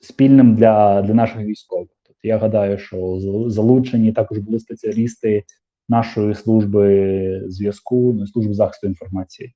спільним 0.01 0.57
для, 0.57 1.03
для 1.03 1.14
наших 1.14 1.39
військових. 1.39 1.89
Тобто 2.07 2.29
я 2.29 2.39
гадаю, 2.39 2.79
що 2.79 3.20
залучені 3.47 4.12
також 4.12 4.39
були 4.39 4.61
спеціалісти 4.61 5.45
нашої 5.89 6.34
служби 6.34 7.43
зв'язку, 7.49 8.12
ну, 8.18 8.26
служби 8.26 8.55
захисту 8.55 8.87
інформації. 8.87 9.53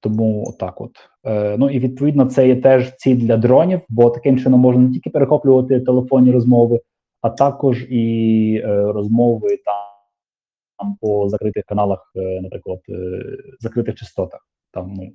Тому 0.00 0.44
отак 0.48 0.80
от. 0.80 0.90
Е, 1.24 1.56
ну 1.58 1.70
і 1.70 1.78
відповідно 1.78 2.26
це 2.26 2.48
є 2.48 2.56
теж 2.56 2.96
ціль 2.96 3.16
для 3.16 3.36
дронів, 3.36 3.80
бо 3.88 4.10
таким 4.10 4.38
чином 4.38 4.60
можна 4.60 4.82
не 4.82 4.92
тільки 4.92 5.10
перехоплювати 5.10 5.80
телефонні 5.80 6.32
розмови, 6.32 6.80
а 7.22 7.30
також 7.30 7.86
і 7.90 8.62
е, 8.64 8.92
розмови 8.92 9.48
там, 9.48 9.84
там 10.78 10.96
по 11.00 11.28
закритих 11.28 11.64
каналах, 11.64 12.12
е, 12.16 12.40
наприклад, 12.40 12.80
е, 12.88 13.22
закритих 13.60 13.94
частотах. 13.94 14.40
Там 14.72 14.92
ну 14.96 15.12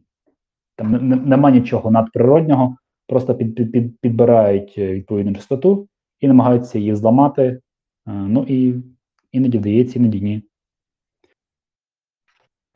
там 0.76 0.92
не- 0.92 1.00
не- 1.00 1.16
нема 1.16 1.52
нічого 1.52 1.92
надприроднього, 1.92 2.76
просто 3.08 3.36
під, 3.36 3.56
під, 3.56 3.72
під, 3.72 4.00
підбирають 4.00 4.76
е, 4.78 4.94
відповідну 4.94 5.36
частоту 5.36 5.88
і 6.20 6.28
намагаються 6.28 6.80
її 6.80 6.96
зламати. 6.96 7.44
Е, 7.44 7.60
ну 8.12 8.46
і 8.48 8.76
іноді 9.32 9.58
вдається, 9.58 10.00
іноді 10.00 10.22
ні. 10.22 10.44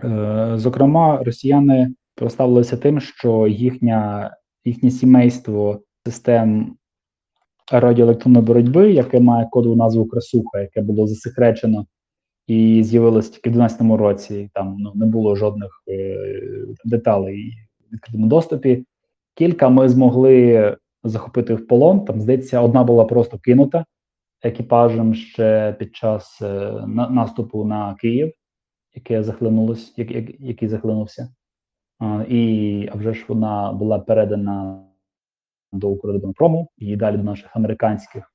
Е, 0.04 0.54
Зокрема, 0.56 1.24
росіяни 1.24 1.94
проставилися 2.16 2.78
тим, 2.78 3.00
що 3.00 3.48
їхня, 3.48 4.32
їхнє 4.66 4.92
сімейство 4.92 5.82
систем 6.06 6.76
радіоелектронної 7.72 8.46
боротьби, 8.46 8.92
яке 8.92 9.20
має 9.20 9.48
кодову 9.52 9.76
назву 9.76 10.06
Красуха, 10.06 10.60
яке 10.60 10.82
було 10.82 11.08
засекречено 11.08 11.86
і 12.48 12.84
з'явилось 12.84 13.30
тільки 13.30 13.50
в 13.50 13.54
2012 13.54 14.00
році. 14.00 14.50
Там 14.54 14.78
ну, 14.80 14.92
не 14.96 15.06
було 15.06 15.36
жодних 15.36 15.84
е, 15.88 16.18
деталей 16.86 17.54
в 17.90 17.94
відкритому 17.94 18.28
доступі. 18.28 18.86
Кілька 19.34 19.70
ми 19.70 19.90
змогли 19.90 20.78
захопити 21.04 21.54
в 21.54 21.68
полон. 21.68 22.06
Там, 22.06 22.22
здається, 22.22 22.62
одна 22.62 22.84
була 22.84 23.06
просто 23.06 23.38
кинута 23.38 23.86
екіпажем 24.42 25.14
ще 25.16 25.76
під 25.80 25.96
час 25.96 26.42
е, 26.42 26.72
на, 26.88 27.10
наступу 27.10 27.66
на 27.66 27.96
Київ, 27.96 28.34
яке 28.96 29.24
захлинулось, 29.24 29.94
як, 29.98 30.12
як, 30.12 30.40
який 30.40 30.68
захлинувся. 30.68 31.30
А, 32.00 32.26
і 32.30 32.90
а 32.94 32.98
вже 32.98 33.14
ж 33.14 33.26
вона 33.28 33.74
була 33.74 34.00
передана 34.00 34.86
до 35.72 35.90
Укрдомпрому 35.90 36.70
і 36.78 36.96
далі 36.96 37.18
до 37.18 37.24
наших 37.24 37.56
американських 37.56 38.34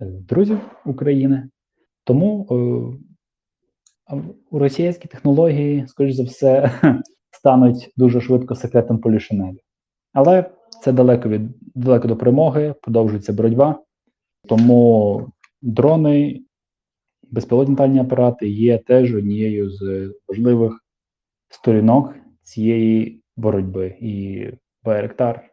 е, 0.00 0.04
друзів 0.04 0.60
України. 0.84 1.48
Тому 2.04 2.46
е, 2.50 4.16
російські 4.52 5.08
технології, 5.08 5.86
скоріш 5.86 6.14
за 6.14 6.22
все, 6.22 6.70
стануть 7.30 7.92
дуже 7.96 8.20
швидко 8.20 8.54
секретом 8.54 8.98
полішинелі. 8.98 9.60
Але 10.12 10.50
це 10.82 10.92
далеко 10.92 11.28
від 11.28 11.42
далеко 11.74 12.08
до 12.08 12.16
перемоги, 12.16 12.74
продовжується 12.82 13.32
боротьба. 13.32 13.82
Тому 14.48 15.32
дрони, 15.64 16.42
безпілотні 17.22 17.74
літальні 17.74 17.98
апарати 17.98 18.48
є 18.48 18.78
теж 18.78 19.14
однією 19.14 19.70
з 19.70 20.12
важливих 20.28 20.84
сторінок 21.48 22.14
цієї 22.42 23.22
боротьби. 23.36 23.96
І 24.00 24.46
Байректар, 24.82 25.50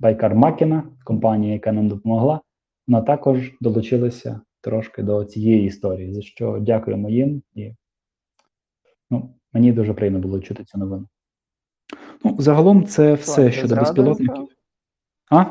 Байкар 0.00 0.34
Макіна, 0.34 0.84
компанія, 1.04 1.52
яка 1.52 1.72
нам 1.72 1.88
допомогла, 1.88 2.40
вона 2.86 3.02
також 3.02 3.52
долучилася 3.60 4.40
трошки 4.60 5.02
до 5.02 5.24
цієї 5.24 5.66
історії, 5.66 6.14
за 6.14 6.22
що 6.22 6.58
дякуємо 6.60 7.10
їм 7.10 7.42
і 7.54 7.72
Ну, 9.10 9.34
мені 9.52 9.72
дуже 9.72 9.94
приємно 9.94 10.18
було 10.18 10.40
чути 10.40 10.64
цю 10.64 10.78
новину. 10.78 11.06
Ну, 12.24 12.36
загалом, 12.38 12.86
це 12.86 13.14
все 13.14 13.52
щодо 13.52 13.76
безпілотників. 13.76 14.48
А? 15.30 15.44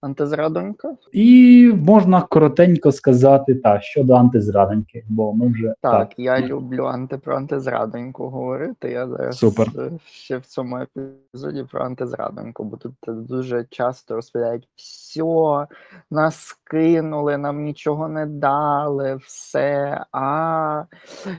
Антизрадонька? 0.00 0.96
І 1.12 1.72
можна 1.82 2.22
коротенько 2.22 2.92
сказати 2.92 3.54
та 3.54 3.80
щодо 3.80 4.14
антизрадоньки, 4.14 5.04
бо 5.08 5.32
ми 5.32 5.48
вже 5.48 5.74
Так, 5.80 6.12
я 6.16 6.40
люблю 6.40 6.84
анти 6.84 7.18
про 7.18 7.36
антизрадоньку 7.36 8.28
говорити. 8.28 8.90
Я 8.90 9.08
зараз 9.08 9.38
Супер. 9.38 9.68
е, 9.78 9.90
ще 10.04 10.38
в 10.38 10.46
цьому 10.46 10.78
епізоді 10.78 11.64
про 11.72 11.84
антизрадоньку, 11.84 12.64
бо 12.64 12.76
тут 12.76 12.92
дуже 13.06 13.64
часто 13.70 14.14
розповідають 14.14 14.68
все, 14.76 15.66
нас 16.10 16.52
кинули, 16.64 17.38
нам 17.38 17.62
нічого 17.62 18.08
не 18.08 18.26
дали, 18.26 19.16
все. 19.16 20.00
А 20.12 20.84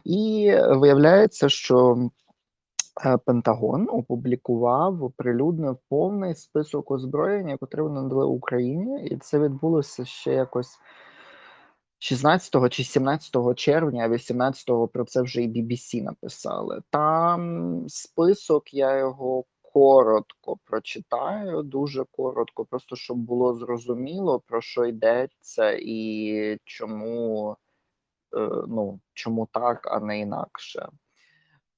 і 0.06 0.54
виявляється, 0.70 1.50
що 1.50 2.10
е, 3.06 3.18
Пентагон 3.18 3.88
опублікував, 3.90 5.04
оприлюднив 5.04 5.78
повний 5.90 6.36
список 6.36 6.92
озброєння, 6.92 7.58
яке 7.62 7.82
вони 7.82 8.02
надали 8.02 8.26
Україні, 8.26 9.06
і 9.06 9.18
це 9.18 9.40
відбулося 9.40 10.06
ще 10.06 10.34
якось 10.34 10.80
16 12.00 12.70
чи 12.70 12.84
17 12.84 13.56
червня, 13.56 14.04
а 14.06 14.10
18 14.10 14.92
про 14.94 15.06
це 15.06 15.22
вже 15.22 15.42
і 15.42 15.48
BBC 15.48 16.04
написали. 16.04 16.82
Там 16.90 17.84
список, 17.88 18.74
я 18.74 18.98
його 18.98 19.44
коротко 19.74 20.58
прочитаю, 20.66 21.64
дуже 21.64 22.06
коротко, 22.12 22.66
просто 22.66 22.96
щоб 22.96 23.18
було 23.18 23.54
зрозуміло, 23.54 24.40
про 24.40 24.62
що 24.62 24.86
йдеться 24.86 25.78
і 25.82 26.58
чому, 26.64 27.52
е, 28.38 28.50
ну, 28.68 29.00
чому 29.14 29.48
так, 29.52 29.88
а 29.92 30.00
не 30.00 30.20
інакше. 30.20 30.90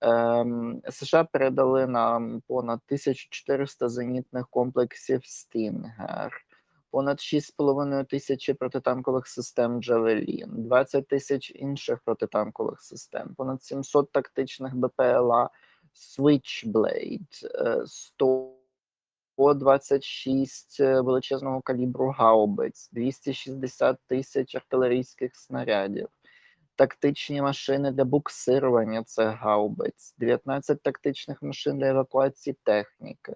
Ем, 0.02 0.82
США 0.89 1.24
передали 1.24 1.88
нам 1.88 2.41
понад 2.47 2.80
1400 2.86 3.89
зенітних 3.89 4.47
комплексів 4.47 5.26
Стінгер, 5.26 6.45
понад 6.91 7.18
6,5 7.18 8.06
тисячі 8.06 8.54
протитанкових 8.54 9.28
систем 9.28 9.82
Джавелін, 9.82 10.50
20 10.50 11.08
тисяч 11.08 11.52
інших 11.56 12.00
протитанкових 12.00 12.82
систем, 12.82 13.36
понад 13.38 13.64
700 13.64 14.12
тактичних 14.12 14.76
БПЛА 14.76 15.50
Switchblade, 15.95 17.45
е, 17.56 17.84
126 19.38 20.80
е, 20.80 21.02
величезного 21.02 21.62
калібру 21.62 22.10
гаубиць, 22.10 22.89
260 22.91 24.00
тисяч 24.08 24.56
артилерійських 24.56 25.36
снарядів 25.36 26.08
тактичні 26.80 27.42
машини 27.42 27.92
для 27.92 28.06
буксирування 28.06 29.04
цих 29.04 29.28
гаубиць, 29.28 30.16
19 30.18 30.82
тактичних 30.82 31.42
машин 31.42 31.78
для 31.78 31.88
евакуації 31.88 32.56
техніки, 32.64 33.34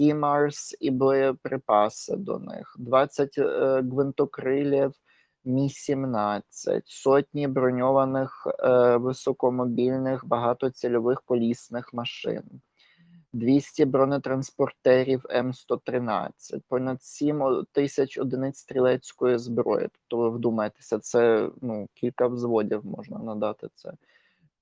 HIMARS 0.00 0.74
і 0.80 0.90
боєприпаси 0.90 2.16
до 2.16 2.38
них, 2.38 2.76
20 2.78 3.38
е, 3.38 3.80
гвинтокрилів 3.80 4.92
Мі-17, 5.44 6.82
сотні 6.84 7.48
броньованих 7.48 8.46
е, 8.46 8.96
високомобільних 8.96 10.26
багатоцільових 10.26 11.22
колісних 11.22 11.94
машин. 11.94 12.42
200 13.32 13.84
бронетранспортерів 13.84 15.24
М113, 15.36 16.30
понад 16.68 17.02
7 17.02 17.64
тисяч 17.72 18.18
одиниць 18.18 18.58
стрілецької 18.58 19.38
зброї. 19.38 19.88
Тобто 19.92 20.16
ви 20.22 20.36
вдумайтеся, 20.36 20.98
це 20.98 21.48
ну, 21.62 21.88
кілька 21.94 22.26
взводів 22.26 22.86
можна 22.86 23.18
надати 23.18 23.68
це. 23.74 23.92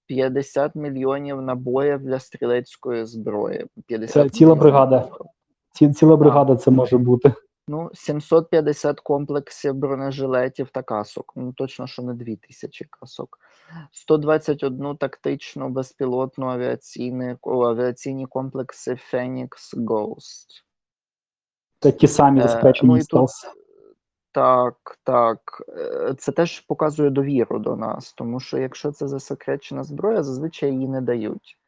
50 0.07 0.75
мільйонів 0.75 1.43
набоїв 1.43 1.99
для 1.99 2.19
стрілецької 2.21 3.07
зброї. 3.07 3.67
50 3.87 4.13
Це 4.13 4.29
ціла 4.39 4.55
мільйонів. 4.55 4.63
бригада. 4.63 5.09
Ці, 5.73 5.93
ціла 5.93 6.17
бригада 6.17 6.57
це 6.57 6.71
може 6.71 6.99
бути. 6.99 7.33
Ну, 7.71 7.91
750 7.95 9.01
комплексів 9.01 9.75
бронежилетів 9.75 10.71
та 10.71 10.83
касок. 10.83 11.33
Ну, 11.37 11.53
точно, 11.53 11.87
що 11.87 12.03
не 12.03 12.15
2000 12.15 12.85
касок. 12.91 13.39
121 13.93 14.97
тактичну 14.97 15.69
безпілотну 15.69 16.47
авіаційні, 16.47 17.37
авіаційні 17.43 18.27
комплекси 18.27 18.99
Phoenix 19.13 19.49
Ghost. 19.77 20.65
Ті 21.99 22.07
самі 22.07 22.41
Е, 22.41 22.73
ну 22.83 23.01
стелс. 23.01 23.47
Так, 24.33 24.99
так. 25.05 25.63
Е, 25.69 26.15
Це 26.19 26.33
теж 26.33 26.61
показує 26.61 27.11
довіру 27.11 27.59
до 27.59 27.77
нас, 27.77 28.13
тому 28.13 28.41
що 28.41 28.59
якщо 28.59 28.93
це 28.93 29.09
засекречена 29.09 29.85
зброя, 29.85 30.23
зазвичай 30.23 30.73
її 30.73 30.89
не 30.89 31.01
дають. 31.01 31.60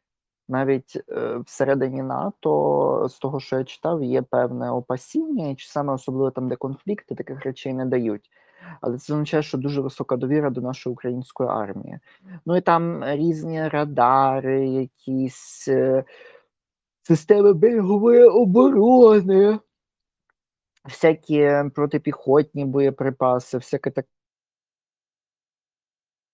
Навіть 0.47 1.03
е, 1.09 1.37
всередині 1.37 2.03
НАТО, 2.03 3.07
з 3.09 3.19
того, 3.19 3.39
що 3.39 3.57
я 3.57 3.63
читав, 3.63 4.03
є 4.03 4.21
певне 4.21 4.71
опасіння, 4.71 5.49
і 5.49 5.55
чи 5.55 5.67
саме 5.67 5.93
особливо 5.93 6.31
там, 6.31 6.49
де 6.49 6.55
конфлікти, 6.55 7.15
таких 7.15 7.45
речей 7.45 7.73
не 7.73 7.85
дають. 7.85 8.29
Але 8.81 8.97
це 8.97 9.13
означає, 9.13 9.43
що 9.43 9.57
дуже 9.57 9.81
висока 9.81 10.17
довіра 10.17 10.49
до 10.49 10.61
нашої 10.61 10.93
української 10.93 11.49
армії. 11.49 11.99
Ну 12.45 12.57
і 12.57 12.61
там 12.61 13.03
різні 13.05 13.67
радари, 13.67 14.67
якісь 14.67 15.67
е, 15.67 16.03
системи 17.03 17.53
берегової 17.53 18.23
оборони, 18.23 19.59
всякі 20.85 21.51
протипіхотні 21.75 22.65
боєприпаси, 22.65 23.57
всяке 23.57 23.91
таке 23.91 24.07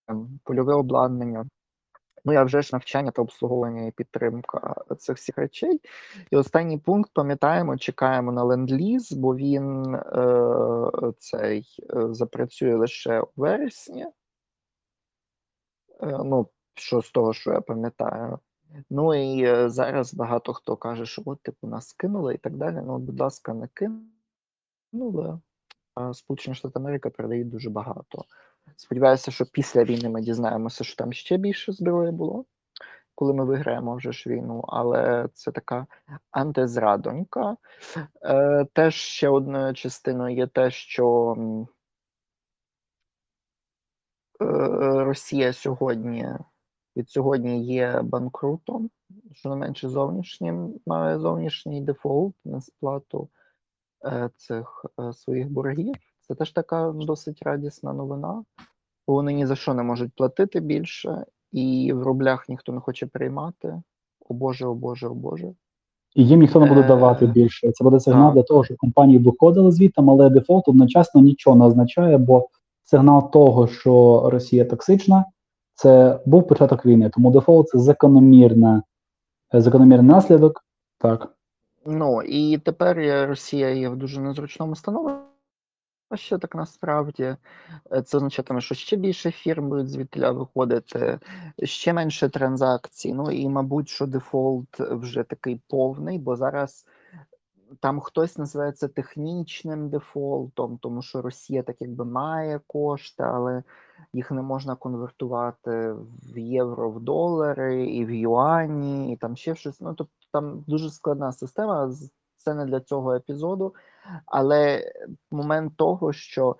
ем, 0.07 0.39
польове 0.43 0.73
обладнання. 0.73 1.45
Ну, 2.25 2.33
я 2.33 2.43
вже 2.43 2.61
ж 2.61 2.69
навчання 2.73 3.11
та 3.11 3.21
обслуговування 3.21 3.85
і 3.85 3.91
підтримка 3.91 4.75
цих 4.97 5.17
всіх 5.17 5.37
речей. 5.37 5.81
І 6.31 6.35
останній 6.35 6.77
пункт 6.77 7.11
пам'ятаємо, 7.13 7.77
чекаємо 7.77 8.31
на 8.31 8.43
ленд-ліз, 8.43 9.11
бо 9.13 9.35
він 9.35 9.95
е, 9.95 11.13
цей 11.19 11.77
е, 11.93 12.13
запрацює 12.13 12.75
лише 12.75 13.21
у 13.21 13.27
вересні. 13.35 14.07
Е, 16.01 16.17
ну, 16.25 16.47
що 16.73 17.01
з 17.01 17.11
того, 17.11 17.33
що 17.33 17.51
я 17.51 17.61
пам'ятаю. 17.61 18.39
Ну 18.89 19.13
і 19.15 19.43
е, 19.43 19.69
зараз 19.69 20.13
багато 20.13 20.53
хто 20.53 20.75
каже, 20.75 21.05
що 21.05 21.21
от 21.25 21.41
типу 21.41 21.67
нас 21.67 21.93
кинули 21.93 22.35
і 22.35 22.37
так 22.37 22.57
далі. 22.57 22.81
Ну, 22.85 22.97
будь 22.97 23.19
ласка, 23.19 23.53
не 23.53 23.67
кинули. 23.67 25.39
Сполучені 26.13 26.55
Штати 26.55 26.79
Америки 26.79 27.09
передають 27.09 27.49
дуже 27.49 27.69
багато. 27.69 28.25
Сподіваюся, 28.75 29.31
що 29.31 29.45
після 29.45 29.83
війни 29.83 30.09
ми 30.09 30.21
дізнаємося, 30.21 30.83
що 30.83 30.95
там 30.95 31.13
ще 31.13 31.37
більше 31.37 31.71
зброї 31.71 32.11
було, 32.11 32.45
коли 33.15 33.33
ми 33.33 33.45
виграємо 33.45 33.95
вже 33.95 34.11
ж 34.11 34.29
війну. 34.29 34.63
Але 34.67 35.29
це 35.33 35.51
така 35.51 35.87
антизрадонька. 36.31 37.57
Е, 38.21 38.65
теж 38.73 38.95
ще 38.95 39.29
одною 39.29 39.73
частиною 39.73 40.35
є 40.35 40.47
те, 40.47 40.71
що 40.71 41.35
е, 44.41 44.45
Росія 45.03 45.53
сьогодні 45.53 46.27
від 46.95 47.09
сьогодні 47.09 47.63
є 47.65 48.01
банкрутом, 48.01 48.89
що 49.31 49.49
не 49.49 49.55
менше 49.55 49.89
зовнішнім, 49.89 50.79
має 50.85 51.19
зовнішній 51.19 51.81
дефолт 51.81 52.35
на 52.45 52.61
сплату 52.61 53.29
е, 54.05 54.29
цих 54.35 54.85
е, 54.99 55.13
своїх 55.13 55.49
боргів. 55.49 55.95
Це 56.29 56.35
теж 56.35 56.51
така 56.51 56.91
досить 56.95 57.43
радісна 57.43 57.93
новина, 57.93 58.43
вони 59.07 59.33
ні 59.33 59.45
за 59.45 59.55
що 59.55 59.73
не 59.73 59.83
можуть 59.83 60.13
платити 60.15 60.59
більше, 60.59 61.25
і 61.51 61.93
в 61.93 62.03
рублях 62.03 62.49
ніхто 62.49 62.71
не 62.71 62.79
хоче 62.79 63.05
приймати. 63.05 63.81
О 64.29 64.33
Боже, 64.33 64.65
о 64.65 64.73
Боже, 64.73 65.07
о 65.07 65.13
Боже. 65.13 65.53
І 66.15 66.27
їм 66.27 66.39
ніхто 66.39 66.59
не 66.59 66.65
буде 66.65 66.81
Е, 66.81 66.87
давати 66.87 67.27
більше. 67.27 67.71
Це 67.71 67.83
буде 67.83 67.99
сигнал 67.99 68.33
для 68.33 68.43
того, 68.43 68.63
щоб 68.63 68.77
компанії 68.77 69.19
виходили 69.19 69.71
звідти, 69.71 70.01
але 70.07 70.29
дефолт 70.29 70.67
одночасно 70.67 71.21
нічого 71.21 71.55
не 71.55 71.65
означає, 71.65 72.17
бо 72.17 72.47
сигнал 72.83 73.31
того, 73.31 73.67
що 73.67 74.23
Росія 74.31 74.65
токсична, 74.65 75.25
це 75.73 76.19
був 76.25 76.47
початок 76.47 76.85
війни. 76.85 77.09
Тому 77.13 77.31
дефолт 77.31 77.69
це 77.69 77.79
закономірна, 77.79 78.83
е, 79.53 79.61
закономірний 79.61 80.11
наслідок. 80.11 80.65
Так. 80.99 81.33
Ну 81.85 82.21
і 82.21 82.57
тепер 82.57 82.97
Росія 83.27 83.69
є 83.69 83.89
в 83.89 83.95
дуже 83.95 84.21
незручному 84.21 84.75
становищі. 84.75 85.28
Так 86.09 86.55
насправді 86.55 87.35
Е, 87.91 88.01
це 88.01 88.17
означатиме, 88.17 88.61
що 88.61 88.75
ще 88.75 88.95
більше 88.95 89.31
фірм 89.31 89.69
будуть 89.69 89.89
звідтіля 89.89 90.31
виходити, 90.31 91.19
ще 91.63 91.93
менше 91.93 92.29
транзакцій. 92.29 93.13
Ну 93.13 93.31
і 93.31 93.49
мабуть, 93.49 93.89
що 93.89 94.07
дефолт 94.07 94.79
вже 94.79 95.23
такий 95.23 95.61
повний, 95.67 96.19
бо 96.19 96.35
зараз 96.35 96.85
там 97.79 97.99
хтось 97.99 98.37
називає 98.37 98.71
це 98.71 98.87
технічним 98.87 99.89
дефолтом, 99.89 100.77
тому 100.81 101.01
що 101.01 101.21
Росія 101.21 101.63
так 101.63 101.75
якби 101.79 102.05
має 102.05 102.59
кошти, 102.67 103.23
але 103.23 103.63
їх 104.13 104.31
не 104.31 104.41
можна 104.41 104.75
конвертувати 104.75 105.93
в 106.33 106.37
євро, 106.37 106.91
в 106.91 106.99
долари 106.99 107.85
і 107.87 108.05
в 108.05 108.11
юані, 108.11 109.13
і 109.13 109.17
там 109.17 109.35
ще 109.37 109.55
щось. 109.55 109.81
Ну 109.81 109.93
тобто 109.93 110.13
там 110.31 110.63
дуже 110.67 110.89
складна 110.89 111.31
система. 111.31 111.91
з- 111.91 112.11
Це 112.39 112.53
не 112.53 112.65
для 112.65 112.79
цього 112.79 113.15
епізоду, 113.15 113.75
але 114.25 114.91
момент 115.31 115.77
того, 115.77 116.13
що 116.13 116.57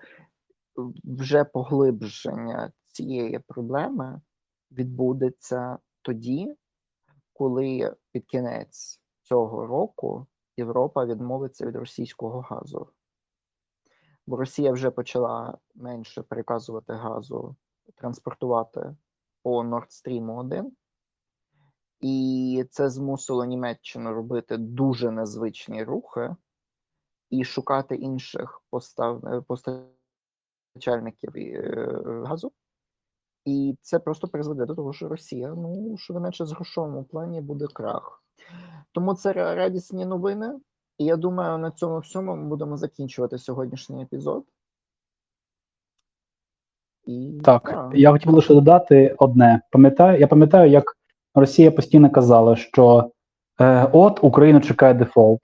вже 1.04 1.44
поглиблення 1.44 2.72
цієї 2.86 3.38
проблеми 3.38 4.20
відбудеться 4.70 5.78
тоді, 6.02 6.54
коли 7.32 7.96
під 8.12 8.26
кінець 8.26 9.00
цього 9.22 9.66
року 9.66 10.26
Європа 10.56 11.04
відмовиться 11.04 11.66
від 11.66 11.76
російського 11.76 12.40
газу. 12.40 12.88
Бо 14.26 14.36
Росія 14.36 14.72
вже 14.72 14.90
почала 14.90 15.58
менше 15.74 16.22
переказувати 16.22 16.92
газу, 16.92 17.56
транспортувати 17.94 18.96
по 19.42 19.62
Nord 19.62 19.88
Stream 19.88 20.38
1. 20.38 20.76
І 22.00 22.64
це 22.70 22.90
змусило 22.90 23.44
Німеччину 23.44 24.14
робити 24.14 24.56
дуже 24.56 25.10
незвичні 25.10 25.84
рухи 25.84 26.36
і 27.30 27.44
шукати 27.44 27.96
інших 27.96 28.62
постав... 28.70 29.26
е, 29.26 29.40
постачальників 29.40 31.32
е, 31.36 32.02
газу. 32.26 32.52
І 33.44 33.76
це 33.80 33.98
просто 33.98 34.28
призведе 34.28 34.66
до 34.66 34.74
того, 34.74 34.92
що 34.92 35.08
Росія, 35.08 35.48
ну, 35.48 35.96
щонайменше 35.98 36.46
з 36.46 36.52
грошовому 36.52 37.04
плані 37.04 37.40
буде 37.40 37.66
крах. 37.66 38.24
Тому 38.92 39.14
це 39.14 39.32
радісні 39.32 40.06
новини. 40.06 40.60
І 40.98 41.04
я 41.04 41.16
думаю, 41.16 41.58
на 41.58 41.70
цьому 41.70 41.98
всьому 41.98 42.36
ми 42.36 42.48
будемо 42.48 42.76
закінчувати 42.76 43.38
сьогоднішній 43.38 44.02
епізод. 44.02 44.44
І, 47.04 47.40
Так, 47.44 47.62
да. 47.64 47.90
я 47.94 48.12
хотів 48.12 48.32
лише 48.32 48.54
додати 48.54 49.16
одне. 49.18 49.60
Пам'ятаю, 49.70 50.20
я 50.20 50.26
пам'ятаю, 50.26 50.70
як 50.70 50.96
Росія 51.34 51.70
постійно 51.70 52.10
казала, 52.10 52.56
що 52.56 53.10
е, 53.60 53.88
от 53.92 54.18
Україну 54.24 54.60
чекає 54.60 54.94
дефолт. 54.94 55.40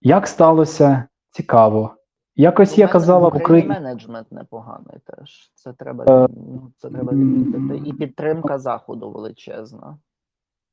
Як 0.00 0.26
сталося? 0.26 1.04
Цікаво. 1.30 1.94
Якось 2.36 2.78
У 2.78 2.80
я 2.80 2.88
казала 2.88 3.28
в 3.28 3.36
Україні 3.36 3.68
менеджмент 3.68 4.32
непоганий 4.32 4.96
теж. 5.06 5.52
Це 5.54 5.72
треба, 5.72 6.04
Е, 6.24 6.28
ну, 6.36 6.72
це 6.78 6.88
треба 6.90 7.12
відмітити. 7.12 7.88
І 7.88 7.92
підтримка 7.92 8.58
заходу 8.58 9.10
величезна. 9.10 9.98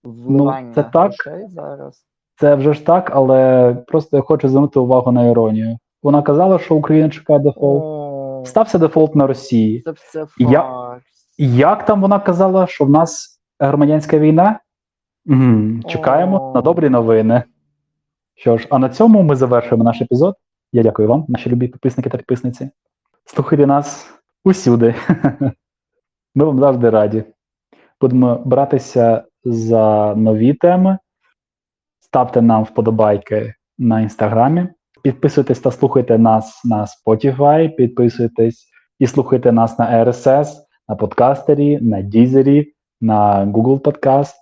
Ну, 0.03 0.53
це 0.75 0.83
так. 0.83 1.11
зараз. 1.47 2.05
Це 2.39 2.55
вже 2.55 2.73
ж 2.73 2.85
так, 2.85 3.11
але 3.13 3.73
просто 3.87 4.17
я 4.17 4.23
хочу 4.23 4.49
звернути 4.49 4.79
увагу 4.79 5.11
на 5.11 5.23
іронію. 5.25 5.77
Вона 6.03 6.21
казала, 6.21 6.59
що 6.59 6.75
Україна 6.75 7.09
чекає 7.09 7.39
дефолт. 7.39 7.83
О, 7.83 8.43
Стався 8.45 8.77
дефолт 8.77 9.15
на 9.15 9.27
Росії. 9.27 9.81
це 9.81 9.91
все 9.91 10.25
Я- 10.37 10.99
Як 11.37 11.85
там 11.85 12.01
вона 12.01 12.19
казала, 12.19 12.67
що 12.67 12.85
в 12.85 12.89
нас 12.89 13.38
громадянська 13.59 14.19
війна? 14.19 14.59
Мгм, 15.25 15.83
Чекаємо 15.83 16.51
на 16.55 16.61
добрі 16.61 16.89
новини. 16.89 17.43
Що 18.35 18.57
ж, 18.57 18.67
а 18.69 18.79
на 18.79 18.89
цьому 18.89 19.21
ми 19.21 19.35
завершуємо 19.35 19.83
наш 19.83 20.01
епізод. 20.01 20.35
Я 20.71 20.83
дякую 20.83 21.07
вам, 21.07 21.25
наші 21.27 21.49
любі 21.49 21.67
підписники 21.67 22.09
та 22.09 22.17
підписниці. 22.17 22.69
Слухайте 23.25 23.67
нас 23.67 24.13
усюди. 24.45 24.95
Ми 26.35 26.45
вам 26.45 26.59
завжди 26.59 26.89
раді. 26.89 27.23
Будемо 28.01 28.35
братися 28.45 29.23
за 29.43 30.15
нові 30.15 30.53
теми. 30.53 30.97
Ставте 31.99 32.41
нам 32.41 32.63
вподобайки 32.63 33.53
на 33.77 34.01
інстаграмі. 34.01 34.67
Підписуйтесь 35.03 35.59
та 35.59 35.71
слухайте 35.71 36.17
нас 36.17 36.61
на 36.65 36.85
Spotify, 36.85 37.75
підписуйтесь 37.75 38.67
і 38.99 39.07
слухайте 39.07 39.51
нас 39.51 39.79
на 39.79 40.05
RSS, 40.05 40.47
на 40.87 40.95
подкастері, 40.95 41.79
на 41.81 42.01
Дізері, 42.01 42.73
на 43.01 43.45
Google 43.45 43.79
Podcast, 43.79 44.35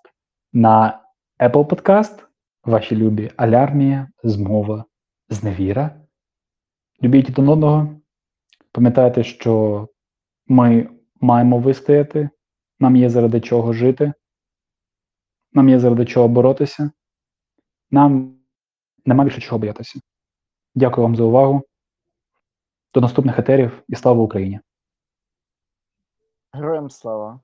на 0.53 1.03
Apple 1.39 1.65
Podcast. 1.65 2.23
Ваші 2.63 2.95
любі 2.95 3.31
алярмія, 3.37 4.07
змова, 4.23 4.85
зневіра. 5.29 6.01
Любіть 7.03 7.29
один 7.29 7.49
одного. 7.49 7.89
Пам'ятайте, 8.71 9.23
що 9.23 9.87
ми 10.47 10.89
маємо 11.21 11.59
вистояти, 11.59 12.29
нам 12.79 12.95
є 12.95 13.09
заради 13.09 13.41
чого 13.41 13.73
жити, 13.73 14.13
нам 15.53 15.69
є 15.69 15.79
заради 15.79 16.05
чого 16.05 16.27
боротися. 16.27 16.91
Нам 17.91 18.39
нема 19.05 19.23
більше 19.23 19.41
чого 19.41 19.59
боятися. 19.59 19.99
Дякую 20.75 21.03
вам 21.07 21.15
за 21.15 21.23
увагу. 21.23 21.61
До 22.93 23.01
наступних 23.01 23.39
етерів 23.39 23.83
і 23.87 23.95
слава 23.95 24.23
Україні! 24.23 24.59
Героям 26.51 26.89
слава. 26.89 27.39